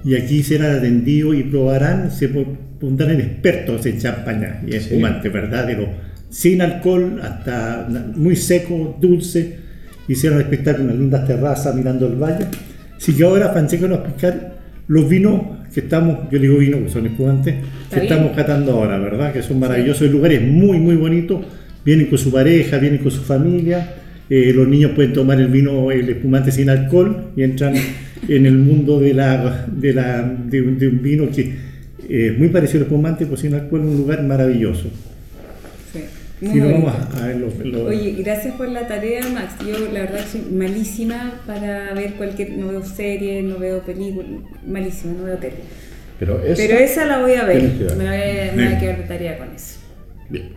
y 0.03 0.15
aquí 0.15 0.43
serán 0.43 0.75
atendidos 0.75 1.33
y 1.35 1.43
probarán, 1.43 2.11
se 2.11 2.27
pon- 2.27 2.57
pondrán 2.79 3.19
expertos 3.21 3.85
en 3.85 3.99
champaña 3.99 4.61
y 4.67 4.75
espumante, 4.75 5.29
¿verdad? 5.29 5.65
De 5.65 5.75
sin 6.35 6.61
alcohol 6.61 7.21
hasta 7.23 7.87
muy 8.13 8.35
seco, 8.35 8.97
dulce, 8.99 9.55
hicieron 10.05 10.41
espectáculo, 10.41 10.83
unas 10.83 10.97
lindas 10.97 11.25
terrazas 11.25 11.73
mirando 11.73 12.07
el 12.07 12.21
valle. 12.21 12.47
Así 12.97 13.13
que 13.13 13.23
ahora 13.23 13.53
Francesco 13.53 13.87
nos 13.87 13.99
va 13.99 14.03
a 14.03 14.07
explicar 14.07 14.55
los 14.89 15.07
vinos 15.07 15.41
que 15.73 15.79
estamos, 15.79 16.29
yo 16.29 16.37
digo 16.37 16.57
vino, 16.57 16.83
que 16.83 16.89
son 16.89 17.05
espumantes, 17.05 17.55
que 17.89 18.01
bien. 18.01 18.11
estamos 18.11 18.35
catando 18.35 18.73
ahora, 18.73 18.99
¿verdad? 18.99 19.31
Que 19.31 19.41
son 19.41 19.61
maravillosos, 19.61 20.01
el 20.01 20.11
lugar 20.11 20.33
es 20.33 20.41
muy, 20.41 20.77
muy 20.77 20.97
bonito, 20.97 21.41
vienen 21.85 22.07
con 22.07 22.17
su 22.17 22.33
pareja, 22.33 22.79
vienen 22.79 22.99
con 22.99 23.11
su 23.11 23.21
familia, 23.21 23.93
eh, 24.29 24.51
los 24.53 24.67
niños 24.67 24.91
pueden 24.91 25.13
tomar 25.13 25.39
el 25.39 25.47
vino, 25.47 25.89
el 25.89 26.09
espumante 26.09 26.51
sin 26.51 26.69
alcohol 26.69 27.31
y 27.37 27.43
entran 27.43 27.75
en 28.27 28.45
el 28.45 28.57
mundo 28.57 28.99
de, 28.99 29.13
la, 29.13 29.67
de, 29.71 29.93
la, 29.93 30.21
de, 30.21 30.61
un, 30.61 30.77
de 30.77 30.89
un 30.89 31.01
vino 31.01 31.29
que 31.29 31.41
eh, 32.09 32.31
es 32.33 32.37
muy 32.37 32.49
parecido 32.49 32.79
al 32.79 32.87
espumante, 32.87 33.25
pues 33.25 33.39
sin 33.39 33.53
alcohol, 33.53 33.79
un 33.85 33.95
lugar 33.95 34.21
maravilloso. 34.21 34.89
Sí. 36.39 36.59
Vamos 36.59 36.93
a, 37.15 37.27
ver 37.27 37.37
los- 37.37 37.53
Oye, 37.87 38.15
gracias 38.21 38.55
por 38.55 38.67
la 38.67 38.87
tarea, 38.87 39.21
Max. 39.29 39.53
Yo 39.65 39.79
la 39.91 40.01
verdad 40.01 40.25
soy 40.29 40.41
malísima 40.51 41.41
para 41.47 41.93
ver 41.93 42.13
cualquier, 42.15 42.51
no 42.51 42.67
veo 42.67 42.83
series, 42.83 43.43
no 43.43 43.57
veo 43.57 43.81
películas, 43.81 44.27
malísima, 44.67 45.13
no 45.13 45.23
veo 45.23 45.37
tele. 45.37 45.55
Pero, 46.19 46.39
esa 46.43 47.05
la 47.05 47.19
voy 47.19 47.33
a 47.33 47.43
ver. 47.45 47.61
Voy 47.61 47.87
a, 48.05 48.51
me 48.55 48.65
voy 48.65 48.73
a 48.73 48.79
quedar 48.79 48.97
de 48.97 49.03
tarea 49.03 49.37
con 49.37 49.53
eso. 49.55 49.79
Bien. 50.29 50.49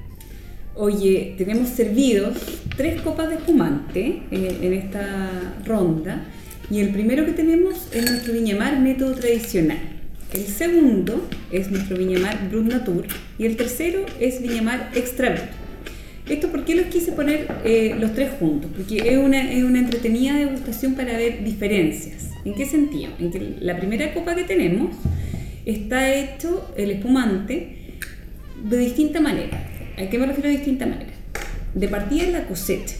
Oye, 0.75 1.35
tenemos 1.38 1.69
servidos 1.71 2.37
tres 2.77 3.01
copas 3.01 3.29
de 3.29 3.35
espumante 3.37 4.23
eh, 4.31 4.59
en 4.62 4.73
esta 4.73 5.55
ronda. 5.64 6.25
Y 6.71 6.81
el 6.81 6.91
primero 6.91 7.25
que 7.25 7.33
tenemos 7.33 7.88
es 7.95 8.09
nuestro 8.11 8.35
Viñamar 8.35 8.79
método 8.81 9.14
tradicional. 9.14 9.79
El 10.33 10.45
segundo 10.45 11.27
es 11.51 11.71
nuestro 11.71 11.97
Viñamar 11.97 12.49
Brut 12.51 12.67
Natur. 12.67 13.07
Y 13.38 13.47
el 13.47 13.57
tercero 13.57 14.01
es 14.21 14.43
Viñamar 14.43 14.91
Extra 14.95 15.31
Brut. 15.31 15.45
Esto, 16.29 16.49
¿por 16.49 16.64
qué 16.64 16.75
los 16.75 16.87
quise 16.87 17.12
poner 17.12 17.49
eh, 17.64 17.97
los 17.99 18.12
tres 18.14 18.33
juntos? 18.38 18.71
Porque 18.77 18.99
es 18.99 19.19
una, 19.19 19.51
es 19.51 19.64
una 19.64 19.79
entretenida 19.79 20.37
degustación 20.37 20.95
para 20.95 21.17
ver 21.17 21.43
diferencias. 21.43 22.31
¿En 22.45 22.55
qué 22.55 22.67
sentido? 22.67 23.12
En 23.19 23.31
que 23.31 23.57
la 23.61 23.79
primera 23.79 24.12
copa 24.12 24.35
que 24.35 24.45
tenemos 24.45 24.95
está 25.64 26.14
hecho 26.14 26.73
el 26.77 26.91
espumante 26.91 27.77
de 28.62 28.79
distinta 28.79 29.21
manera. 29.21 29.69
¿A 29.97 30.09
qué 30.09 30.19
me 30.19 30.27
refiero 30.27 30.49
de 30.49 30.57
distinta 30.57 30.87
manera? 30.87 31.11
De 31.75 31.88
partida 31.88 32.25
en 32.25 32.33
la 32.33 32.47
cosecha. 32.47 32.97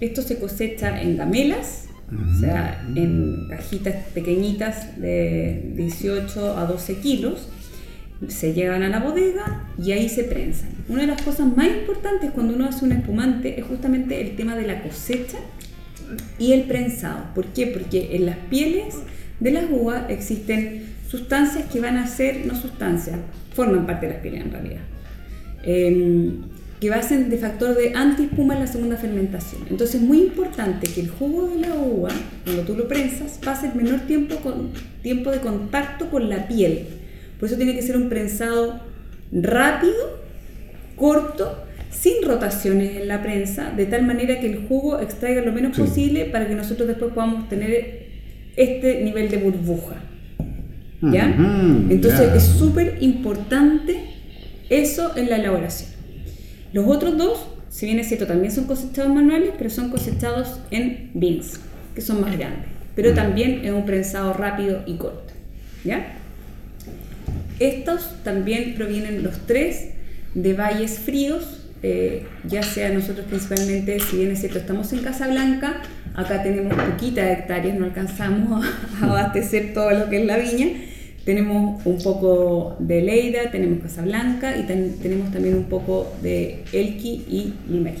Esto 0.00 0.22
se 0.22 0.38
cosecha 0.38 1.00
en 1.00 1.16
gamelas, 1.16 1.86
o 2.10 2.40
sea, 2.40 2.84
en 2.94 3.48
cajitas 3.48 3.94
pequeñitas 4.14 5.00
de 5.00 5.72
18 5.76 6.58
a 6.58 6.66
12 6.66 6.96
kilos. 6.96 7.48
Se 8.28 8.54
llevan 8.54 8.82
a 8.82 8.88
la 8.88 9.00
bodega 9.00 9.68
y 9.78 9.92
ahí 9.92 10.08
se 10.08 10.24
prensan. 10.24 10.70
Una 10.88 11.02
de 11.02 11.08
las 11.08 11.22
cosas 11.22 11.56
más 11.56 11.66
importantes 11.66 12.30
cuando 12.30 12.54
uno 12.54 12.66
hace 12.66 12.84
un 12.84 12.92
espumante 12.92 13.58
es 13.58 13.66
justamente 13.66 14.20
el 14.20 14.36
tema 14.36 14.54
de 14.56 14.66
la 14.66 14.82
cosecha 14.82 15.38
y 16.38 16.52
el 16.52 16.64
prensado. 16.64 17.26
¿Por 17.34 17.46
qué? 17.46 17.66
Porque 17.66 18.16
en 18.16 18.26
las 18.26 18.36
pieles 18.36 18.94
de 19.40 19.50
las 19.50 19.64
uvas 19.70 20.04
existen 20.08 20.84
sustancias 21.08 21.64
que 21.70 21.80
van 21.80 21.96
a 21.96 22.06
ser, 22.06 22.46
no 22.46 22.54
sustancias, 22.54 23.18
forman 23.54 23.86
parte 23.86 24.06
de 24.06 24.12
las 24.14 24.22
pieles 24.22 24.42
en 24.42 24.50
realidad, 24.50 24.80
em, 25.62 26.42
que 26.80 26.92
hacen 26.92 27.30
de 27.30 27.38
factor 27.38 27.76
de 27.76 27.92
antiespuma 27.94 28.54
en 28.54 28.60
la 28.60 28.66
segunda 28.66 28.96
fermentación. 28.96 29.62
Entonces 29.70 29.96
es 29.96 30.02
muy 30.02 30.18
importante 30.18 30.88
que 30.88 31.02
el 31.02 31.10
jugo 31.10 31.48
de 31.48 31.60
la 31.60 31.74
uva, 31.74 32.10
cuando 32.44 32.62
tú 32.62 32.76
lo 32.76 32.88
prensas, 32.88 33.38
pase 33.44 33.68
el 33.68 33.74
menor 33.74 34.00
tiempo, 34.00 34.36
con, 34.36 34.70
tiempo 35.02 35.30
de 35.30 35.38
contacto 35.38 36.10
con 36.10 36.28
la 36.28 36.48
piel. 36.48 36.86
Por 37.42 37.48
eso 37.48 37.56
tiene 37.56 37.74
que 37.74 37.82
ser 37.82 37.96
un 37.96 38.08
prensado 38.08 38.78
rápido, 39.32 40.20
corto, 40.94 41.64
sin 41.90 42.22
rotaciones 42.24 42.94
en 43.00 43.08
la 43.08 43.20
prensa, 43.20 43.72
de 43.76 43.86
tal 43.86 44.06
manera 44.06 44.38
que 44.38 44.46
el 44.46 44.68
jugo 44.68 45.00
extraiga 45.00 45.42
lo 45.42 45.50
menos 45.50 45.74
Sí. 45.74 45.82
posible 45.82 46.26
para 46.26 46.46
que 46.46 46.54
nosotros 46.54 46.86
después 46.86 47.12
podamos 47.12 47.48
tener 47.48 48.06
este 48.54 49.02
nivel 49.02 49.28
de 49.28 49.38
burbuja. 49.38 49.96
¿Ya? 51.02 51.34
Entonces 51.90 52.28
ya. 52.28 52.36
es 52.36 52.44
súper 52.44 52.98
importante 53.00 53.96
eso 54.70 55.10
en 55.16 55.28
la 55.28 55.34
elaboración. 55.34 55.90
Los 56.72 56.86
otros 56.86 57.18
dos, 57.18 57.48
si 57.70 57.86
bien 57.86 57.98
es 57.98 58.06
cierto, 58.06 58.28
también 58.28 58.52
son 58.52 58.66
cosechados 58.66 59.12
manuales, 59.12 59.50
pero 59.58 59.68
son 59.68 59.90
cosechados 59.90 60.60
en 60.70 61.10
bins, 61.14 61.58
que 61.96 62.02
son 62.02 62.20
más 62.20 62.38
grandes. 62.38 62.68
Pero 62.94 63.14
también 63.14 63.64
es 63.64 63.72
un 63.72 63.84
prensado 63.84 64.32
rápido 64.32 64.84
y 64.86 64.94
corto. 64.94 65.32
¿Ya? 65.82 66.18
Estos 67.62 68.00
también 68.24 68.74
provienen 68.74 69.22
los 69.22 69.36
tres 69.46 69.90
de 70.34 70.54
valles 70.54 70.98
fríos, 70.98 71.44
eh, 71.82 72.24
ya 72.48 72.62
sea 72.62 72.90
nosotros 72.90 73.26
principalmente, 73.28 73.98
si 74.00 74.16
bien 74.18 74.30
es 74.30 74.40
cierto, 74.40 74.58
estamos 74.58 74.92
en 74.92 75.00
Casablanca, 75.00 75.82
acá 76.14 76.42
tenemos 76.42 76.74
poquitas 76.74 77.26
hectáreas, 77.38 77.78
no 77.78 77.84
alcanzamos 77.86 78.64
a 79.00 79.04
abastecer 79.06 79.74
todo 79.74 79.90
lo 79.90 80.08
que 80.08 80.20
es 80.20 80.26
la 80.26 80.38
viña. 80.38 80.68
Tenemos 81.24 81.80
un 81.86 81.98
poco 82.02 82.76
de 82.80 83.00
Leida, 83.02 83.50
tenemos 83.52 83.80
Casablanca 83.80 84.56
y 84.58 84.62
tenemos 84.64 85.30
también 85.30 85.54
un 85.54 85.64
poco 85.64 86.12
de 86.22 86.64
Elqui 86.72 87.24
y 87.28 87.52
Limeri. 87.70 87.98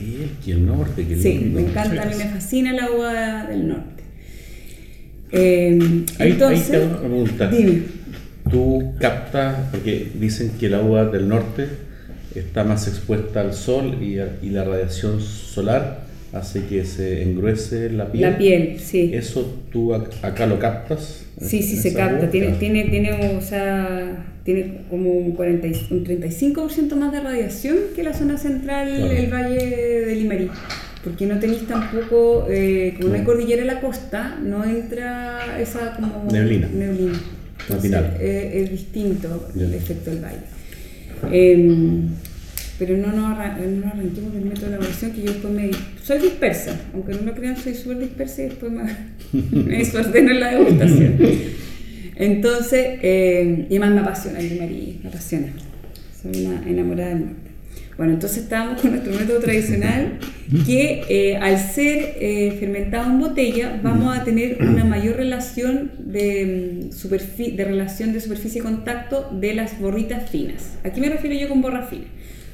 El, 0.00 0.30
el 0.52 0.66
norte, 0.66 1.06
que 1.06 1.16
Sí, 1.16 1.34
lindo. 1.38 1.60
me 1.60 1.68
encanta, 1.68 2.02
a 2.02 2.06
mí 2.06 2.14
me 2.16 2.24
fascina 2.24 2.72
la 2.72 2.90
uva 2.90 3.46
del 3.46 3.68
norte. 3.68 4.02
Eh, 5.30 5.78
Ahí, 6.18 6.32
entonces, 6.32 6.64
ahí 6.66 6.70
te 6.70 6.76
hago 6.76 6.86
una 6.86 6.98
pregunta. 6.98 7.48
dime. 7.48 7.82
Tú 8.50 8.92
captas, 9.00 9.56
porque 9.70 10.10
dicen 10.18 10.52
que 10.60 10.66
el 10.66 10.74
agua 10.74 11.06
del 11.06 11.28
norte 11.28 11.66
está 12.34 12.62
más 12.64 12.86
expuesta 12.88 13.40
al 13.40 13.54
sol 13.54 13.98
y, 14.02 14.18
a- 14.18 14.36
y 14.42 14.50
la 14.50 14.64
radiación 14.64 15.20
solar 15.20 16.04
hace 16.32 16.64
que 16.66 16.84
se 16.84 17.22
engruese 17.22 17.90
la 17.90 18.10
piel. 18.12 18.30
La 18.30 18.38
piel, 18.38 18.76
sí. 18.80 19.10
¿Eso 19.14 19.60
tú 19.72 19.92
ac- 19.92 20.10
acá 20.22 20.46
lo 20.46 20.58
captas? 20.58 21.24
Sí, 21.40 21.62
sí, 21.62 21.76
¿En 21.76 21.82
se 21.82 21.94
capta. 21.94 22.16
agua? 22.16 22.30
Tiene, 22.30 22.48
tiene, 22.58 22.84
tiene, 22.84 23.12
o 23.36 23.40
sea, 23.40 24.26
tiene 24.44 24.82
como 24.90 25.10
un, 25.12 25.32
40, 25.32 25.66
y- 25.68 25.86
un 25.90 26.04
35% 26.04 26.96
más 26.96 27.12
de 27.12 27.20
radiación 27.20 27.76
que 27.94 28.02
la 28.02 28.12
zona 28.12 28.36
central, 28.36 28.88
Claro. 28.96 29.12
el 29.12 29.32
valle 29.32 30.04
de 30.06 30.16
Limarí. 30.16 30.50
Porque 31.02 31.26
no 31.26 31.38
tenéis 31.38 31.66
tampoco, 31.66 32.46
eh, 32.50 32.94
como 32.96 33.08
no 33.10 33.14
hay 33.14 33.22
cordillera 33.24 33.62
en 33.62 33.68
la 33.68 33.80
costa, 33.80 34.36
no 34.42 34.64
entra 34.64 35.58
esa 35.60 35.96
como 35.96 36.30
Neblina. 36.32 36.68
neblina. 36.68 37.18
Matinal. 37.68 38.16
eh, 38.20 38.62
es 38.64 38.70
distinto 38.70 39.48
el 39.56 39.74
efecto 39.74 40.10
del 40.10 40.20
valle. 40.24 40.38
Em, 41.32 42.08
pero 42.78 42.96
no 42.96 43.08
nos, 43.12 43.30
arran- 43.38 43.80
no 43.80 43.86
arranquemos 43.86 44.32
del 44.34 44.44
método 44.46 44.62
de 44.66 44.76
elaboración 44.76 45.12
que 45.12 45.22
yo 45.22 45.32
después 45.32 45.54
me... 45.54 45.70
Soy 46.02 46.18
dispersa, 46.18 46.78
aunque 46.92 47.12
no 47.12 47.22
lo 47.22 47.34
crean, 47.34 47.56
soy 47.56 47.74
súper 47.74 47.98
dispersa 48.00 48.42
y 48.42 48.44
después 48.46 48.72
me, 48.72 48.82
me 49.62 49.78
desordeno 49.78 50.30
en 50.32 50.40
la 50.40 50.50
degustación. 50.58 51.14
Entonces, 52.16 52.98
eh, 53.02 53.66
y 53.70 53.76
además 53.76 53.94
me 53.94 54.00
apasiona 54.00 54.38
el 54.40 54.58
María, 54.58 54.94
me 55.02 55.08
apasiona. 55.08 55.52
Soy 56.20 56.46
una 56.46 56.68
enamorada 56.68 57.08
del 57.10 57.20
norte. 57.26 57.50
Bueno, 57.96 58.14
entonces 58.14 58.44
estábamos 58.44 58.80
con 58.80 58.90
nuestro 58.90 59.12
método 59.12 59.38
tradicional 59.38 60.18
que 60.66 61.04
eh, 61.08 61.36
al 61.36 61.58
ser 61.58 62.16
eh, 62.20 62.56
fermentado 62.58 63.10
en 63.10 63.20
botella 63.20 63.80
vamos 63.82 64.16
a 64.16 64.24
tener 64.24 64.58
una 64.60 64.84
mayor 64.84 65.16
relación 65.16 65.92
de, 65.98 66.88
mm, 66.90 67.56
de 67.56 67.64
relación 67.64 68.12
de 68.12 68.20
superficie 68.20 68.60
y 68.60 68.64
contacto 68.64 69.30
de 69.32 69.54
las 69.54 69.78
borritas 69.80 70.28
finas. 70.28 70.72
Aquí 70.82 71.00
me 71.00 71.08
refiero 71.08 71.36
yo 71.36 71.48
con 71.48 71.62
borra 71.62 71.82
fina. 71.82 72.06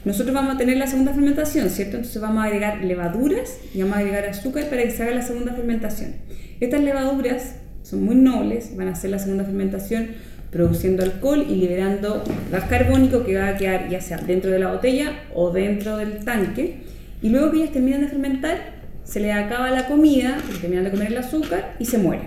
Nosotros 0.04 0.34
vamos 0.34 0.54
a 0.54 0.58
tener 0.58 0.76
la 0.76 0.86
segunda 0.86 1.12
fermentación, 1.12 1.68
¿cierto? 1.70 1.96
Entonces 1.96 2.20
vamos 2.20 2.42
a 2.42 2.46
agregar 2.46 2.82
levaduras 2.84 3.58
y 3.74 3.80
vamos 3.80 3.96
a 3.96 4.00
agregar 4.00 4.24
azúcar 4.26 4.64
para 4.70 4.82
que 4.82 4.90
se 4.90 5.02
haga 5.02 5.14
la 5.14 5.22
segunda 5.22 5.52
fermentación. 5.52 6.16
Estas 6.60 6.82
levaduras 6.82 7.56
son 7.82 8.04
muy 8.04 8.14
nobles, 8.14 8.76
van 8.76 8.88
a 8.88 8.92
hacer 8.92 9.10
la 9.10 9.18
segunda 9.18 9.44
fermentación 9.44 10.08
produciendo 10.50 11.02
alcohol 11.02 11.46
y 11.48 11.54
liberando 11.54 12.24
gas 12.50 12.64
carbónico 12.64 13.24
que 13.24 13.36
va 13.36 13.48
a 13.48 13.56
quedar 13.56 13.88
ya 13.88 14.00
sea 14.00 14.18
dentro 14.18 14.50
de 14.50 14.58
la 14.58 14.72
botella 14.72 15.12
o 15.34 15.50
dentro 15.50 15.96
del 15.96 16.24
tanque. 16.24 16.78
Y 17.22 17.28
luego 17.28 17.50
que 17.50 17.58
ellas 17.58 17.72
terminan 17.72 18.00
de 18.00 18.08
fermentar, 18.08 18.80
se 19.04 19.20
les 19.20 19.34
acaba 19.34 19.70
la 19.70 19.86
comida, 19.86 20.38
terminan 20.60 20.84
de 20.84 20.90
comer 20.90 21.08
el 21.08 21.18
azúcar 21.18 21.76
y 21.78 21.84
se 21.84 21.98
mueren. 21.98 22.26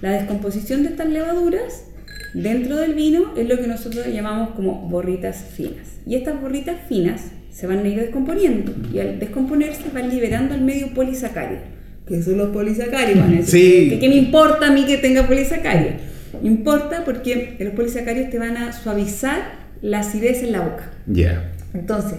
La 0.00 0.12
descomposición 0.12 0.82
de 0.82 0.90
estas 0.90 1.08
levaduras 1.08 1.84
dentro 2.34 2.76
del 2.76 2.94
vino 2.94 3.34
es 3.36 3.48
lo 3.48 3.58
que 3.58 3.66
nosotros 3.66 4.06
llamamos 4.06 4.50
como 4.50 4.88
borritas 4.88 5.44
finas. 5.54 5.98
Y 6.06 6.14
estas 6.14 6.40
borritas 6.40 6.76
finas 6.88 7.32
se 7.50 7.66
van 7.66 7.84
a 7.84 7.88
ir 7.88 7.98
descomponiendo 7.98 8.72
y 8.92 9.00
al 9.00 9.18
descomponerse 9.18 9.84
van 9.92 10.08
liberando 10.08 10.54
el 10.54 10.62
medio 10.62 10.94
polisacárido. 10.94 11.62
¿Qué 12.06 12.22
son 12.22 12.38
los 12.38 12.50
polisacáridos? 12.50 13.46
Sí. 13.46 13.88
¿Qué, 13.90 13.98
qué 14.00 14.08
me 14.08 14.16
importa 14.16 14.68
a 14.68 14.72
mí 14.72 14.84
que 14.86 14.98
tenga 14.98 15.26
polisacáridos? 15.26 15.94
Importa 16.42 17.04
porque 17.04 17.56
los 17.58 17.74
polisacáridos 17.74 18.30
te 18.30 18.38
van 18.38 18.56
a 18.56 18.72
suavizar 18.72 19.52
la 19.82 20.00
acidez 20.00 20.42
en 20.42 20.52
la 20.52 20.60
boca. 20.60 20.90
Ya. 21.06 21.52
Entonces, 21.74 22.18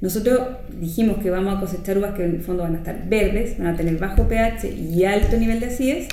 nosotros 0.00 0.40
dijimos 0.80 1.18
que 1.18 1.30
vamos 1.30 1.56
a 1.56 1.60
cosechar 1.60 1.98
uvas 1.98 2.14
que 2.14 2.24
en 2.24 2.36
el 2.36 2.40
fondo 2.40 2.62
van 2.62 2.74
a 2.76 2.78
estar 2.78 3.08
verdes, 3.08 3.58
van 3.58 3.68
a 3.68 3.76
tener 3.76 3.98
bajo 3.98 4.28
pH 4.28 4.68
y 4.68 5.04
alto 5.04 5.36
nivel 5.36 5.60
de 5.60 5.66
acidez, 5.66 6.08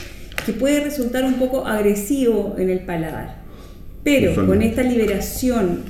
que 0.46 0.54
puede 0.54 0.84
resultar 0.84 1.24
un 1.24 1.36
poco 1.36 1.66
agresivo 1.66 2.56
en 2.58 2.70
el 2.70 2.80
paladar. 2.80 3.38
Pero 4.04 4.36
con 4.46 4.62
esta 4.62 4.84
liberación 4.84 5.84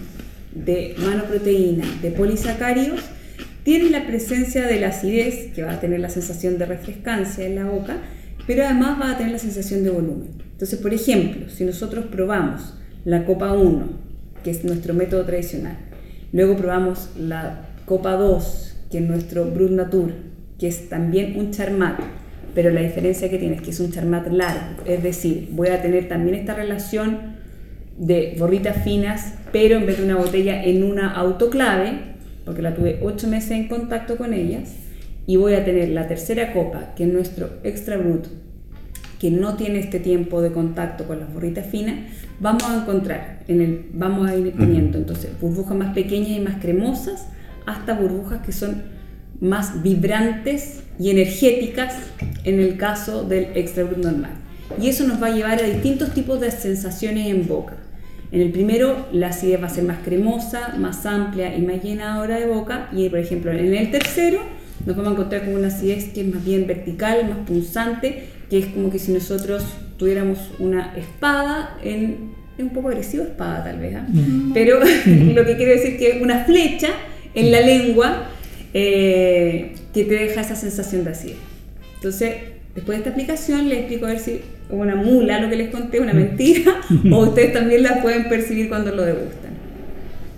de 0.54 0.96
manoproteína, 0.98 1.86
de 2.02 2.12
polisacáridos, 2.12 3.02
tiene 3.64 3.90
la 3.90 4.06
presencia 4.06 4.66
de 4.68 4.80
la 4.80 4.90
acidez, 4.90 5.52
que 5.54 5.64
va 5.64 5.74
a 5.74 5.80
tener 5.80 6.00
la 6.00 6.10
sensación 6.10 6.58
de 6.58 6.66
refrescancia 6.66 7.46
en 7.46 7.56
la 7.56 7.66
boca, 7.66 7.98
pero 8.46 8.64
además 8.64 9.02
va 9.02 9.12
a 9.12 9.18
tener 9.18 9.34
la 9.34 9.40
sensación 9.40 9.84
de 9.84 9.90
volumen. 9.90 10.45
Entonces, 10.56 10.80
por 10.80 10.94
ejemplo, 10.94 11.50
si 11.50 11.66
nosotros 11.66 12.06
probamos 12.06 12.76
la 13.04 13.26
copa 13.26 13.52
1, 13.52 13.90
que 14.42 14.52
es 14.52 14.64
nuestro 14.64 14.94
método 14.94 15.26
tradicional, 15.26 15.76
luego 16.32 16.56
probamos 16.56 17.10
la 17.20 17.68
copa 17.86 18.14
2, 18.14 18.78
que 18.90 19.00
es 19.00 19.04
nuestro 19.04 19.44
Brut 19.52 19.72
Natur, 19.72 20.14
que 20.58 20.70
es 20.70 20.88
también 20.88 21.38
un 21.38 21.52
charmat, 21.52 22.00
pero 22.54 22.70
la 22.70 22.80
diferencia 22.80 23.30
que 23.30 23.38
tiene 23.38 23.56
es 23.56 23.62
que 23.64 23.72
es 23.72 23.82
un 23.82 23.92
charmat 23.92 24.28
largo, 24.32 24.82
es 24.86 25.04
decir, 25.04 25.50
voy 25.52 25.68
a 25.68 25.82
tener 25.82 26.08
también 26.08 26.36
esta 26.36 26.54
relación 26.54 27.36
de 27.98 28.38
borritas 28.40 28.82
finas, 28.82 29.34
pero 29.52 29.76
en 29.76 29.86
vez 29.86 29.98
de 29.98 30.06
una 30.06 30.16
botella 30.16 30.64
en 30.64 30.84
una 30.84 31.12
autoclave, 31.12 32.16
porque 32.46 32.62
la 32.62 32.74
tuve 32.74 33.00
8 33.02 33.28
meses 33.28 33.52
en 33.52 33.68
contacto 33.68 34.16
con 34.16 34.34
ellas, 34.34 34.74
y 35.28 35.36
voy 35.36 35.56
a 35.56 35.66
tener 35.66 35.90
la 35.90 36.08
tercera 36.08 36.54
copa, 36.54 36.94
que 36.96 37.04
es 37.04 37.12
nuestro 37.12 37.50
extra 37.64 37.98
brut, 37.98 38.28
que 39.20 39.32
no 39.32 39.56
tiene 39.56 39.80
este 39.80 40.00
tiempo 40.00 40.42
de 40.42 40.52
contacto 40.52 41.06
con 41.06 41.20
las 41.20 41.34
borritas 41.34 41.66
finas, 41.68 41.96
vamos 42.40 42.64
a 42.64 42.82
encontrar, 42.82 43.40
en 43.48 43.62
el, 43.62 43.86
vamos 43.94 44.30
a 44.30 44.36
ir 44.36 44.54
teniendo 44.58 44.98
entonces 44.98 45.32
burbujas 45.40 45.78
más 45.78 45.94
pequeñas 45.94 46.32
y 46.32 46.40
más 46.40 46.62
cremosas, 46.62 47.28
hasta 47.66 47.94
burbujas 47.94 48.42
que 48.46 48.52
son 48.52 48.84
más 49.40 49.82
vibrantes 49.82 50.84
y 51.00 51.10
energéticas 51.10 51.96
en 52.44 52.60
el 52.60 52.78
caso 52.78 53.24
del 53.24 53.48
extra 53.56 53.84
brut 53.84 54.04
normal. 54.04 54.32
Y 54.82 54.90
eso 54.90 55.06
nos 55.06 55.22
va 55.22 55.28
a 55.28 55.32
llevar 55.32 55.60
a 55.62 55.68
distintos 55.68 56.14
tipos 56.14 56.40
de 56.40 56.52
sensaciones 56.52 57.28
en 57.28 57.48
boca. 57.48 57.76
En 58.32 58.42
el 58.42 58.52
primero, 58.52 59.08
la 59.12 59.28
acidez 59.28 59.62
va 59.62 59.68
a 59.68 59.70
ser 59.70 59.84
más 59.84 60.00
cremosa, 60.04 60.76
más 60.78 61.06
amplia 61.06 61.56
y 61.56 61.62
más 61.62 61.82
llenadora 61.82 62.40
de 62.40 62.48
boca. 62.48 62.90
Y, 62.92 63.08
por 63.10 63.20
ejemplo, 63.20 63.52
en 63.52 63.74
el 63.74 63.92
tercero, 63.92 64.40
nos 64.86 64.96
vamos 64.96 65.12
a 65.12 65.14
encontrar 65.14 65.46
con 65.46 65.56
una 65.56 65.68
acidez 65.68 66.10
que 66.10 66.22
es 66.22 66.34
más 66.34 66.44
bien 66.44 66.68
vertical, 66.68 67.30
más 67.30 67.48
punzante, 67.48 68.30
que 68.56 68.68
es 68.68 68.74
como 68.74 68.90
que 68.90 69.00
si 69.00 69.12
nosotros 69.12 69.66
tuviéramos 69.98 70.40
una 70.60 70.96
espada 70.96 71.78
en. 71.84 72.34
Un 72.58 72.70
poco 72.70 72.88
agresivo 72.88 73.26
espada, 73.26 73.66
tal 73.66 73.80
vez, 73.80 73.96
¿ah? 73.98 74.08
pero 74.54 74.80
lo 75.06 75.46
que 75.46 75.58
quiero 75.58 75.74
decir 75.74 75.98
que 75.98 76.12
es 76.12 76.22
una 76.22 76.46
flecha 76.46 76.88
en 77.34 77.52
la 77.52 77.60
lengua 77.60 78.30
eh, 78.74 79.76
que 79.94 80.06
te 80.06 80.14
deja 80.14 80.40
esa 80.40 80.56
sensación 80.56 81.04
de 81.04 81.10
acidez. 81.10 81.36
Entonces, 81.96 82.36
después 82.74 82.98
de 82.98 83.00
esta 83.00 83.10
explicación, 83.10 83.68
les 83.68 83.80
explico 83.80 84.06
a 84.06 84.10
ver 84.12 84.20
si 84.20 84.40
una 84.70 84.96
mula 84.96 85.42
lo 85.42 85.50
que 85.50 85.58
les 85.58 85.70
conté, 85.70 86.00
una 86.00 86.14
mentira, 86.14 86.80
o 87.12 87.18
ustedes 87.26 87.52
también 87.52 87.84
la 87.84 88.02
pueden 88.02 88.30
percibir 88.30 88.70
cuando 88.70 88.96
lo 88.96 89.04
degustan. 89.04 89.52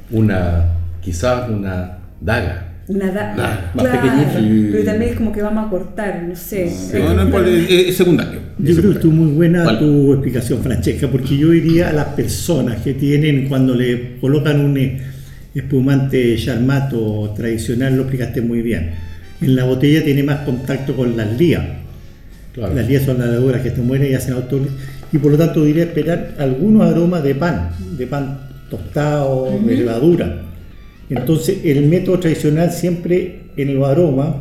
Una, 0.09 0.65
quizás 1.01 1.47
una 1.47 1.99
daga. 2.19 2.66
Una 2.87 3.11
da- 3.11 3.33
Claro, 3.35 3.61
más 3.73 3.85
pequeñita. 3.85 4.71
Pero 4.71 4.83
también 4.85 5.11
es 5.11 5.17
como 5.17 5.31
que 5.33 5.41
vamos 5.41 5.67
a 5.67 5.69
cortar, 5.69 6.23
no 6.23 6.35
sé. 6.35 6.71
No, 6.93 7.13
no 7.13 7.23
importa, 7.23 7.49
es, 7.49 7.69
es 7.69 7.97
secundario. 7.97 8.39
Yo 8.59 8.75
creo 8.75 8.89
que 8.91 8.95
estuvo 8.95 9.11
muy 9.13 9.31
buena 9.31 9.63
¿Cuál? 9.63 9.79
tu 9.79 10.13
explicación, 10.13 10.61
Francesca, 10.63 11.07
porque 11.09 11.37
yo 11.37 11.49
diría 11.49 11.89
a 11.89 11.93
las 11.93 12.07
personas 12.07 12.81
que 12.81 12.93
tienen, 12.93 13.47
cuando 13.49 13.75
le 13.75 14.17
colocan 14.19 14.61
un, 14.61 14.77
espumante 15.53 16.35
charmato 16.37 17.33
tradicional, 17.35 17.95
lo 17.95 18.03
explicaste 18.03 18.41
muy 18.41 18.61
bien. 18.61 18.91
En 19.41 19.55
la 19.55 19.65
botella 19.65 20.03
tiene 20.03 20.23
más 20.23 20.39
contacto 20.41 20.95
con 20.95 21.17
las 21.17 21.37
lías. 21.37 21.63
Claro. 22.53 22.73
Las 22.73 22.87
lías 22.87 23.03
son 23.03 23.19
las 23.19 23.29
levaduras 23.29 23.61
que 23.61 23.71
te 23.71 23.81
mueren 23.81 24.11
y 24.11 24.15
hacen 24.15 24.33
auto 24.33 24.59
y 25.11 25.17
por 25.19 25.31
lo 25.31 25.37
tanto 25.37 25.63
diría 25.63 25.83
esperar 25.83 26.35
algunos 26.37 26.89
aromas 26.89 27.23
de 27.23 27.35
pan, 27.35 27.69
de 27.97 28.07
pan 28.07 28.39
tostado, 28.69 29.59
de 29.65 29.75
levadura. 29.75 30.46
Entonces 31.09 31.59
el 31.63 31.83
método 31.83 32.19
tradicional 32.19 32.71
siempre 32.71 33.39
en 33.55 33.75
los 33.75 33.87
aromas 33.87 34.35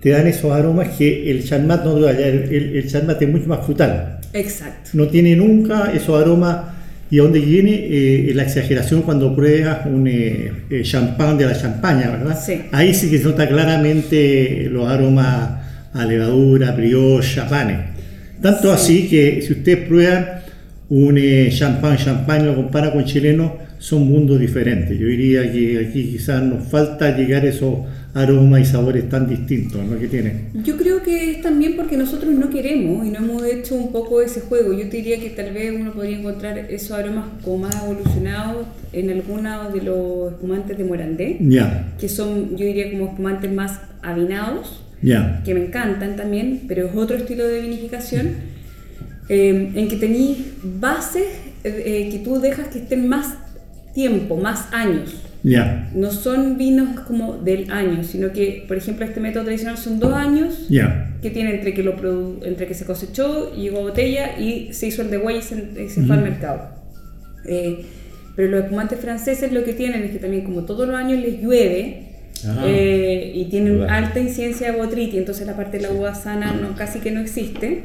te 0.00 0.10
dan 0.10 0.26
esos 0.26 0.52
aromas 0.52 0.88
que 0.96 1.30
el 1.30 1.44
charmat 1.44 1.84
no 1.84 1.94
te 1.94 2.00
da, 2.02 2.10
el, 2.10 2.54
el, 2.54 2.76
el 2.76 2.90
charmat 2.90 3.22
es 3.22 3.28
mucho 3.28 3.46
más 3.46 3.64
frutal 3.64 4.18
Exacto. 4.34 4.90
no 4.92 5.06
tiene 5.08 5.34
nunca 5.34 5.92
esos 5.94 6.20
aromas 6.20 6.74
y 7.10 7.20
a 7.20 7.22
donde 7.22 7.38
viene 7.40 7.70
eh, 7.72 8.32
la 8.34 8.42
exageración 8.42 9.02
cuando 9.02 9.34
pruebas 9.36 9.86
un 9.86 10.08
eh, 10.08 10.52
eh, 10.68 10.82
champán 10.82 11.38
de 11.38 11.46
la 11.46 11.56
champaña, 11.56 12.10
¿verdad? 12.10 12.36
Sí. 12.44 12.62
Ahí 12.72 12.92
sí 12.92 13.08
que 13.08 13.18
se 13.18 13.24
nota 13.24 13.46
claramente 13.46 14.68
los 14.70 14.88
aromas 14.88 15.50
a 15.92 16.04
levadura, 16.04 16.72
brioche, 16.72 17.40
panes. 17.42 17.78
Tanto 18.42 18.72
así 18.72 19.06
que 19.08 19.42
si 19.42 19.52
ustedes 19.52 19.86
prueban 19.86 20.26
un 20.88 21.16
eh, 21.16 21.50
champán, 21.52 21.96
champán, 21.96 22.46
lo 22.46 22.56
compara 22.56 22.92
con 22.92 23.04
chileno, 23.04 23.58
son 23.84 24.08
mundos 24.08 24.40
diferentes. 24.40 24.98
Yo 24.98 25.06
diría 25.06 25.42
que 25.52 25.86
aquí 25.86 26.12
quizás 26.12 26.42
nos 26.42 26.66
falta 26.68 27.14
llegar 27.14 27.42
a 27.42 27.48
esos 27.48 27.80
aromas 28.14 28.62
y 28.62 28.64
sabores 28.64 29.10
tan 29.10 29.28
distintos 29.28 29.84
¿no? 29.84 29.98
que 29.98 30.08
tienen. 30.08 30.48
Yo 30.64 30.78
creo 30.78 31.02
que 31.02 31.32
es 31.32 31.42
también 31.42 31.76
porque 31.76 31.98
nosotros 31.98 32.32
no 32.32 32.48
queremos 32.48 33.06
y 33.06 33.10
no 33.10 33.18
hemos 33.18 33.44
hecho 33.44 33.74
un 33.74 33.92
poco 33.92 34.22
ese 34.22 34.40
juego. 34.40 34.72
Yo 34.72 34.88
te 34.88 34.96
diría 34.96 35.20
que 35.20 35.28
tal 35.28 35.52
vez 35.52 35.74
uno 35.78 35.92
podría 35.92 36.18
encontrar 36.18 36.56
esos 36.70 36.92
aromas 36.92 37.26
como 37.44 37.58
más 37.58 37.76
evolucionados 37.84 38.66
en 38.94 39.10
algunos 39.10 39.74
de 39.74 39.82
los 39.82 40.32
espumantes 40.32 40.78
de 40.78 40.84
Morandé, 40.84 41.36
Ya, 41.40 41.94
que 42.00 42.08
son, 42.08 42.56
yo 42.56 42.64
diría, 42.64 42.90
como 42.90 43.08
espumantes 43.08 43.52
más 43.52 43.80
avinados, 44.00 44.82
ya, 45.02 45.42
que 45.44 45.52
me 45.52 45.66
encantan 45.66 46.16
también, 46.16 46.62
pero 46.68 46.86
es 46.86 46.96
otro 46.96 47.18
estilo 47.18 47.46
de 47.46 47.60
vinificación, 47.60 48.28
eh, 49.28 49.72
en 49.74 49.88
que 49.88 49.96
tenéis 49.96 50.38
bases 50.62 51.26
eh, 51.64 51.82
eh, 51.84 52.08
que 52.10 52.18
tú 52.20 52.40
dejas 52.40 52.68
que 52.68 52.78
estén 52.78 53.08
más 53.08 53.43
tiempo, 53.94 54.36
más 54.36 54.68
años. 54.72 55.14
ya, 55.42 55.90
No 55.94 56.10
son 56.10 56.56
vinos 56.58 57.00
como 57.00 57.34
del 57.38 57.70
año, 57.70 58.02
sino 58.02 58.32
que, 58.32 58.64
por 58.66 58.76
ejemplo, 58.76 59.04
este 59.04 59.20
método 59.20 59.44
tradicional 59.44 59.76
son 59.78 59.98
dos 60.00 60.12
años 60.14 60.66
ya. 60.68 61.12
que 61.22 61.30
tiene 61.30 61.54
entre 61.54 61.74
que, 61.74 61.82
lo 61.82 61.96
produ- 61.96 62.44
entre 62.44 62.66
que 62.66 62.74
se 62.74 62.84
cosechó 62.86 63.52
y 63.56 63.62
llegó 63.62 63.78
a 63.78 63.82
botella 63.82 64.38
y 64.38 64.72
se 64.72 64.86
hizo 64.88 65.02
el 65.02 65.10
de 65.10 65.18
y 65.38 65.42
se, 65.42 65.82
y 65.84 65.88
se 65.88 66.02
fue 66.02 66.16
al 66.16 66.22
mercado. 66.22 66.70
Eh, 67.46 67.84
pero 68.36 68.48
los 68.50 68.62
espumantes 68.64 68.98
franceses 68.98 69.52
lo 69.52 69.62
que 69.64 69.74
tienen 69.74 70.02
es 70.02 70.10
que 70.10 70.18
también 70.18 70.44
como 70.44 70.62
todos 70.64 70.86
los 70.88 70.96
años 70.96 71.20
les 71.20 71.40
llueve 71.40 72.00
Ah. 72.46 72.64
eh, 72.66 73.32
y 73.34 73.44
tienen 73.46 73.82
alta 73.88 74.18
incidencia 74.18 74.70
de 74.72 74.76
botriti, 74.76 75.16
entonces 75.16 75.46
la 75.46 75.56
parte 75.56 75.78
de 75.78 75.84
la 75.84 75.92
uva 75.92 76.14
sana 76.14 76.52
no, 76.52 76.74
casi 76.76 76.98
que 76.98 77.10
no 77.10 77.20
existe. 77.20 77.84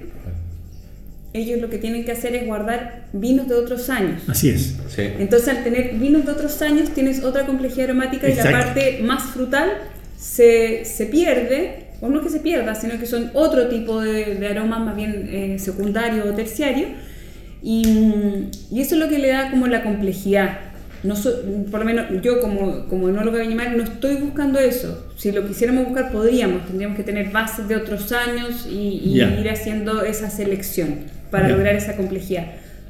Ellos 1.31 1.61
lo 1.61 1.69
que 1.69 1.77
tienen 1.77 2.05
que 2.05 2.11
hacer 2.11 2.35
es 2.35 2.45
guardar 2.47 3.05
vinos 3.13 3.47
de 3.47 3.55
otros 3.55 3.89
años. 3.89 4.23
Así 4.27 4.49
es. 4.49 4.75
Sí. 4.95 5.03
Entonces, 5.19 5.49
al 5.49 5.63
tener 5.63 5.93
vinos 5.95 6.25
de 6.25 6.31
otros 6.31 6.59
años, 6.63 6.89
tienes 6.89 7.23
otra 7.23 7.45
complejidad 7.45 7.85
aromática 7.91 8.27
y 8.27 8.35
la 8.35 8.43
parte 8.51 8.99
más 9.03 9.23
frutal 9.23 9.69
se, 10.17 10.85
se 10.85 11.05
pierde, 11.05 11.85
o 12.01 12.09
no 12.09 12.21
que 12.21 12.29
se 12.29 12.39
pierda, 12.39 12.73
sino 12.75 12.97
que 12.99 13.05
son 13.05 13.29
otro 13.33 13.67
tipo 13.67 14.01
de, 14.01 14.35
de 14.35 14.47
aromas 14.47 14.79
más 14.79 14.95
bien 14.95 15.29
eh, 15.31 15.59
secundario 15.59 16.23
o 16.25 16.33
terciario. 16.33 16.87
Y, 17.61 17.83
y 18.71 18.81
eso 18.81 18.95
es 18.95 19.01
lo 19.01 19.09
que 19.09 19.19
le 19.19 19.29
da 19.29 19.51
como 19.51 19.67
la 19.67 19.83
complejidad. 19.83 20.59
No 21.03 21.15
so- 21.15 21.41
por 21.71 21.79
lo 21.81 21.85
menos 21.85 22.05
yo 22.23 22.41
como, 22.41 22.87
como 22.87 23.07
enóloga 23.09 23.39
viñamar 23.39 23.75
no 23.75 23.83
estoy 23.83 24.15
buscando 24.15 24.59
eso. 24.59 25.05
Si 25.17 25.31
lo 25.31 25.47
quisiéramos 25.47 25.85
buscar 25.85 26.11
podríamos, 26.11 26.65
tendríamos 26.65 26.97
que 26.97 27.03
tener 27.03 27.31
bases 27.31 27.67
de 27.67 27.75
otros 27.75 28.11
años 28.11 28.67
y, 28.69 29.13
ir 29.39 29.49
haciendo 29.49 30.03
esa 30.03 30.29
selección 30.29 31.18
para 31.31 31.47
Ya. 31.47 31.55
lograr 31.55 31.75
esa 31.75 31.95
complejidad. 31.95 32.45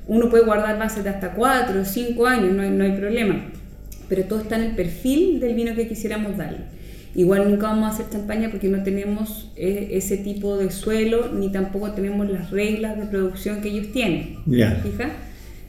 Uno 0.08 0.30
puede 0.30 0.44
guardar 0.44 0.78
bases 0.80 1.04
de 1.04 1.10
hasta 1.12 1.32
4 1.34 1.82
o 1.82 1.86
5 1.86 2.26
años, 2.26 2.54
no 2.54 2.64
hay, 2.64 2.70
no 2.72 2.84
hay 2.84 2.94
problema. 2.94 3.46
Pero 4.08 4.24
todo 4.24 4.42
está 4.42 4.56
en 4.56 4.64
el 4.64 4.72
perfil 4.76 5.40
del 5.40 5.54
vino 5.54 5.76
que 5.76 5.88
quisiéramos 5.88 6.36
darle. 6.38 6.60
Igual 7.16 7.50
nunca 7.50 7.68
vamos 7.68 7.86
a 7.90 7.94
hacer 7.94 8.06
champaña 8.12 8.50
porque 8.50 8.68
no 8.70 8.82
tenemos 8.84 9.52
eh, 9.56 9.90
ese 9.94 10.18
tipo 10.18 10.58
de 10.58 10.72
suelo 10.72 11.32
ni 11.34 11.52
tampoco 11.52 11.92
tenemos 11.92 12.30
las 12.30 12.50
reglas 12.52 12.98
de 13.00 13.06
producción 13.06 13.62
que 13.62 13.70
ellos 13.70 13.92
tienen. 13.92 14.38
Ya. 14.46 14.76
¿Fija? 14.84 15.10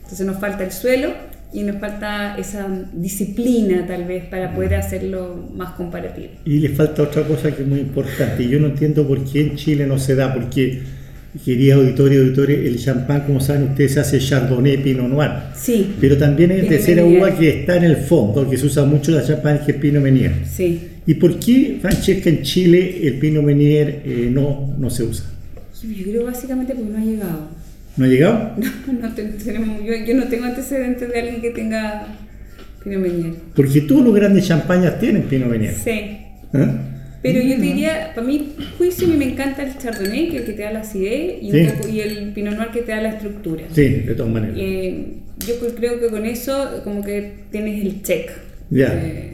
Entonces 0.03 0.25
nos 0.25 0.37
falta 0.39 0.63
el 0.63 0.71
suelo 0.71 1.09
y 1.53 1.63
nos 1.63 1.77
falta 1.77 2.35
esa 2.37 2.67
disciplina 2.93 3.85
tal 3.85 4.05
vez 4.05 4.25
para 4.25 4.53
poder 4.55 4.75
hacerlo 4.75 5.49
más 5.53 5.71
comparativo. 5.73 6.29
Y 6.45 6.59
le 6.59 6.69
falta 6.69 7.03
otra 7.03 7.23
cosa 7.23 7.51
que 7.55 7.63
es 7.63 7.67
muy 7.67 7.79
importante. 7.79 8.47
Yo 8.47 8.59
no 8.59 8.67
entiendo 8.67 9.07
por 9.07 9.23
qué 9.25 9.41
en 9.41 9.55
Chile 9.55 9.85
no 9.85 9.97
se 9.99 10.15
da, 10.15 10.33
porque, 10.33 10.81
quería 11.45 11.75
auditorio, 11.75 12.21
auditores, 12.21 12.65
el 12.65 12.77
champán, 12.77 13.21
como 13.25 13.39
saben 13.39 13.69
ustedes, 13.69 13.93
se 13.93 13.99
hace 14.01 14.19
Chardonnay, 14.19 14.83
Pinot 14.83 15.07
Noir. 15.09 15.29
Sí, 15.55 15.93
Pero 16.01 16.17
también 16.17 16.49
Pinot 16.51 16.67
tercera 16.67 17.05
uva 17.05 17.35
que 17.37 17.49
está 17.61 17.77
en 17.77 17.83
el 17.85 17.97
fondo, 17.97 18.49
que 18.49 18.57
se 18.57 18.65
usa 18.65 18.83
mucho 18.85 19.11
la 19.11 19.23
champán, 19.25 19.61
que 19.65 19.71
es 19.73 19.77
Pinot 19.77 20.01
Meunier. 20.03 20.33
sí. 20.45 20.87
¿Y 21.03 21.15
por 21.15 21.39
qué, 21.39 21.79
Francesca, 21.81 22.29
en 22.29 22.43
Chile 22.43 23.07
el 23.07 23.15
Pinot 23.15 23.43
Meunier 23.43 24.03
eh, 24.05 24.29
no, 24.31 24.75
no 24.77 24.89
se 24.91 25.01
usa? 25.03 25.25
Yo 25.81 26.03
creo 26.03 26.25
básicamente 26.25 26.75
porque 26.75 26.91
no 26.91 26.97
ha 26.99 27.03
llegado. 27.03 27.47
¿No 27.97 28.05
ha 28.05 28.07
llegado? 28.07 28.51
No 29.01 29.11
te- 29.15 29.23
tenemos, 29.23 29.79
yo, 29.83 29.93
yo 30.07 30.13
no 30.15 30.25
tengo 30.27 30.45
antecedentes 30.45 31.09
de 31.09 31.19
alguien 31.19 31.41
que 31.41 31.49
tenga 31.49 32.05
Pinot 32.83 33.01
Meunier. 33.01 33.33
Porque 33.55 33.81
todos 33.81 34.03
los 34.05 34.13
grandes 34.13 34.47
champañas 34.47 34.99
tienen 34.99 35.23
Pinot 35.23 35.49
Meunier. 35.49 35.73
Sí. 35.73 35.89
¿eh? 35.89 36.67
Pero 37.21 37.39
yo 37.41 37.55
te 37.55 37.61
diría, 37.61 38.13
para 38.15 38.25
mí, 38.25 38.55
juicio, 38.77 39.05
a 39.07 39.11
mí 39.11 39.15
me 39.17 39.31
encanta 39.31 39.61
el 39.63 39.77
Chardonnay, 39.77 40.29
que 40.29 40.35
es 40.37 40.41
el 40.41 40.45
que 40.47 40.53
te 40.53 40.63
da 40.63 40.71
la 40.71 40.79
acidez, 40.79 41.37
y, 41.43 41.51
un 41.55 41.67
poco- 41.67 41.87
y 41.87 41.99
el 41.99 42.33
Pinot 42.33 42.55
Noir 42.55 42.69
que 42.71 42.81
te 42.81 42.91
da 42.93 43.01
la 43.01 43.09
estructura. 43.09 43.63
Sí, 43.71 43.87
de 43.89 44.15
todas 44.15 44.31
maneras. 44.31 44.55
Eh, 44.59 45.05
yo 45.45 45.55
cre- 45.61 45.75
creo 45.75 45.99
que 45.99 46.07
con 46.07 46.25
eso 46.25 46.81
como 46.83 47.03
que 47.03 47.33
tienes 47.51 47.83
el 47.85 48.01
check. 48.01 48.31
Ya. 48.71 48.87
Eh, 48.93 49.33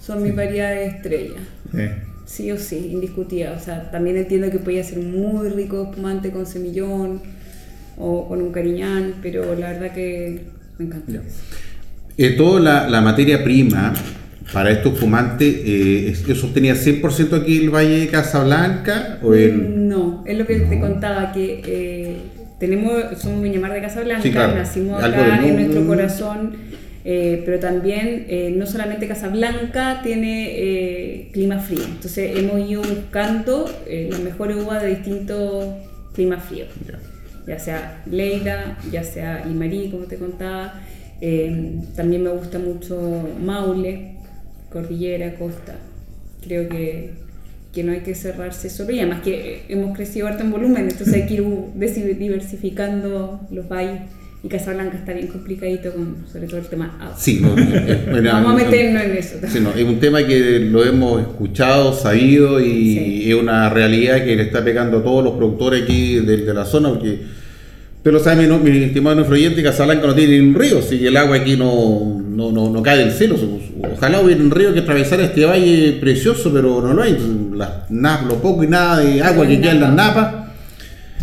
son 0.00 0.22
mis 0.22 0.34
variedades 0.34 0.94
estrellas. 0.94 1.36
Eh. 1.76 1.92
Sí 2.26 2.50
o 2.50 2.58
sí, 2.58 2.88
indiscutida. 2.92 3.52
O 3.52 3.60
sea, 3.62 3.90
también 3.90 4.16
entiendo 4.16 4.50
que 4.50 4.58
podía 4.58 4.82
ser 4.82 4.98
muy 4.98 5.48
rico 5.50 5.88
espumante 5.90 6.30
con 6.30 6.46
semillón 6.46 7.20
o 7.98 8.26
con 8.26 8.40
un 8.42 8.50
cariñán, 8.52 9.14
pero 9.22 9.54
la 9.54 9.72
verdad 9.72 9.92
que 9.92 10.40
me 10.78 10.86
encanta. 10.86 11.22
Eh, 12.18 12.30
toda 12.30 12.60
la, 12.60 12.88
la 12.88 13.00
materia 13.00 13.44
prima 13.44 13.92
para 14.52 14.70
estos 14.70 14.98
fumantes, 14.98 15.54
eh, 15.64 16.08
es- 16.10 16.28
¿eso 16.28 16.48
tenía 16.52 16.74
100% 16.74 17.36
aquí 17.36 17.58
el 17.58 17.70
Valle 17.70 18.00
de 18.00 18.08
Casablanca? 18.08 19.18
¿O 19.22 19.34
en... 19.34 19.88
No, 19.88 20.22
es 20.26 20.36
lo 20.38 20.46
que 20.46 20.56
te 20.60 20.78
contaba, 20.80 21.32
que 21.32 21.62
eh, 21.66 22.16
tenemos, 22.58 22.92
somos 23.18 23.42
Viñamar 23.42 23.72
de 23.72 23.80
Casablanca, 23.80 24.22
Sí, 24.22 24.30
claro. 24.30 24.54
nacimos 24.54 25.02
acá 25.02 25.44
en 25.46 25.56
nuestro 25.56 25.86
corazón, 25.86 26.52
eh, 27.04 27.42
pero 27.44 27.58
también 27.58 28.26
eh, 28.28 28.54
no 28.56 28.64
solamente 28.66 29.08
Casablanca 29.08 30.00
tiene 30.02 30.46
eh, 30.50 31.30
clima 31.32 31.58
frío, 31.58 31.82
entonces 31.84 32.36
hemos 32.38 32.68
ido 32.70 32.82
buscando 32.82 33.68
las 34.10 34.20
mejores 34.20 34.56
uvas 34.58 34.82
de 34.82 34.90
distintos 34.90 35.66
climas 36.14 36.44
fríos, 36.44 36.68
ya. 37.46 37.58
Sea 37.58 38.02
Leida, 38.08 38.78
ya 38.92 39.02
sea 39.02 39.44
Limarí, 39.44 39.88
como 39.90 40.04
te 40.04 40.16
contaba, 40.16 40.80
también 41.96 42.22
me 42.22 42.30
gusta 42.30 42.58
mucho 42.60 43.28
Maule, 43.44 44.11
Cordillera, 44.72 45.34
Costa, 45.34 45.76
creo 46.42 46.68
que 46.68 47.22
que 47.72 47.82
no 47.82 47.92
hay 47.92 48.00
que 48.00 48.14
cerrarse 48.14 48.68
solo 48.68 48.92
y 48.92 48.98
además 49.00 49.22
que 49.22 49.62
hemos 49.68 49.96
crecido 49.96 50.26
harto 50.26 50.42
en 50.42 50.50
volumen, 50.50 50.88
entonces 50.90 51.14
hay 51.14 51.26
que 51.26 51.34
ir 51.34 52.18
diversificando 52.18 53.40
los 53.50 53.66
valles 53.68 54.00
y 54.44 54.48
Casablanca 54.48 54.98
está 54.98 55.12
bien 55.12 55.28
complicadito 55.28 55.92
con 55.92 56.16
sobre 56.30 56.48
todo 56.48 56.58
el 56.58 56.66
tema 56.66 56.96
agua. 57.00 57.16
Sí, 57.16 57.38
no, 57.40 57.56
eh, 57.56 58.06
bueno, 58.10 58.30
Vamos 58.32 58.60
a 58.60 58.62
eh, 58.62 58.64
meternos 58.66 59.02
en 59.04 59.16
eso. 59.16 59.36
Sí, 59.48 59.60
no, 59.60 59.70
es 59.72 59.84
un 59.84 60.00
tema 60.00 60.26
que 60.26 60.58
lo 60.58 60.84
hemos 60.84 61.20
escuchado, 61.22 61.94
sabido 61.94 62.60
y 62.60 62.94
Sí. 62.94 63.30
es 63.30 63.36
una 63.36 63.70
realidad 63.70 64.24
que 64.24 64.36
le 64.36 64.42
está 64.42 64.62
pegando 64.64 64.98
a 64.98 65.02
todos 65.04 65.24
los 65.24 65.34
productores 65.34 65.84
aquí 65.84 66.16
de, 66.16 66.38
de 66.38 66.54
la 66.54 66.64
zona. 66.66 66.90
Porque, 66.90 67.20
pero 68.02 68.18
sabe, 68.18 68.48
mi, 68.48 68.70
mi 68.70 68.82
estimado 68.82 69.14
nuestro 69.14 69.36
oyente, 69.36 69.62
Casablanca 69.62 70.08
no 70.08 70.14
tiene 70.14 70.40
ni 70.40 70.48
un 70.48 70.54
río, 70.54 70.82
si 70.82 71.06
el 71.06 71.16
agua 71.16 71.36
aquí 71.36 71.56
no, 71.56 72.21
no, 72.36 72.50
no, 72.52 72.70
no 72.70 72.82
cae 72.82 72.98
del 72.98 73.12
cielo. 73.12 73.36
Ojalá 73.94 74.20
hubiera 74.20 74.40
un 74.42 74.50
río 74.50 74.72
que 74.74 74.80
atravesara 74.80 75.24
este 75.24 75.44
valle 75.44 75.98
precioso, 76.00 76.52
pero 76.52 76.80
no 76.80 76.92
lo 76.94 77.02
hay. 77.02 77.16
Las 77.54 77.88
nap- 77.90 78.26
lo 78.26 78.36
poco 78.36 78.64
y 78.64 78.68
nada 78.68 78.98
de 79.00 79.22
agua 79.22 79.46
que 79.46 79.60
queda 79.60 79.72
en 79.72 79.80
las 79.80 79.92
napas. 79.94 80.34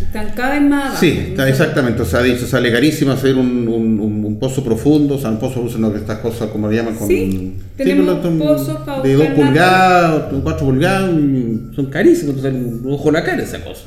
Están 0.01 0.31
cada 0.33 0.53
vez 0.53 0.61
más 0.63 0.83
abajo. 0.85 0.97
Sí, 1.01 1.19
está 1.29 1.47
exactamente. 1.49 2.01
O 2.01 2.05
sea, 2.05 2.21
dice, 2.21 2.47
sale 2.47 2.71
carísimo 2.71 3.11
hacer 3.11 3.35
un, 3.35 3.67
un, 3.67 3.99
un- 3.99 4.25
un 4.25 4.39
pozo 4.39 4.63
profundo. 4.63 5.15
O 5.15 5.19
sea, 5.19 5.29
un 5.29 5.37
pozo 5.39 5.61
usan 5.61 5.83
estas 5.95 6.19
cosas, 6.19 6.49
como 6.49 6.69
le 6.69 6.77
llaman, 6.77 6.95
con. 6.95 7.07
Sí, 7.07 7.57
tenemos 7.75 8.17
pozos 8.37 8.77
para 8.85 9.01
De 9.01 9.13
2 9.13 9.27
buscar 9.27 9.35
pulgadas, 9.35 10.23
4 10.41 10.65
pulgadas, 10.65 11.11
y 11.11 11.75
son 11.75 11.85
carísimos. 11.87 12.35
Entonces, 12.37 12.53
un 12.83 12.91
ojo 12.93 13.09
en 13.09 13.13
la 13.13 13.23
cara 13.23 13.43
esa 13.43 13.59
cosa. 13.63 13.81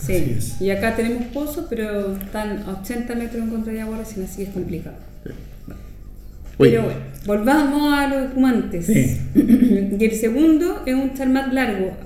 Sí, 0.00 0.34
es. 0.38 0.60
y 0.60 0.70
acá 0.70 0.94
tenemos 0.94 1.24
pozos, 1.34 1.64
pero 1.68 2.12
están 2.16 2.62
a 2.68 2.78
80 2.80 3.14
metros 3.16 3.42
en 3.42 3.50
contra 3.50 3.72
de 3.72 3.80
agua, 3.80 3.98
recién 3.98 4.24
así 4.24 4.42
es 4.42 4.50
complicado. 4.50 4.96
Oye. 6.58 6.70
Pero 6.70 6.82
bueno, 6.84 7.00
volvamos 7.26 7.92
a 7.92 8.08
los 8.08 8.24
espumantes. 8.26 8.86
Sí. 8.86 9.20
y 9.98 10.04
el 10.04 10.12
segundo 10.12 10.82
es 10.86 10.94
un 10.94 11.14
charmat 11.14 11.52
largo. 11.52 11.96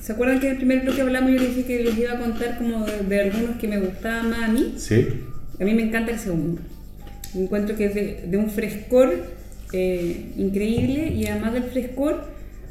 ¿Se 0.00 0.12
acuerdan 0.12 0.40
que 0.40 0.46
en 0.46 0.52
el 0.52 0.58
primer 0.58 0.80
bloque 0.80 1.02
hablamos 1.02 1.30
yo 1.30 1.38
les 1.38 1.56
dije 1.56 1.64
que 1.64 1.84
les 1.84 1.96
iba 1.96 2.12
a 2.12 2.18
contar 2.18 2.58
como 2.58 2.84
de, 2.84 2.98
de 3.08 3.20
algunos 3.20 3.56
que 3.56 3.68
me 3.68 3.78
gustaban 3.78 4.30
más 4.30 4.42
a 4.42 4.48
mí? 4.48 4.74
Sí. 4.76 5.06
A 5.60 5.64
mí 5.64 5.74
me 5.74 5.82
encanta 5.82 6.12
el 6.12 6.18
segundo. 6.18 6.60
Encuentro 7.34 7.76
que 7.76 7.86
es 7.86 7.94
de, 7.94 8.24
de 8.26 8.36
un 8.36 8.50
frescor 8.50 9.14
eh, 9.72 10.32
increíble 10.36 11.14
y 11.14 11.26
además 11.26 11.54
del 11.54 11.64
frescor 11.64 12.24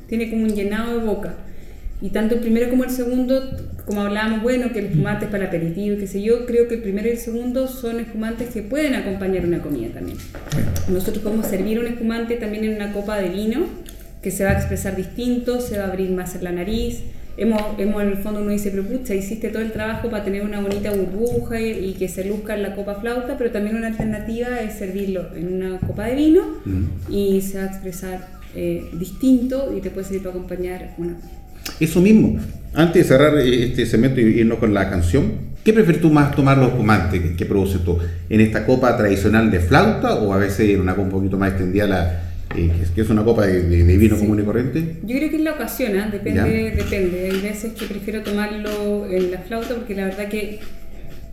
tiene 0.08 0.30
como 0.30 0.44
un 0.44 0.54
llenado 0.54 1.00
de 1.00 1.06
boca. 1.06 1.36
Y 2.02 2.10
tanto 2.10 2.36
el 2.36 2.42
primero 2.42 2.70
como 2.70 2.84
el 2.84 2.90
segundo, 2.90 3.42
como 3.92 4.04
hablábamos, 4.04 4.42
bueno, 4.42 4.72
que 4.72 4.80
el 4.80 4.86
espumante 4.86 5.26
es 5.26 5.32
para 5.32 5.48
aperitivo, 5.48 5.98
qué 6.00 6.08
sé 6.08 6.22
yo, 6.22 6.46
creo 6.46 6.70
que 6.70 6.76
el 6.76 6.82
primero 6.82 7.10
y 7.10 7.12
el 7.12 7.18
segundo 7.18 7.68
son 7.68 8.00
espumantes 8.00 8.48
que 8.48 8.62
pueden 8.62 8.96
acompañar 8.96 9.46
una 9.46 9.62
comida 9.62 9.90
también. 9.90 10.18
Nosotros 10.88 11.22
podemos 11.22 11.48
servir 11.48 11.78
un 11.78 11.88
espumante 11.88 12.38
también 12.38 12.64
en 12.64 12.76
una 12.76 12.94
copa 12.94 13.18
de 13.18 13.28
vino, 13.28 13.66
que 14.24 14.32
se 14.32 14.46
va 14.46 14.52
a 14.52 14.54
expresar 14.54 14.96
distinto, 14.96 15.60
se 15.60 15.78
va 15.78 15.84
a 15.84 15.88
abrir 15.88 16.10
más 16.12 16.36
en 16.36 16.46
la 16.46 16.54
nariz. 16.54 17.02
Hemos, 17.36 17.62
hemos 17.80 18.02
en 18.02 18.08
el 18.08 18.18
fondo 18.20 18.40
uno 18.40 18.52
dice, 18.52 18.72
pero 18.72 18.84
pucha, 18.84 19.14
hiciste 19.14 19.50
todo 19.50 19.62
el 19.62 19.74
trabajo 19.74 20.10
para 20.10 20.24
tener 20.24 20.44
una 20.44 20.62
bonita 20.62 20.92
burbuja 20.92 21.60
y, 21.60 21.90
y 21.90 21.94
que 21.96 22.08
se 22.08 22.24
luzca 22.24 22.56
en 22.56 22.62
la 22.62 22.76
copa 22.76 22.96
flauta, 22.96 23.38
pero 23.38 23.52
también 23.52 23.76
una 23.76 23.88
alternativa 23.88 24.62
es 24.62 24.76
servirlo 24.76 25.36
en 25.36 25.54
una 25.54 25.80
copa 25.80 26.06
de 26.06 26.16
vino 26.16 26.44
y 27.10 27.42
se 27.42 27.58
va 27.58 27.66
a 27.66 27.68
expresar 27.68 28.26
eh, 28.56 28.90
distinto 28.94 29.76
y 29.76 29.82
te 29.82 29.90
puede 29.90 30.06
servir 30.06 30.24
para 30.24 30.36
acompañar 30.36 30.94
una 30.98 31.18
Eso 31.80 32.02
mismo. 32.02 32.40
Antes 32.74 33.04
de 33.04 33.08
cerrar 33.08 33.38
eh, 33.38 33.66
este 33.66 33.86
segmento 33.86 34.22
y 34.22 34.40
irnos 34.40 34.60
con 34.60 34.74
la 34.74 34.90
canción, 34.90 35.32
¿qué 35.64 35.74
prefieres 35.74 36.02
tú 36.02 36.10
más 36.10 36.34
tomar 36.36 36.58
los 36.58 36.70
espumantes 36.70 37.20
que, 37.22 37.36
que 37.36 37.46
produces 37.46 37.84
tú? 37.84 37.98
¿En 38.30 38.40
esta 38.42 38.66
copa 38.66 38.96
tradicional 38.98 39.52
de 39.52 39.60
flauta 39.60 40.16
o 40.16 40.34
a 40.34 40.38
veces 40.38 40.70
en 40.70 40.80
una 40.82 40.94
copa 40.94 41.08
un 41.08 41.12
poquito 41.12 41.38
más 41.38 41.50
extendida, 41.52 41.88
la, 41.88 42.22
eh, 42.56 42.70
que, 42.96 43.02
es, 43.02 43.10
una 43.10 43.24
copa 43.24 43.46
de, 43.46 43.64
de- 43.64 43.84
de 43.84 43.98
vino 43.98 44.16
Sí. 44.16 44.22
común 44.22 44.40
y 44.40 44.44
corriente? 44.44 44.96
Yo 45.04 45.16
creo 45.18 45.30
que 45.30 45.36
es 45.38 45.42
la 45.42 45.52
ocasión, 45.54 45.98
¿ah? 45.98 46.10
depende, 46.12 46.40
Ya. 46.76 46.84
depende. 46.84 47.30
Hay 47.32 47.42
veces 47.42 47.74
que 47.74 47.86
prefiero 47.86 48.22
tomarlo 48.24 49.06
en 49.10 49.32
la 49.32 49.40
flauta 49.40 49.76
porque 49.76 49.94
la 49.96 50.06
verdad 50.06 50.28
que 50.30 50.60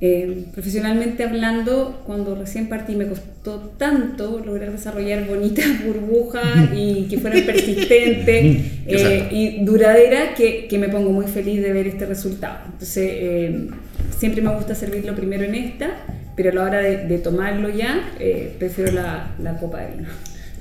eh, 0.01 0.45
profesionalmente 0.53 1.25
hablando, 1.25 2.03
cuando 2.07 2.35
recién 2.37 2.69
partí 2.69 2.95
me 2.95 3.07
costó 3.09 3.73
tanto 3.79 4.41
lograr 4.45 4.71
desarrollar 4.71 5.27
bonitas 5.27 5.67
burbujas 5.85 6.71
y 6.75 7.07
que 7.11 7.19
fueran 7.19 7.43
persistentes 7.47 8.63
eh, 8.87 9.29
y 9.31 9.65
duraderas 9.65 10.37
que, 10.37 10.67
que 10.69 10.79
me 10.79 10.89
pongo 10.89 11.11
muy 11.11 11.27
feliz 11.27 11.61
de 11.63 11.73
ver 11.73 11.87
este 11.89 12.07
resultado. 12.07 12.59
Entonces, 12.67 13.11
eh, 13.13 13.69
siempre 14.17 14.41
me 14.43 14.55
gusta 14.55 14.75
servirlo 14.75 15.15
primero 15.17 15.45
en 15.45 15.55
esta, 15.57 15.91
pero 16.37 16.51
a 16.51 16.55
la 16.55 16.63
hora 16.63 16.79
de, 16.79 17.07
de 17.07 17.19
tomarlo 17.19 17.69
ya, 17.69 18.13
eh, 18.21 18.53
prefiero 18.59 18.93
la, 18.93 19.35
la 19.43 19.57
copa 19.59 19.81
de 19.81 19.97
vino. 19.97 20.09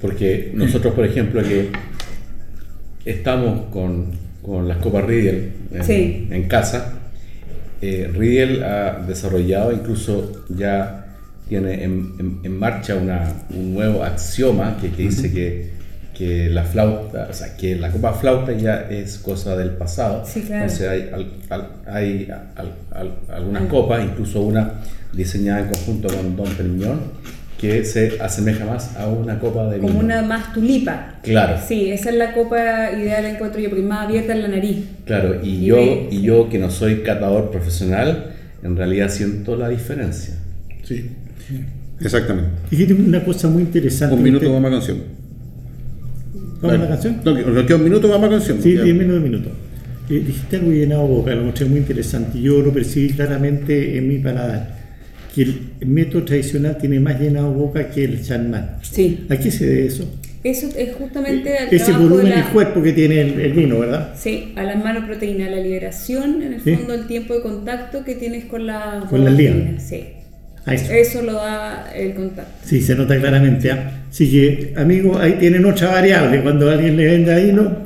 Porque 0.02 0.52
nosotros, 0.56 0.94
por 0.96 1.06
ejemplo, 1.06 1.42
que 1.44 1.70
estamos 3.06 3.68
con, 3.72 4.08
con 4.42 4.68
las 4.68 4.78
copas 4.78 5.06
Riedel 5.06 5.52
en, 5.74 5.84
Sí. 5.84 6.28
en 6.32 6.48
casa, 6.48 7.00
eh, 7.82 8.10
Riedel 8.14 8.64
ha 8.64 9.04
desarrollado, 9.08 9.72
incluso 9.72 10.46
ya 10.50 11.06
tiene 11.48 11.84
en, 11.84 12.14
en- 12.20 12.40
en 12.44 12.58
marcha 12.60 12.96
una- 12.96 13.32
un 13.52 13.74
nuevo 13.74 14.04
axioma 14.04 14.78
que, 14.82 14.90
que 14.92 15.04
dice 15.04 15.32
que, 15.32 15.78
que 16.18 16.50
la 16.50 16.64
flauta, 16.64 17.28
o 17.30 17.34
sea, 17.34 17.56
que 17.56 17.76
la 17.76 17.92
copa 17.92 18.14
flauta 18.14 18.52
ya 18.54 18.88
es 18.90 19.18
cosa 19.20 19.56
del 19.56 19.72
pasado. 19.72 20.24
Sí, 20.26 20.42
claro. 20.42 20.64
Entonces 20.64 20.90
hay, 20.90 21.10
al- 21.14 21.32
al- 21.50 21.70
hay 21.88 22.28
al- 22.56 22.74
al- 22.92 23.14
algunas 23.30 23.64
Mm. 23.64 23.68
copas, 23.68 24.04
incluso 24.04 24.42
una 24.42 24.74
diseñada 25.14 25.60
en 25.62 25.68
conjunto 25.68 26.08
con 26.10 26.36
Don 26.36 26.50
Periñón, 26.56 27.00
que 27.60 27.84
se 27.86 28.20
asemeja 28.22 28.66
más 28.66 28.96
a 28.98 29.08
una 29.08 29.40
copa 29.40 29.68
de 29.70 29.78
vino. 29.80 29.88
Como 29.88 30.00
una 30.00 30.22
más 30.22 30.54
tulipa. 30.54 31.16
Claro. 31.24 31.58
Sí, 31.68 31.90
esa 31.92 32.10
es 32.12 32.16
la 32.16 32.34
copa 32.34 32.92
ideal 32.92 33.26
encuentro 33.26 33.60
yo, 33.60 33.70
porque 33.70 33.84
más 33.84 34.08
abierta 34.08 34.34
en 34.34 34.42
la 34.44 34.48
nariz. 34.50 34.78
Claro, 35.06 35.40
y 35.44 35.50
Y 35.50 35.66
yo, 35.66 35.76
de- 35.78 36.08
y 36.12 36.22
yo 36.22 36.50
que 36.50 36.60
no 36.60 36.70
soy 36.70 36.98
catador 37.02 37.50
profesional, 37.50 38.34
en 38.64 38.76
realidad 38.78 39.10
siento 39.10 39.56
la 39.56 39.70
diferencia. 39.70 40.36
Sí. 40.84 41.10
Exactamente. 42.00 42.50
Dijiste 42.70 42.94
una 42.94 43.24
cosa 43.24 43.48
muy 43.48 43.64
interesante. 43.64 44.16
Un 44.16 44.22
minuto 44.24 44.52
más 44.52 44.62
más 44.62 44.72
canción. 44.72 44.98
¿Vamos 46.62 46.78
a 46.78 46.82
la 46.84 46.88
canción? 46.90 47.22
No, 47.26 47.36
que- 47.36 47.44
nos 47.44 47.66
queda 47.66 47.78
un 47.78 47.84
minuto 47.84 48.08
más 48.08 48.20
más 48.20 48.30
canción. 48.30 48.62
Sí, 48.62 48.76
Ya. 48.76 48.84
10 48.84 48.96
menos 48.96 49.16
de 49.16 49.20
minuto. 49.22 49.50
Eh, 50.10 50.24
dijiste 50.26 50.56
algo 50.58 50.72
llenado 50.72 51.02
de 51.04 51.08
boca, 51.10 51.32
lo 51.36 51.42
encontré 51.42 51.66
muy 51.66 51.80
interesante. 51.80 52.40
Yo 52.40 52.62
lo 52.62 52.72
percibí 52.72 53.10
claramente 53.10 53.98
en 53.98 54.08
mi 54.08 54.20
paladar. 54.20 54.77
Que 55.38 55.44
el 55.44 55.60
método 55.86 56.24
tradicional 56.24 56.80
tiene 56.80 57.00
más 57.00 57.20
llenado 57.22 57.52
de 57.52 57.56
boca 57.58 57.90
que 57.92 58.04
el 58.06 58.24
charmat. 58.24 58.82
Sí. 58.84 59.28
¿A 59.30 59.38
qué 59.38 59.52
se 59.52 59.68
debe 59.68 59.86
eso? 59.86 60.12
Eso 60.44 60.68
es 60.76 60.96
justamente 60.96 61.56
al 61.60 61.68
Ese 61.72 61.92
volumen 61.92 62.26
de 62.26 62.32
y 62.32 62.36
la- 62.38 62.50
cuerpo 62.50 62.82
que 62.82 62.92
tiene 62.94 63.22
el, 63.22 63.40
el 63.40 63.54
vino, 63.54 63.78
¿verdad? 63.78 64.16
Sí, 64.18 64.54
a 64.56 64.64
las 64.64 64.84
manoproteínas, 64.84 65.52
la 65.52 65.58
liberación, 65.60 66.42
en 66.42 66.54
el 66.54 66.62
Sí. 66.62 66.74
fondo, 66.76 66.96
el 66.96 67.06
tiempo 67.06 67.36
de 67.36 67.42
contacto 67.42 68.04
que 68.04 68.16
tienes 68.16 68.46
con 68.46 68.66
la 68.66 69.06
Con 69.08 69.24
la 69.24 69.28
proteína, 69.30 69.80
Sí. 69.80 70.06
A 70.66 70.74
eso. 70.74 70.92
Eso 70.92 71.22
lo 71.22 71.34
da 71.34 71.92
el 71.96 72.16
contacto. 72.16 72.52
Sí, 72.66 72.82
se 72.82 72.96
nota 72.96 73.16
claramente. 73.20 73.70
¿ah? 73.72 73.92
Así 74.10 74.32
que, 74.32 74.74
amigos, 74.76 75.20
ahí 75.22 75.34
tienen 75.34 75.64
otra 75.66 75.92
variable. 75.92 76.42
Cuando 76.42 76.68
alguien 76.72 76.98
le 76.98 77.06
venda 77.06 77.38
vino 77.38 77.78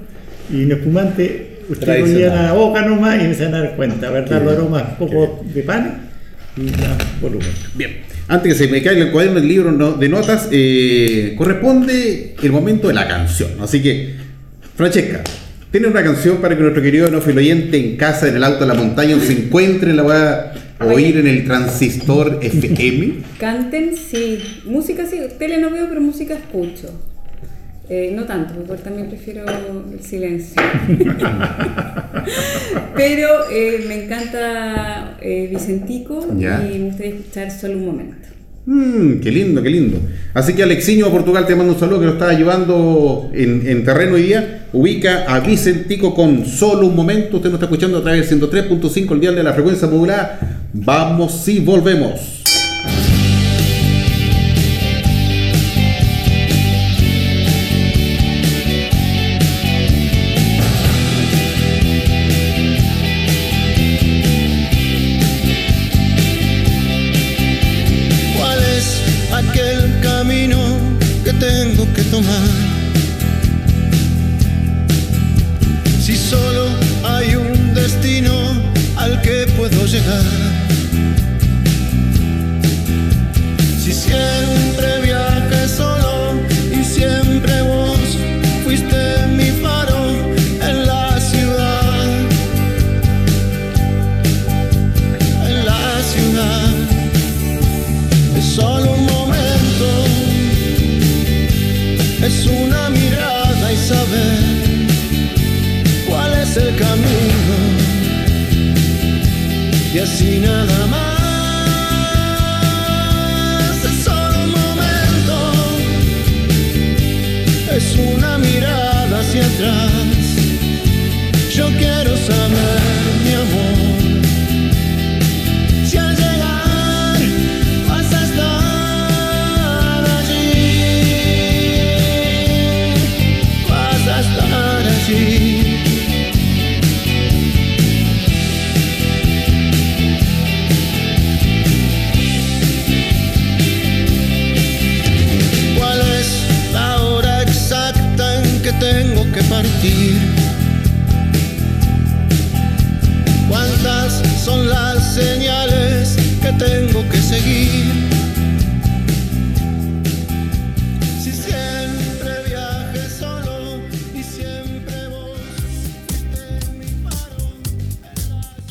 y 0.49 0.63
un 0.63 0.71
espumante, 0.71 1.57
usted 1.69 1.99
lo 1.99 2.05
llena 2.07 2.39
a 2.39 2.43
la 2.43 2.53
boca 2.53 2.81
nomás 2.85 3.21
y 3.21 3.33
se 3.35 3.43
van 3.43 3.55
a 3.55 3.59
dar 3.63 3.75
cuenta, 3.75 4.09
¿verdad? 4.09 4.41
Los 4.41 4.53
aromas, 4.53 4.83
un 4.99 5.07
poco 5.07 5.43
de 5.53 5.61
pan 5.63 6.10
la 6.57 6.97
volumen. 7.21 7.47
Bien. 7.75 7.97
Antes 8.27 8.53
que 8.53 8.65
se 8.65 8.71
me 8.71 8.81
caiga 8.81 9.03
el 9.03 9.11
cuaderno 9.11 9.39
del 9.39 9.47
libro 9.49 9.71
no- 9.71 9.93
de 9.93 10.09
notas, 10.09 10.47
eh, 10.51 11.33
corresponde 11.37 12.35
el 12.41 12.51
momento 12.51 12.87
de 12.87 12.93
la 12.93 13.07
canción. 13.07 13.51
Así 13.61 13.81
que, 13.81 14.15
Francesca, 14.75 15.21
¿tiene 15.71 15.87
una 15.87 16.03
canción 16.03 16.37
para 16.37 16.55
que 16.55 16.61
nuestro 16.61 16.81
querido 16.81 17.09
no 17.09 17.17
oyente 17.19 17.77
en 17.77 17.97
casa, 17.97 18.27
en 18.27 18.35
el 18.35 18.43
auto, 18.43 18.63
en 18.63 18.67
la 18.69 18.73
montaña, 18.73 19.19
se 19.19 19.33
encuentre, 19.33 19.93
la 19.93 20.03
va 20.03 20.53
a 20.79 20.85
oír 20.85 21.17
en 21.17 21.27
el 21.27 21.45
transistor 21.45 22.39
FM? 22.41 23.15
Canten, 23.39 23.95
sí. 23.95 24.39
Música 24.65 25.05
sí. 25.05 25.17
Tele 25.37 25.57
no 25.57 25.69
veo, 25.69 25.87
pero 25.89 26.01
música 26.01 26.33
escucho. 26.35 26.89
Eh, 27.93 28.13
no 28.15 28.23
tanto, 28.23 28.53
porque 28.65 28.83
también 28.83 29.09
prefiero 29.09 29.43
el 29.43 29.99
silencio. 30.01 30.55
pero 32.95 33.27
eh, 33.51 33.83
me 33.85 34.05
encanta 34.05 35.17
eh, 35.21 35.49
Vicentico 35.51 36.25
Ya. 36.37 36.65
y 36.73 36.79
me 36.79 36.85
gustaría 36.85 37.15
escuchar 37.15 37.51
solo 37.51 37.77
un 37.79 37.85
momento. 37.87 38.15
Mmm, 38.65 39.19
qué 39.19 39.29
lindo, 39.29 39.61
qué 39.61 39.69
lindo. 39.71 39.97
Así 40.33 40.53
que 40.53 40.63
Alexiño 40.63 41.07
a 41.07 41.11
Portugal 41.11 41.45
te 41.45 41.53
mando 41.53 41.73
un 41.73 41.79
saludo 41.81 41.99
que 41.99 42.05
lo 42.05 42.13
está 42.13 42.31
llevando 42.31 43.29
en, 43.33 43.67
en 43.67 43.83
terreno 43.83 44.15
hoy 44.15 44.23
día. 44.23 44.67
Ubica 44.71 45.25
a 45.27 45.41
Vicentico 45.41 46.15
con 46.15 46.45
solo 46.45 46.87
un 46.87 46.95
momento. 46.95 47.35
Usted 47.37 47.49
nos 47.49 47.55
está 47.57 47.65
escuchando 47.65 47.97
a 47.97 48.03
través 48.03 48.29
de 48.29 48.37
103.5 48.37 49.11
el 49.11 49.19
dial 49.19 49.35
de 49.35 49.43
la 49.43 49.51
frecuencia 49.51 49.89
modulada. 49.89 50.39
Vamos 50.71 51.45
y 51.49 51.59
volvemos. 51.59 52.41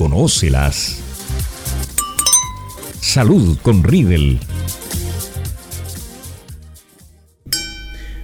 Conócelas. 0.00 0.96
Salud 3.02 3.58
con 3.60 3.84
Riedel. 3.84 4.38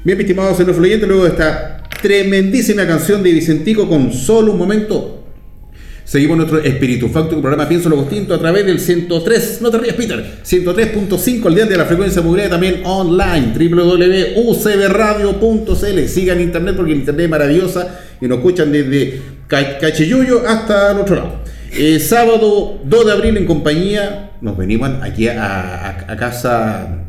Bien, 0.02 0.18
estimados 0.18 0.58
en 0.58 0.74
fluyente, 0.74 1.06
luego 1.06 1.24
de 1.24 1.30
esta 1.32 1.82
tremendísima 2.00 2.86
canción 2.86 3.22
de 3.22 3.30
Vicentico 3.30 3.86
con 3.86 4.10
solo 4.10 4.52
un 4.52 4.58
momento. 4.58 5.22
Seguimos 6.06 6.38
nuestro 6.38 6.60
Espíritu 6.60 7.10
Facto, 7.10 7.38
programa 7.42 7.68
Pienso 7.68 7.90
lo 7.90 8.00
Distinto 8.00 8.32
a 8.32 8.38
través 8.38 8.64
del 8.64 8.80
103, 8.80 9.58
no 9.60 9.70
te 9.70 9.76
rías 9.76 9.96
Peter, 9.96 10.38
103.5 10.46 11.44
al 11.46 11.54
día 11.56 11.66
de 11.66 11.76
la 11.76 11.84
frecuencia 11.84 12.22
modulada 12.22 12.48
también 12.48 12.80
online, 12.84 13.52
www.ucbradio.cl. 13.54 16.08
Sigan 16.08 16.40
internet 16.40 16.74
porque 16.74 16.92
el 16.92 16.98
internet 17.00 17.24
es 17.24 17.30
maravillosa 17.30 18.00
y 18.18 18.26
nos 18.28 18.38
escuchan 18.38 18.72
desde 18.72 19.20
Ca- 19.46 19.76
Cachiyuyo 19.76 20.48
hasta 20.48 20.92
el 20.92 21.00
otro 21.00 21.16
lado. 21.16 21.45
Eh, 21.78 22.00
sábado 22.00 22.80
2 22.84 23.06
de 23.06 23.12
abril 23.12 23.36
en 23.36 23.44
compañía, 23.46 24.30
nos 24.40 24.56
venimos 24.56 24.90
aquí 25.02 25.28
a, 25.28 25.44
a- 25.44 26.12
a 26.12 26.16
casa 26.16 27.02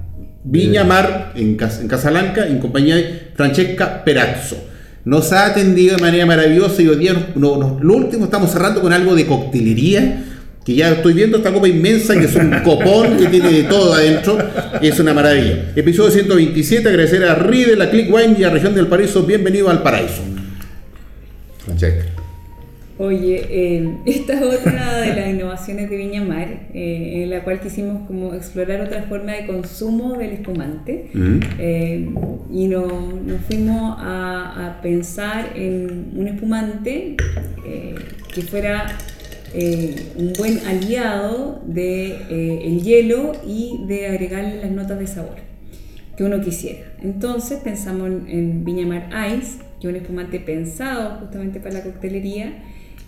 Viña 0.44 0.84
Mar 0.84 1.32
en, 1.36 1.56
Cas- 1.56 1.80
en 1.82 1.88
Casalanca 1.88 2.46
en 2.48 2.60
compañía 2.60 2.96
de 2.96 3.32
Francesca 3.36 4.04
Perazzo. 4.04 4.58
Nos 5.06 5.32
ha 5.32 5.46
atendido 5.46 5.96
de 5.96 6.02
manera 6.02 6.26
maravillosa 6.26 6.82
y 6.82 6.88
hoy 6.88 6.98
día 6.98 7.14
nos- 7.14 7.36
no- 7.36 7.58
nos- 7.58 7.82
lo 7.82 7.94
último 7.96 8.26
estamos 8.26 8.52
cerrando 8.52 8.82
con 8.82 8.92
algo 8.92 9.16
de 9.16 9.26
coctelería. 9.26 10.24
Que 10.66 10.76
ya 10.76 10.90
estoy 10.90 11.14
viendo 11.14 11.38
esta 11.38 11.54
copa 11.54 11.70
inmensa 11.70 12.14
que 12.20 12.26
es 12.26 12.36
un 12.36 12.52
copón 12.66 13.16
que 13.16 13.28
tiene 13.28 13.50
de 13.54 13.64
todo 13.64 13.94
adentro. 13.94 14.38
es 14.82 15.00
una 15.00 15.14
maravilla. 15.14 15.72
Episodio 15.78 16.12
127. 16.12 16.90
Agradecer 16.90 17.24
a 17.24 17.36
Ride, 17.36 17.78
la 17.78 17.90
Click 17.90 18.14
Wine 18.14 18.36
y 18.38 18.44
a 18.44 18.50
Región 18.50 18.76
del 18.76 18.88
Paraíso. 18.88 19.24
Bienvenido 19.24 19.70
al 19.70 19.82
Paraíso. 19.82 20.24
Francesca. 21.64 22.06
Oye, 23.00 23.46
eh, 23.50 23.90
esta 24.06 24.34
es 24.34 24.42
otra 24.42 25.02
de 25.02 25.16
las 25.16 25.30
innovaciones 25.30 25.90
de 25.90 25.98
Viña 25.98 26.24
Mar, 26.24 26.48
eh, 26.74 27.24
en 27.24 27.30
la 27.30 27.44
cual 27.44 27.60
quisimos 27.60 28.08
como 28.08 28.34
explorar 28.34 28.82
otra 28.82 29.04
forma 29.04 29.34
de 29.34 29.46
consumo 29.46 30.18
del 30.18 30.32
espumante 30.32 31.10
Mm. 31.14 31.40
Eh, 31.60 32.10
y 32.52 32.68
no- 32.68 33.12
nos 33.26 33.42
fuimos 33.42 33.98
a, 34.00 34.78
a 34.78 34.82
pensar 34.82 35.52
en 35.56 36.12
un 36.16 36.28
espumante 36.28 37.16
eh, 37.68 37.96
que 38.34 38.42
fuera 38.42 38.86
eh, 39.54 39.96
un 40.18 40.34
buen 40.34 40.60
aliado 40.68 41.62
de 41.66 42.16
el 42.68 42.82
hielo 42.84 43.32
y 43.48 43.82
de 43.88 44.08
agregarle 44.08 44.62
las 44.62 44.72
notas 44.72 45.00
de 45.00 45.08
sabor 45.08 45.36
que 46.18 46.24
uno 46.24 46.42
quisiera. 46.42 46.80
Entonces 47.04 47.60
pensamos 47.64 48.08
en, 48.10 48.28
en 48.28 48.66
Viña 48.66 48.86
Mar 48.88 49.10
Ice, 49.32 49.60
que 49.80 49.88
es 49.88 49.94
un 49.94 49.96
espumante 50.02 50.40
pensado 50.40 51.20
justamente 51.20 51.60
para 51.60 51.76
la 51.76 51.84
coctelería, 51.84 52.54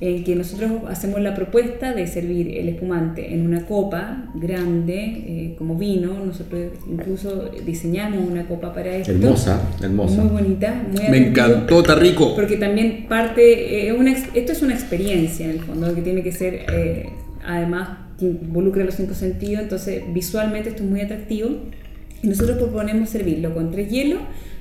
en 0.02 0.24
que 0.24 0.34
nosotros 0.34 0.72
hacemos 0.88 1.20
la 1.20 1.36
propuesta 1.36 1.93
de 1.93 2.08
servir 2.08 2.58
el 2.58 2.70
espumante 2.70 3.34
en 3.34 3.45
una 3.45 3.66
copa 3.66 4.30
grande, 4.34 4.95
eh, 4.95 5.56
como 5.58 5.76
vino. 5.76 6.14
Nosotros 6.26 6.72
incluso 6.89 7.50
diseñamos 7.66 8.26
una 8.26 8.47
copa 8.47 8.74
para 8.74 8.95
esto. 8.95 9.12
Hermosa, 9.12 9.62
hermosa. 9.82 10.24
Muy 10.24 10.41
bonita, 10.41 10.84
muy 10.89 11.10
Me 11.10 11.28
encantó, 11.28 11.82
está 11.82 11.95
rico. 11.95 12.34
Porque 12.34 12.56
también 12.56 13.08
parte, 13.10 13.88
eh, 13.88 13.93
una, 13.93 14.12
esto 14.12 14.54
es 14.54 14.62
una 14.62 14.74
experiencia 14.74 15.45
en 15.45 15.52
el 15.52 15.60
fondo, 15.60 15.93
que 15.93 16.02
tiene 16.02 16.24
que 16.24 16.32
ser, 16.32 16.66
eh, 16.72 17.10
además, 17.45 17.89
que 18.18 18.26
involucra 18.26 18.86
los 18.86 18.95
cinco 18.95 19.14
sentidos, 19.14 19.64
entonces 19.64 20.04
visualmente 20.14 20.70
esto 20.70 20.84
es 20.84 20.89
muy 20.89 21.02
atractivo. 21.02 21.50
Y 22.22 22.28
nosotros 22.28 22.58
proponemos 22.58 23.10
servirlo 23.10 23.54
con 23.54 23.72
tres 23.72 23.89
hielos 23.89 24.20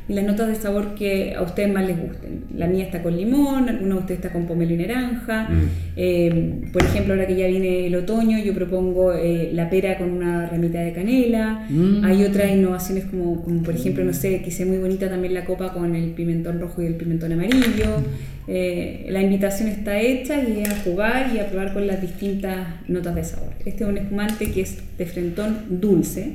y 0.09 0.15
las 0.15 0.25
notas 0.25 0.49
de 0.49 0.55
sabor 0.55 0.95
que 0.95 1.35
a 1.35 1.43
ustedes 1.43 1.71
más 1.71 1.87
les 1.87 2.01
gusten. 2.01 2.45
La 2.57 2.67
mía 2.67 2.85
está 2.85 3.03
con 3.03 3.15
limón, 3.15 3.69
alguna 3.69 3.97
de 3.97 4.01
ustedes 4.01 4.21
está 4.21 4.33
con 4.33 4.47
pomelo 4.47 4.73
y 4.73 4.79
naranja. 4.79 5.49
Eh, 5.97 6.63
por 6.73 6.83
ejemplo, 6.83 7.13
ahora 7.13 7.27
que 7.27 7.37
ya 7.37 7.47
viene 7.47 7.87
el 7.87 7.95
otoño, 7.95 8.39
yo 8.39 8.55
propongo 8.55 9.13
eh, 9.13 9.51
la 9.53 9.69
pera 9.69 9.99
con 9.99 10.11
una 10.11 10.49
ramita 10.49 10.81
de 10.81 10.93
canela. 10.93 11.69
Hay 12.05 12.25
otras 12.25 12.51
innovaciones 12.51 13.05
como, 13.05 13.43
como, 13.43 13.63
por 13.63 13.75
ejemplo, 13.75 14.03
no 14.03 14.15
sé, 14.15 14.41
que 14.41 14.51
sea 14.51 14.65
muy 14.65 14.79
bonita 14.79 15.11
también 15.11 15.35
la 15.35 15.45
copa 15.45 15.75
con 15.75 15.95
el 15.95 16.13
pimentón 16.13 16.59
rojo 16.59 16.83
y 16.83 16.87
el 16.87 16.95
pimentón 16.95 17.33
amarillo. 17.33 18.03
Eh, 18.51 19.05
la 19.11 19.21
invitación 19.21 19.69
está 19.69 20.01
hecha 20.01 20.43
y 20.43 20.63
es 20.63 20.71
a 20.71 20.77
jugar 20.77 21.31
y 21.35 21.39
a 21.39 21.51
probar 21.51 21.75
con 21.75 21.87
las 21.87 22.01
distintas 22.01 22.67
notas 22.89 23.15
de 23.15 23.25
sabor. 23.25 23.53
Este 23.67 23.85
es 23.85 23.91
un 23.91 23.99
espumante 23.99 24.51
que 24.51 24.63
es 24.63 24.79
de 24.97 25.05
frentón 25.05 25.67
dulce. 25.69 26.33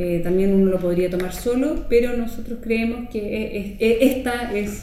Eh, 0.00 0.20
también 0.22 0.54
uno 0.54 0.70
lo 0.70 0.78
podría 0.78 1.10
tomar 1.10 1.34
solo, 1.34 1.84
pero 1.90 2.16
nosotros 2.16 2.60
creemos 2.62 3.08
que 3.10 3.18
es- 3.58 3.72
es- 3.80 4.16
esta 4.16 4.56
es 4.56 4.82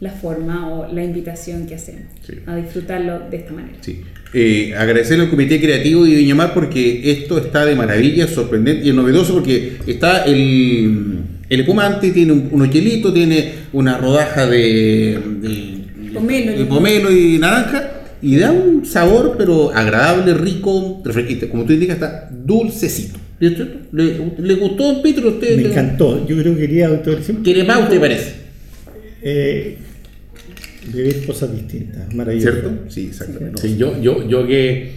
la 0.00 0.10
forma 0.10 0.68
o 0.70 0.92
la 0.92 1.02
invitación 1.02 1.66
que 1.66 1.74
hacemos 1.76 2.02
Sí. 2.26 2.34
a 2.46 2.56
disfrutarlo 2.56 3.20
de 3.30 3.36
esta 3.38 3.52
manera. 3.54 3.78
Sí. 3.80 4.00
Eh, 4.34 4.74
agradecerle 4.76 5.24
al 5.24 5.30
Comité 5.30 5.58
Creativo 5.60 6.04
de 6.04 6.14
Viña 6.14 6.34
Mar 6.34 6.52
porque 6.52 7.10
esto 7.10 7.38
está 7.38 7.64
de 7.64 7.74
maravilla, 7.74 8.26
sorprendente 8.28 8.86
y 8.86 8.92
novedoso 8.92 9.32
porque 9.32 9.78
está 9.86 10.24
el, 10.24 11.20
el 11.48 11.60
espumante, 11.60 12.10
tiene 12.10 12.32
un, 12.32 12.70
hielitos, 12.70 13.14
tiene 13.14 13.52
una 13.72 13.96
rodaja 13.96 14.46
de, 14.46 15.18
de, 15.40 15.80
Pomelo, 16.12 16.52
de 16.58 16.64
pomelo 16.66 17.10
y 17.12 17.38
naranja 17.38 17.90
y 18.20 18.36
da 18.36 18.52
un 18.52 18.84
sabor 18.84 19.36
pero 19.38 19.70
agradable, 19.74 20.34
rico, 20.34 21.00
refresquante. 21.04 21.48
Como 21.48 21.64
tú 21.64 21.72
indicas, 21.72 21.94
está 21.96 22.28
dulcecito. 22.30 23.18
¿Le, 23.40 24.20
le 24.38 24.54
gustó 24.54 24.92
don 24.92 25.02
Peter? 25.02 25.24
¿Usted 25.26 25.56
Me 25.56 25.68
encantó. 25.68 26.26
Yo 26.28 26.36
creo 26.36 26.54
que 26.54 26.60
quería, 26.60 26.88
doctor, 26.88 27.22
siempre 27.22 27.44
¿Quiere 27.44 27.64
más, 27.64 27.80
usted 27.80 27.98
parece? 27.98 28.34
eh, 29.22 29.76
vivir 30.92 31.26
cosas 31.26 31.52
distintas. 31.54 32.12
Maravilloso. 32.14 32.50
¿Cierto? 32.52 32.70
Sí, 32.88 33.06
exactamente. 33.08 33.60
Sí, 33.62 33.76
yo, 33.78 34.00
yo, 34.00 34.28
yo 34.28 34.46
que 34.46 34.90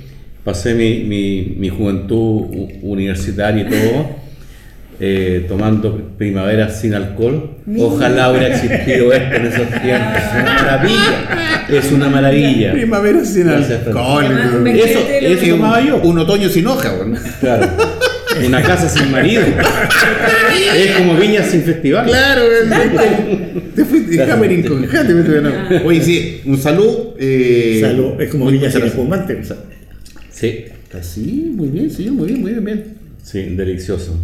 pasé 0.43 0.73
mi, 0.73 1.03
mi, 1.05 1.55
mi 1.57 1.69
juventud 1.69 2.47
universitaria 2.81 3.63
y 3.63 3.69
todo, 3.69 4.23
eh, 4.99 5.45
tomando 5.47 5.97
primavera 6.17 6.69
sin 6.69 6.93
alcohol, 6.93 7.57
ojalá 7.79 8.29
hubiera 8.31 8.47
existido 8.55 9.11
esto 9.13 9.35
en 9.35 9.45
esos 9.45 9.67
tiempos. 9.81 10.17
Es 10.17 10.31
una 10.41 10.53
maravilla. 10.53 11.67
Es 11.69 11.91
una 11.91 12.09
maravilla. 12.09 12.71
Primavera 12.73 13.25
sin 13.25 13.45
Gracias, 13.47 13.87
alcohol. 13.87 14.25
Además, 14.25 14.75
Eso, 14.75 14.99
eso 15.09 15.41
que- 15.41 15.49
tomaba 15.49 15.81
yo. 15.85 16.01
Un 16.01 16.19
otoño 16.19 16.49
sin 16.49 16.67
hoja, 16.67 16.93
bueno. 16.97 17.17
Claro. 17.39 17.92
Una 18.47 18.61
casa 18.61 18.89
sin 18.89 19.11
marido. 19.11 19.43
Es 20.75 20.91
como 20.97 21.15
viña 21.15 21.43
sin 21.43 21.63
festival. 21.63 22.05
Claro, 22.07 22.43
te 23.75 23.85
fuiste 23.85 24.17
de 24.17 24.67
con 24.67 24.85
Jate. 24.85 25.81
Oye, 25.85 26.01
sí, 26.01 26.41
un 26.45 26.57
saludo. 26.57 27.15
Eh, 27.19 27.79
Salud, 27.81 28.21
es 28.21 28.29
como 28.29 28.45
muchas 28.45 28.73
sin 28.73 28.83
espumante. 28.83 29.41
Sí. 30.31 30.65
Sí, 31.01 31.51
muy 31.55 31.69
bien, 31.69 31.89
sí, 31.89 32.09
muy 32.11 32.27
bien, 32.27 32.41
muy 32.41 32.51
bien, 32.51 32.65
bien. 32.65 32.83
Sí, 33.23 33.41
delicioso. 33.41 34.19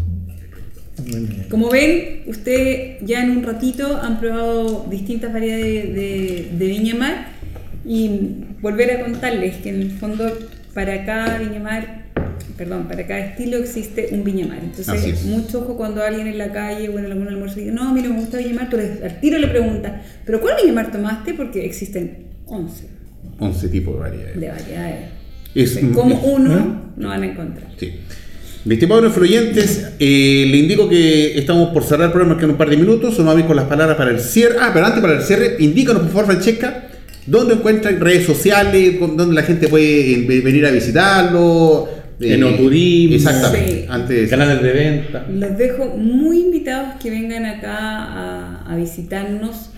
Como 1.49 1.69
ven, 1.69 2.23
ustedes 2.27 2.97
ya 3.01 3.23
en 3.23 3.31
un 3.31 3.43
ratito 3.43 3.99
han 4.01 4.19
probado 4.19 4.85
distintas 4.89 5.33
variedades 5.33 5.95
de, 5.95 6.49
de 6.51 6.67
Viña 6.67 6.95
Mar 6.95 7.27
y 7.85 8.09
volver 8.61 8.91
a 8.91 9.01
contarles 9.01 9.57
que 9.57 9.69
en 9.69 9.81
el 9.81 9.91
fondo 9.91 10.37
para 10.73 11.05
cada 11.05 11.39
Viña 11.39 11.59
Mar, 11.59 12.08
perdón, 12.59 12.87
para 12.87 13.07
cada 13.07 13.21
estilo 13.21 13.57
existe 13.57 14.09
un 14.11 14.23
Viña 14.23 14.45
Mar. 14.45 14.59
Así 14.59 14.81
Entonces, 14.81 15.05
es. 15.13 15.25
mucho 15.25 15.61
ojo 15.61 15.77
cuando 15.77 16.03
alguien 16.03 16.27
en 16.27 16.37
la 16.37 16.51
calle 16.51 16.89
o 16.89 16.99
en 16.99 17.05
algún 17.05 17.27
almuerzo 17.27 17.55
dice, 17.55 17.71
no, 17.71 17.91
mira, 17.93 18.09
me 18.09 18.19
gusta 18.19 18.37
Viña 18.37 18.53
Mar, 18.53 18.69
tú 18.69 18.75
le- 18.77 18.99
al 19.03 19.19
tiro 19.21 19.37
le 19.39 19.47
preguntas, 19.47 19.93
¿pero 20.25 20.39
cuál 20.41 20.55
Viña 20.61 20.73
Mar 20.73 20.91
tomaste? 20.91 21.33
Porque 21.33 21.65
existen 21.65 22.25
11 22.45 22.83
11 23.39 23.69
tipos 23.69 23.95
de 23.95 23.99
variedades. 24.01 24.39
de 24.39 24.47
variedades. 24.49 24.95
Es- 25.55 25.77
Entonces, 25.77 25.95
como 25.95 26.33
uno 26.35 26.91
no 26.97 27.07
van 27.07 27.23
a 27.23 27.25
encontrar. 27.25 27.67
Sí. 27.79 27.93
Estimados 28.69 29.05
influyentes, 29.05 29.93
eh, 29.99 30.45
le 30.51 30.57
indico 30.57 30.87
que 30.89 31.39
estamos 31.39 31.69
por 31.69 31.83
cerrar 31.85 32.07
el 32.07 32.11
programa 32.11 32.37
que 32.37 32.43
en 32.43 32.51
un 32.51 32.57
par 32.57 32.69
de 32.69 32.75
minutos. 32.77 33.17
Ir 33.17 33.45
con 33.45 33.55
las 33.55 33.65
palabras 33.65 33.95
para 33.97 34.11
el 34.11 34.19
cierre. 34.19 34.57
Ah, 34.59 34.71
pero 34.73 34.85
antes 34.85 35.01
para 35.01 35.13
el 35.15 35.23
cierre, 35.23 35.55
indícanos 35.59 36.01
por 36.03 36.11
favor, 36.11 36.25
Francesca, 36.25 36.87
dónde 37.25 37.53
encuentran 37.55 37.99
redes 38.01 38.25
sociales, 38.25 38.99
dónde 38.99 39.33
la 39.33 39.43
gente 39.43 39.69
puede 39.69 40.11
eh, 40.13 40.41
venir 40.41 40.65
a 40.65 40.71
visitarlo, 40.71 41.87
eh, 42.19 42.33
Enoturismo. 42.33 43.15
Exactamente. 43.15 43.81
Sí. 43.81 43.85
Antes, 43.89 44.29
Canales 44.29 44.61
de 44.61 44.73
venta. 44.73 45.25
Los 45.29 45.57
dejo 45.57 45.97
muy 45.97 46.39
invitados 46.41 46.95
que 47.01 47.09
vengan 47.09 47.45
acá 47.45 47.77
a, 47.77 48.71
a 48.71 48.75
visitarnos 48.75 49.71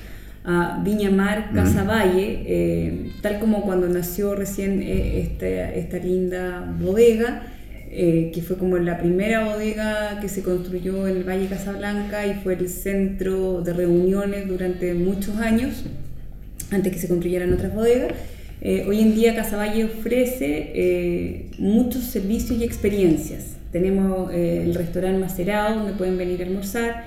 a 0.44 0.82
Viña 0.84 1.12
Mar, 1.12 1.52
Casa 1.54 1.84
Valle, 1.84 2.44
eh, 2.48 3.12
tal 3.22 3.40
como 3.40 3.62
cuando 3.62 3.88
nació 3.88 4.36
recién 4.36 4.82
eh, 4.82 5.22
esta, 5.22 5.48
esta 5.48 5.98
linda 5.98 6.76
bodega, 6.80 7.44
eh, 7.92 8.32
que 8.34 8.42
fue 8.42 8.58
como 8.58 8.78
la 8.78 8.98
primera 8.98 9.46
bodega 9.46 10.20
que 10.20 10.30
se 10.30 10.42
construyó 10.42 11.08
en 11.08 11.18
el 11.18 11.24
Valle 11.24 11.48
Casablanca 11.48 12.26
y 12.26 12.36
fue 12.36 12.56
el 12.56 12.70
centro 12.70 13.62
de 13.62 13.74
reuniones 13.74 14.48
durante 14.48 14.94
muchos 14.94 15.38
años, 15.38 15.84
antes 16.72 16.92
que 16.92 17.00
se 17.00 17.08
construyeran 17.08 17.54
otras 17.54 17.76
bodegas. 17.76 18.14
Eh, 18.64 18.86
hoy 18.88 19.00
en 19.00 19.16
día 19.16 19.36
Casaballe 19.36 19.86
ofrece 19.86 20.72
eh, 20.76 21.50
muchos 21.58 22.04
servicios 22.04 22.60
y 22.60 22.64
experiencias. 22.64 23.56
Tenemos 23.72 24.32
eh, 24.32 24.62
el 24.64 24.76
restaurante 24.76 25.20
Macerado, 25.20 25.80
donde 25.80 25.94
pueden 25.94 26.16
venir 26.16 26.44
a 26.44 26.46
almorzar. 26.46 27.06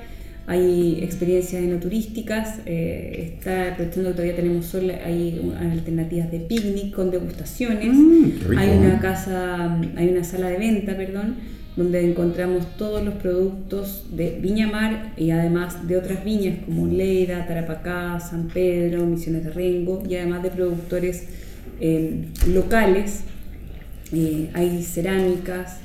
Hay 0.48 0.98
experiencias 1.02 1.62
enoturísticas. 1.62 2.59
Está 2.66 3.72
aprovechando 3.72 4.11
que 4.11 4.14
todavía 4.14 4.36
tenemos 4.36 4.66
sol, 4.66 4.90
hay 4.90 5.55
alternativas 5.59 6.30
de 6.30 6.40
picnic 6.40 6.92
con 6.92 7.11
degustaciones. 7.11 7.94
Mm, 7.94 8.59
hay 8.59 8.70
una 8.76 9.00
casa, 9.00 9.78
hay 9.96 10.09
una 10.09 10.24
sala 10.24 10.48
de 10.48 10.59
venta, 10.59 10.96
perdón, 10.96 11.36
donde 11.76 12.05
encontramos 12.05 12.76
todos 12.76 13.02
los 13.02 13.14
productos 13.14 14.05
de 14.11 14.38
Viña 14.40 14.66
Mar 14.66 15.14
y 15.16 15.30
además 15.30 15.88
de 15.88 15.96
otras 15.96 16.24
viñas 16.24 16.59
como 16.66 16.88
Leida, 16.88 17.46
Tarapacá, 17.46 18.20
San 18.20 18.48
Pedro, 18.48 19.07
Misiones 19.07 19.44
de 19.44 19.50
Rengo 19.50 20.02
y 20.07 20.16
además 20.16 20.42
de 20.42 20.50
productores 20.50 21.26
eh, 21.81 22.27
locales. 22.53 23.20
Eh, 24.12 24.51
hay 24.55 24.83
cerámicas, 24.83 25.79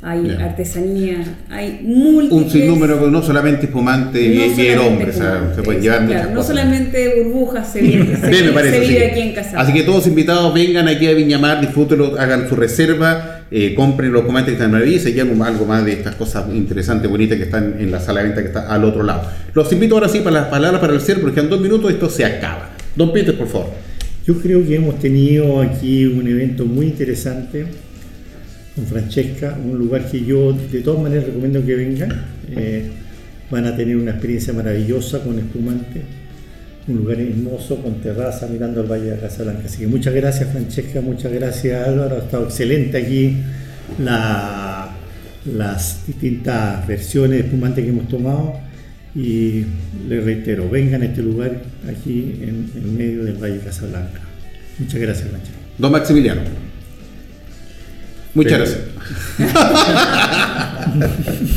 hay 0.00 0.20
Bien. 0.22 0.40
artesanía, 0.40 1.38
hay 1.50 1.80
múltiples... 1.82 2.44
un 2.44 2.50
sinnúmero, 2.50 3.10
no 3.10 3.22
solamente 3.22 3.66
espumante 3.66 4.22
y 4.22 4.28
no 4.28 4.34
y 4.34 4.44
el 4.44 4.52
solamente 4.54 4.78
hombre, 4.78 5.10
o 5.10 5.12
sea, 5.12 5.26
espumante, 5.26 5.54
se 5.56 5.62
pueden 5.62 5.82
llevar 5.82 5.98
claro, 5.98 6.12
muchas 6.12 6.28
No 6.30 6.36
cosas. 6.36 6.46
solamente 6.56 7.22
burbujas 7.22 7.72
se 7.72 7.80
vive, 7.82 8.16
se, 8.16 8.28
Bien, 8.28 8.54
parece, 8.54 8.80
se 8.80 8.88
vive 8.88 9.06
aquí 9.10 9.20
en 9.20 9.34
Casa. 9.34 9.60
Así 9.60 9.72
que 9.72 9.82
todos 9.82 10.06
invitados 10.06 10.54
vengan 10.54 10.88
aquí 10.88 11.06
a 11.06 11.12
Viñamar, 11.14 11.60
disfrútenlo, 11.60 12.18
hagan 12.18 12.48
su 12.48 12.56
reserva, 12.56 13.40
eh, 13.50 13.74
compren 13.74 14.12
los 14.12 14.24
comantes 14.24 14.52
que 14.52 14.56
están 14.56 14.72
maravillosos 14.72 15.08
y 15.08 15.12
llevan 15.12 15.42
algo 15.42 15.66
más 15.66 15.84
de 15.84 15.92
estas 15.92 16.14
cosas 16.14 16.46
interesantes, 16.54 17.10
bonitas 17.10 17.36
que 17.36 17.44
están 17.44 17.76
en 17.78 17.90
la 17.90 18.00
sala 18.00 18.20
de 18.20 18.26
venta 18.28 18.40
que 18.40 18.48
está 18.48 18.72
al 18.72 18.84
otro 18.84 19.02
lado. 19.02 19.28
Los 19.52 19.70
invito 19.72 19.94
ahora 19.94 20.08
sí 20.08 20.20
para 20.20 20.40
las 20.40 20.46
palabras 20.48 20.80
para 20.80 20.94
el 20.94 21.00
cierre, 21.00 21.20
porque 21.20 21.40
en 21.40 21.50
dos 21.50 21.60
minutos 21.60 21.90
esto 21.90 22.08
se 22.08 22.24
acaba. 22.24 22.70
Don 22.96 23.12
Peter, 23.12 23.36
por 23.36 23.48
favor. 23.48 23.83
Yo 24.26 24.38
creo 24.40 24.66
que 24.66 24.76
hemos 24.76 24.98
tenido 24.98 25.60
aquí 25.60 26.06
un 26.06 26.26
evento 26.26 26.64
muy 26.64 26.86
interesante 26.86 27.66
con 28.74 28.86
Francesca, 28.86 29.58
un 29.62 29.78
lugar 29.78 30.10
que 30.10 30.24
yo 30.24 30.52
de 30.52 30.80
todas 30.80 31.02
maneras 31.02 31.26
recomiendo 31.26 31.64
que 31.64 31.74
vengan. 31.74 32.24
Eh, 32.56 32.90
van 33.50 33.66
a 33.66 33.76
tener 33.76 33.96
una 33.96 34.12
experiencia 34.12 34.52
maravillosa 34.54 35.20
con 35.22 35.38
espumante, 35.38 36.00
un 36.88 36.96
lugar 36.96 37.20
hermoso 37.20 37.76
con 37.82 38.00
terraza 38.00 38.46
mirando 38.48 38.80
al 38.80 38.90
Valle 38.90 39.10
de 39.10 39.18
Casablanca. 39.18 39.64
Así 39.66 39.78
que 39.80 39.86
muchas 39.86 40.14
gracias 40.14 40.50
Francesca, 40.50 41.00
muchas 41.02 41.30
gracias 41.32 41.86
Álvaro, 41.86 42.16
ha 42.16 42.18
estado 42.20 42.44
excelente 42.44 42.96
aquí 42.96 43.36
la- 44.02 44.90
las 45.54 46.06
distintas 46.06 46.86
versiones 46.86 47.38
de 47.40 47.44
espumante 47.44 47.82
que 47.82 47.90
hemos 47.90 48.08
tomado. 48.08 48.54
Y 49.14 49.64
les 50.08 50.24
reitero, 50.24 50.68
vengan 50.68 51.02
a 51.02 51.04
este 51.06 51.22
lugar 51.22 51.62
aquí 51.88 52.34
en, 52.42 52.70
en 52.74 52.96
medio 52.96 53.24
del 53.24 53.34
Valle 53.36 53.58
de 53.58 53.64
Casablanca. 53.64 54.20
Muchas 54.78 55.00
gracias, 55.00 55.28
Francesca. 55.28 55.56
Don 55.78 55.92
Maximiliano. 55.92 56.40
Muchas 58.34 58.52
Pero- 58.58 58.64
gracias. 59.38 59.84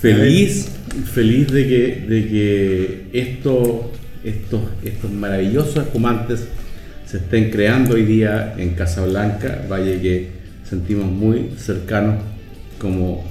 Feliz, 0.00 0.68
feliz 1.12 1.48
de 1.48 1.66
que, 1.68 2.04
de 2.08 2.28
que 2.28 3.04
esto- 3.12 3.90
estos, 4.24 4.60
estos 4.84 5.10
maravillosos 5.12 5.76
espumantes 5.76 6.44
se 7.06 7.16
estén 7.18 7.50
creando 7.50 7.94
hoy 7.94 8.04
día 8.04 8.54
en 8.58 8.70
Casablanca, 8.74 9.64
valle 9.70 10.00
que 10.00 10.28
sentimos 10.68 11.06
muy 11.06 11.50
cercanos 11.56 12.16
como 12.78 13.24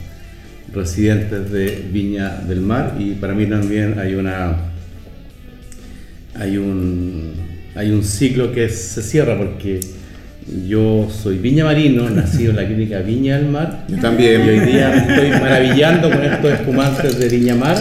residentes 0.73 1.51
de 1.51 1.87
Viña 1.91 2.41
del 2.47 2.61
Mar 2.61 2.95
y 2.99 3.11
para 3.11 3.33
mí 3.33 3.45
también 3.45 3.99
hay 3.99 4.15
una 4.15 4.55
hay 6.35 6.57
un 6.57 7.33
hay 7.75 7.91
un 7.91 8.03
ciclo 8.03 8.51
que 8.51 8.69
se 8.69 9.01
cierra 9.01 9.37
porque 9.37 9.79
yo 10.65 11.09
soy 11.11 11.37
viña 11.37 11.65
marino, 11.65 12.09
nacido 12.09 12.51
en 12.51 12.55
la 12.55 12.65
clínica 12.65 12.99
Viña 12.99 13.37
del 13.37 13.49
Mar 13.49 13.85
Yo 13.89 13.97
y 13.97 13.99
también. 13.99 14.41
hoy 14.41 14.59
día 14.61 14.89
me 14.89 15.13
estoy 15.13 15.29
maravillando 15.31 16.09
con 16.09 16.23
estos 16.23 16.51
espumantes 16.53 17.19
de 17.19 17.27
Viña 17.27 17.55
Mar. 17.55 17.77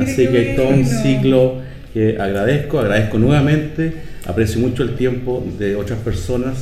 Así 0.00 0.26
que 0.26 0.38
hay 0.38 0.56
todo 0.56 0.70
un 0.70 0.86
ciclo 0.86 1.60
que 1.92 2.16
agradezco, 2.18 2.80
agradezco 2.80 3.18
nuevamente, 3.18 3.92
aprecio 4.26 4.60
mucho 4.60 4.82
el 4.82 4.96
tiempo 4.96 5.46
de 5.58 5.76
otras 5.76 5.98
personas, 6.00 6.56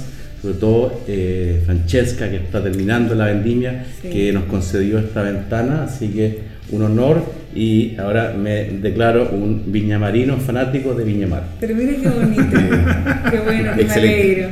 sobre 0.46 0.58
todo 0.58 1.02
eh, 1.08 1.60
Francesca 1.66 2.30
que 2.30 2.36
está 2.36 2.62
terminando 2.62 3.16
la 3.16 3.26
vendimia, 3.26 3.84
Sí. 4.00 4.10
que 4.10 4.32
nos 4.32 4.44
concedió 4.44 4.98
esta 5.00 5.22
ventana, 5.22 5.82
así 5.84 6.08
que 6.08 6.38
un 6.70 6.82
honor 6.82 7.24
y 7.52 7.96
ahora 7.98 8.32
me 8.38 8.64
declaro 8.64 9.30
un 9.30 9.72
viñamarino 9.72 10.36
fanático 10.36 10.94
de 10.94 11.02
Viña 11.04 11.26
Mar. 11.26 11.42
Pero 11.58 11.74
mira 11.74 11.94
qué 12.00 12.08
bonito, 12.08 12.42
qué 13.30 13.38
bueno, 13.40 13.72
que 13.76 13.84
me 13.86 13.92
alegro. 13.92 14.48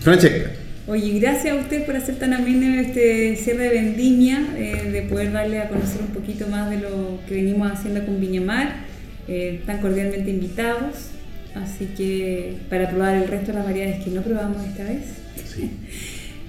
Francesca. 0.00 0.50
Oye, 0.88 1.20
gracias 1.20 1.56
a 1.56 1.60
usted 1.60 1.86
por 1.86 1.94
hacer 1.94 2.16
tan 2.16 2.32
ameno 2.34 2.80
este 2.80 3.36
cierre 3.36 3.68
de 3.68 3.70
vendimia, 3.70 4.48
eh, 4.56 4.90
de 4.90 5.02
poder 5.02 5.30
darle 5.30 5.60
a 5.60 5.68
conocer 5.68 6.00
un 6.00 6.08
poquito 6.08 6.48
más 6.48 6.70
de 6.70 6.78
lo 6.78 7.20
que 7.28 7.36
venimos 7.36 7.70
haciendo 7.70 8.04
con 8.04 8.20
Viñamar. 8.20 8.90
Eh, 9.28 9.58
están 9.60 9.78
cordialmente 9.78 10.28
invitados, 10.30 11.10
así 11.54 11.88
que 11.96 12.56
para 12.68 12.88
probar 12.90 13.16
el 13.16 13.28
resto 13.28 13.48
de 13.48 13.58
las 13.58 13.64
variedades 13.66 14.04
que 14.04 14.10
no 14.10 14.22
probamos 14.22 14.64
esta 14.66 14.84
vez. 14.84 15.02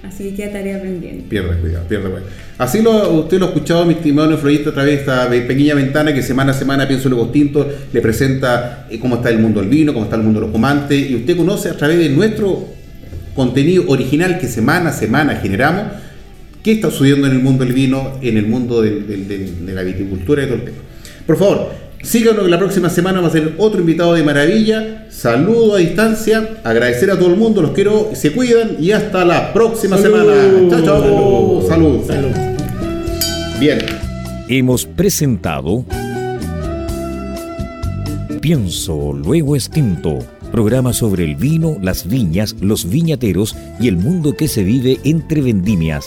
Así 0.04 0.30
que 0.30 0.34
queda 0.34 0.50
tarea 0.54 0.82
pendiente. 0.82 1.26
Pierde 1.28 1.56
cuidado, 1.60 1.86
pierde 1.86 2.10
cuidado. 2.10 2.26
Así 2.58 2.82
lo, 2.82 3.08
usted 3.20 3.38
lo 3.38 3.44
ha 3.46 3.48
escuchado, 3.50 3.84
mi 3.86 3.94
estimado 3.94 4.28
nefroyista, 4.30 4.70
a 4.70 4.72
través 4.74 4.94
de 4.94 5.00
esta 5.00 5.28
pe- 5.30 5.42
pequeña 5.42 5.76
ventana 5.76 6.12
que 6.12 6.22
semana 6.24 6.50
a 6.50 6.54
semana 6.56 6.88
Pienso 6.88 7.08
Luego 7.08 7.28
Tinto 7.28 7.70
le 7.92 8.00
presenta 8.00 8.88
eh, 8.90 8.98
cómo 8.98 9.14
está 9.16 9.30
el 9.30 9.38
mundo 9.38 9.60
del 9.60 9.68
vino, 9.68 9.92
cómo 9.92 10.06
está 10.06 10.16
el 10.16 10.24
mundo 10.24 10.40
de 10.40 10.46
los 10.46 10.52
comantes, 10.52 11.08
y 11.08 11.14
usted 11.14 11.36
conoce 11.36 11.68
a 11.68 11.76
través 11.76 11.98
de 11.98 12.08
nuestro 12.08 12.66
contenido 13.36 13.84
original 13.86 14.40
que 14.40 14.48
semana 14.48 14.90
a 14.90 14.92
semana 14.92 15.36
generamos, 15.36 15.84
qué 16.64 16.72
está 16.72 16.90
sucediendo 16.90 17.28
en 17.28 17.34
el 17.34 17.38
mundo 17.38 17.64
del 17.64 17.72
vino, 17.72 18.18
en 18.22 18.36
el 18.38 18.46
mundo 18.48 18.82
del- 18.82 19.06
del- 19.06 19.28
del- 19.28 19.66
de 19.66 19.72
la 19.72 19.82
viticultura 19.84 20.42
y 20.42 20.46
todo 20.46 20.56
el 20.56 20.64
tema. 20.64 20.78
Por 21.28 21.38
favor, 21.38 21.72
síganos 22.02 22.44
que 22.44 22.50
la 22.50 22.58
próxima 22.58 22.90
semana 22.90 23.20
va 23.20 23.28
a 23.28 23.30
ser 23.30 23.54
otro 23.58 23.80
invitado 23.80 24.14
de 24.14 24.22
maravilla. 24.22 25.06
Saludo 25.10 25.76
a 25.76 25.78
distancia, 25.78 26.58
agradecer 26.64 27.10
a 27.10 27.18
todo 27.18 27.30
el 27.30 27.36
mundo, 27.36 27.62
los 27.62 27.72
quiero, 27.72 28.10
se 28.14 28.32
cuidan 28.32 28.76
y 28.78 28.92
hasta 28.92 29.24
la 29.24 29.52
próxima 29.52 29.96
Salud. 29.96 30.18
semana. 30.18 30.70
Chao, 30.70 30.84
chao. 30.84 31.66
Salud. 31.68 32.06
Salud. 32.06 32.30
Bien. 33.58 33.78
Hemos 34.48 34.84
presentado 34.84 35.84
Pienso 38.42 39.12
Luego 39.12 39.54
Extinto, 39.54 40.18
programa 40.50 40.92
sobre 40.92 41.22
el 41.22 41.36
vino, 41.36 41.76
las 41.80 42.08
viñas, 42.08 42.56
los 42.60 42.88
viñateros 42.88 43.54
y 43.78 43.86
el 43.86 43.96
mundo 43.96 44.34
que 44.36 44.48
se 44.48 44.64
vive 44.64 44.98
entre 45.04 45.42
vendimias. 45.42 46.06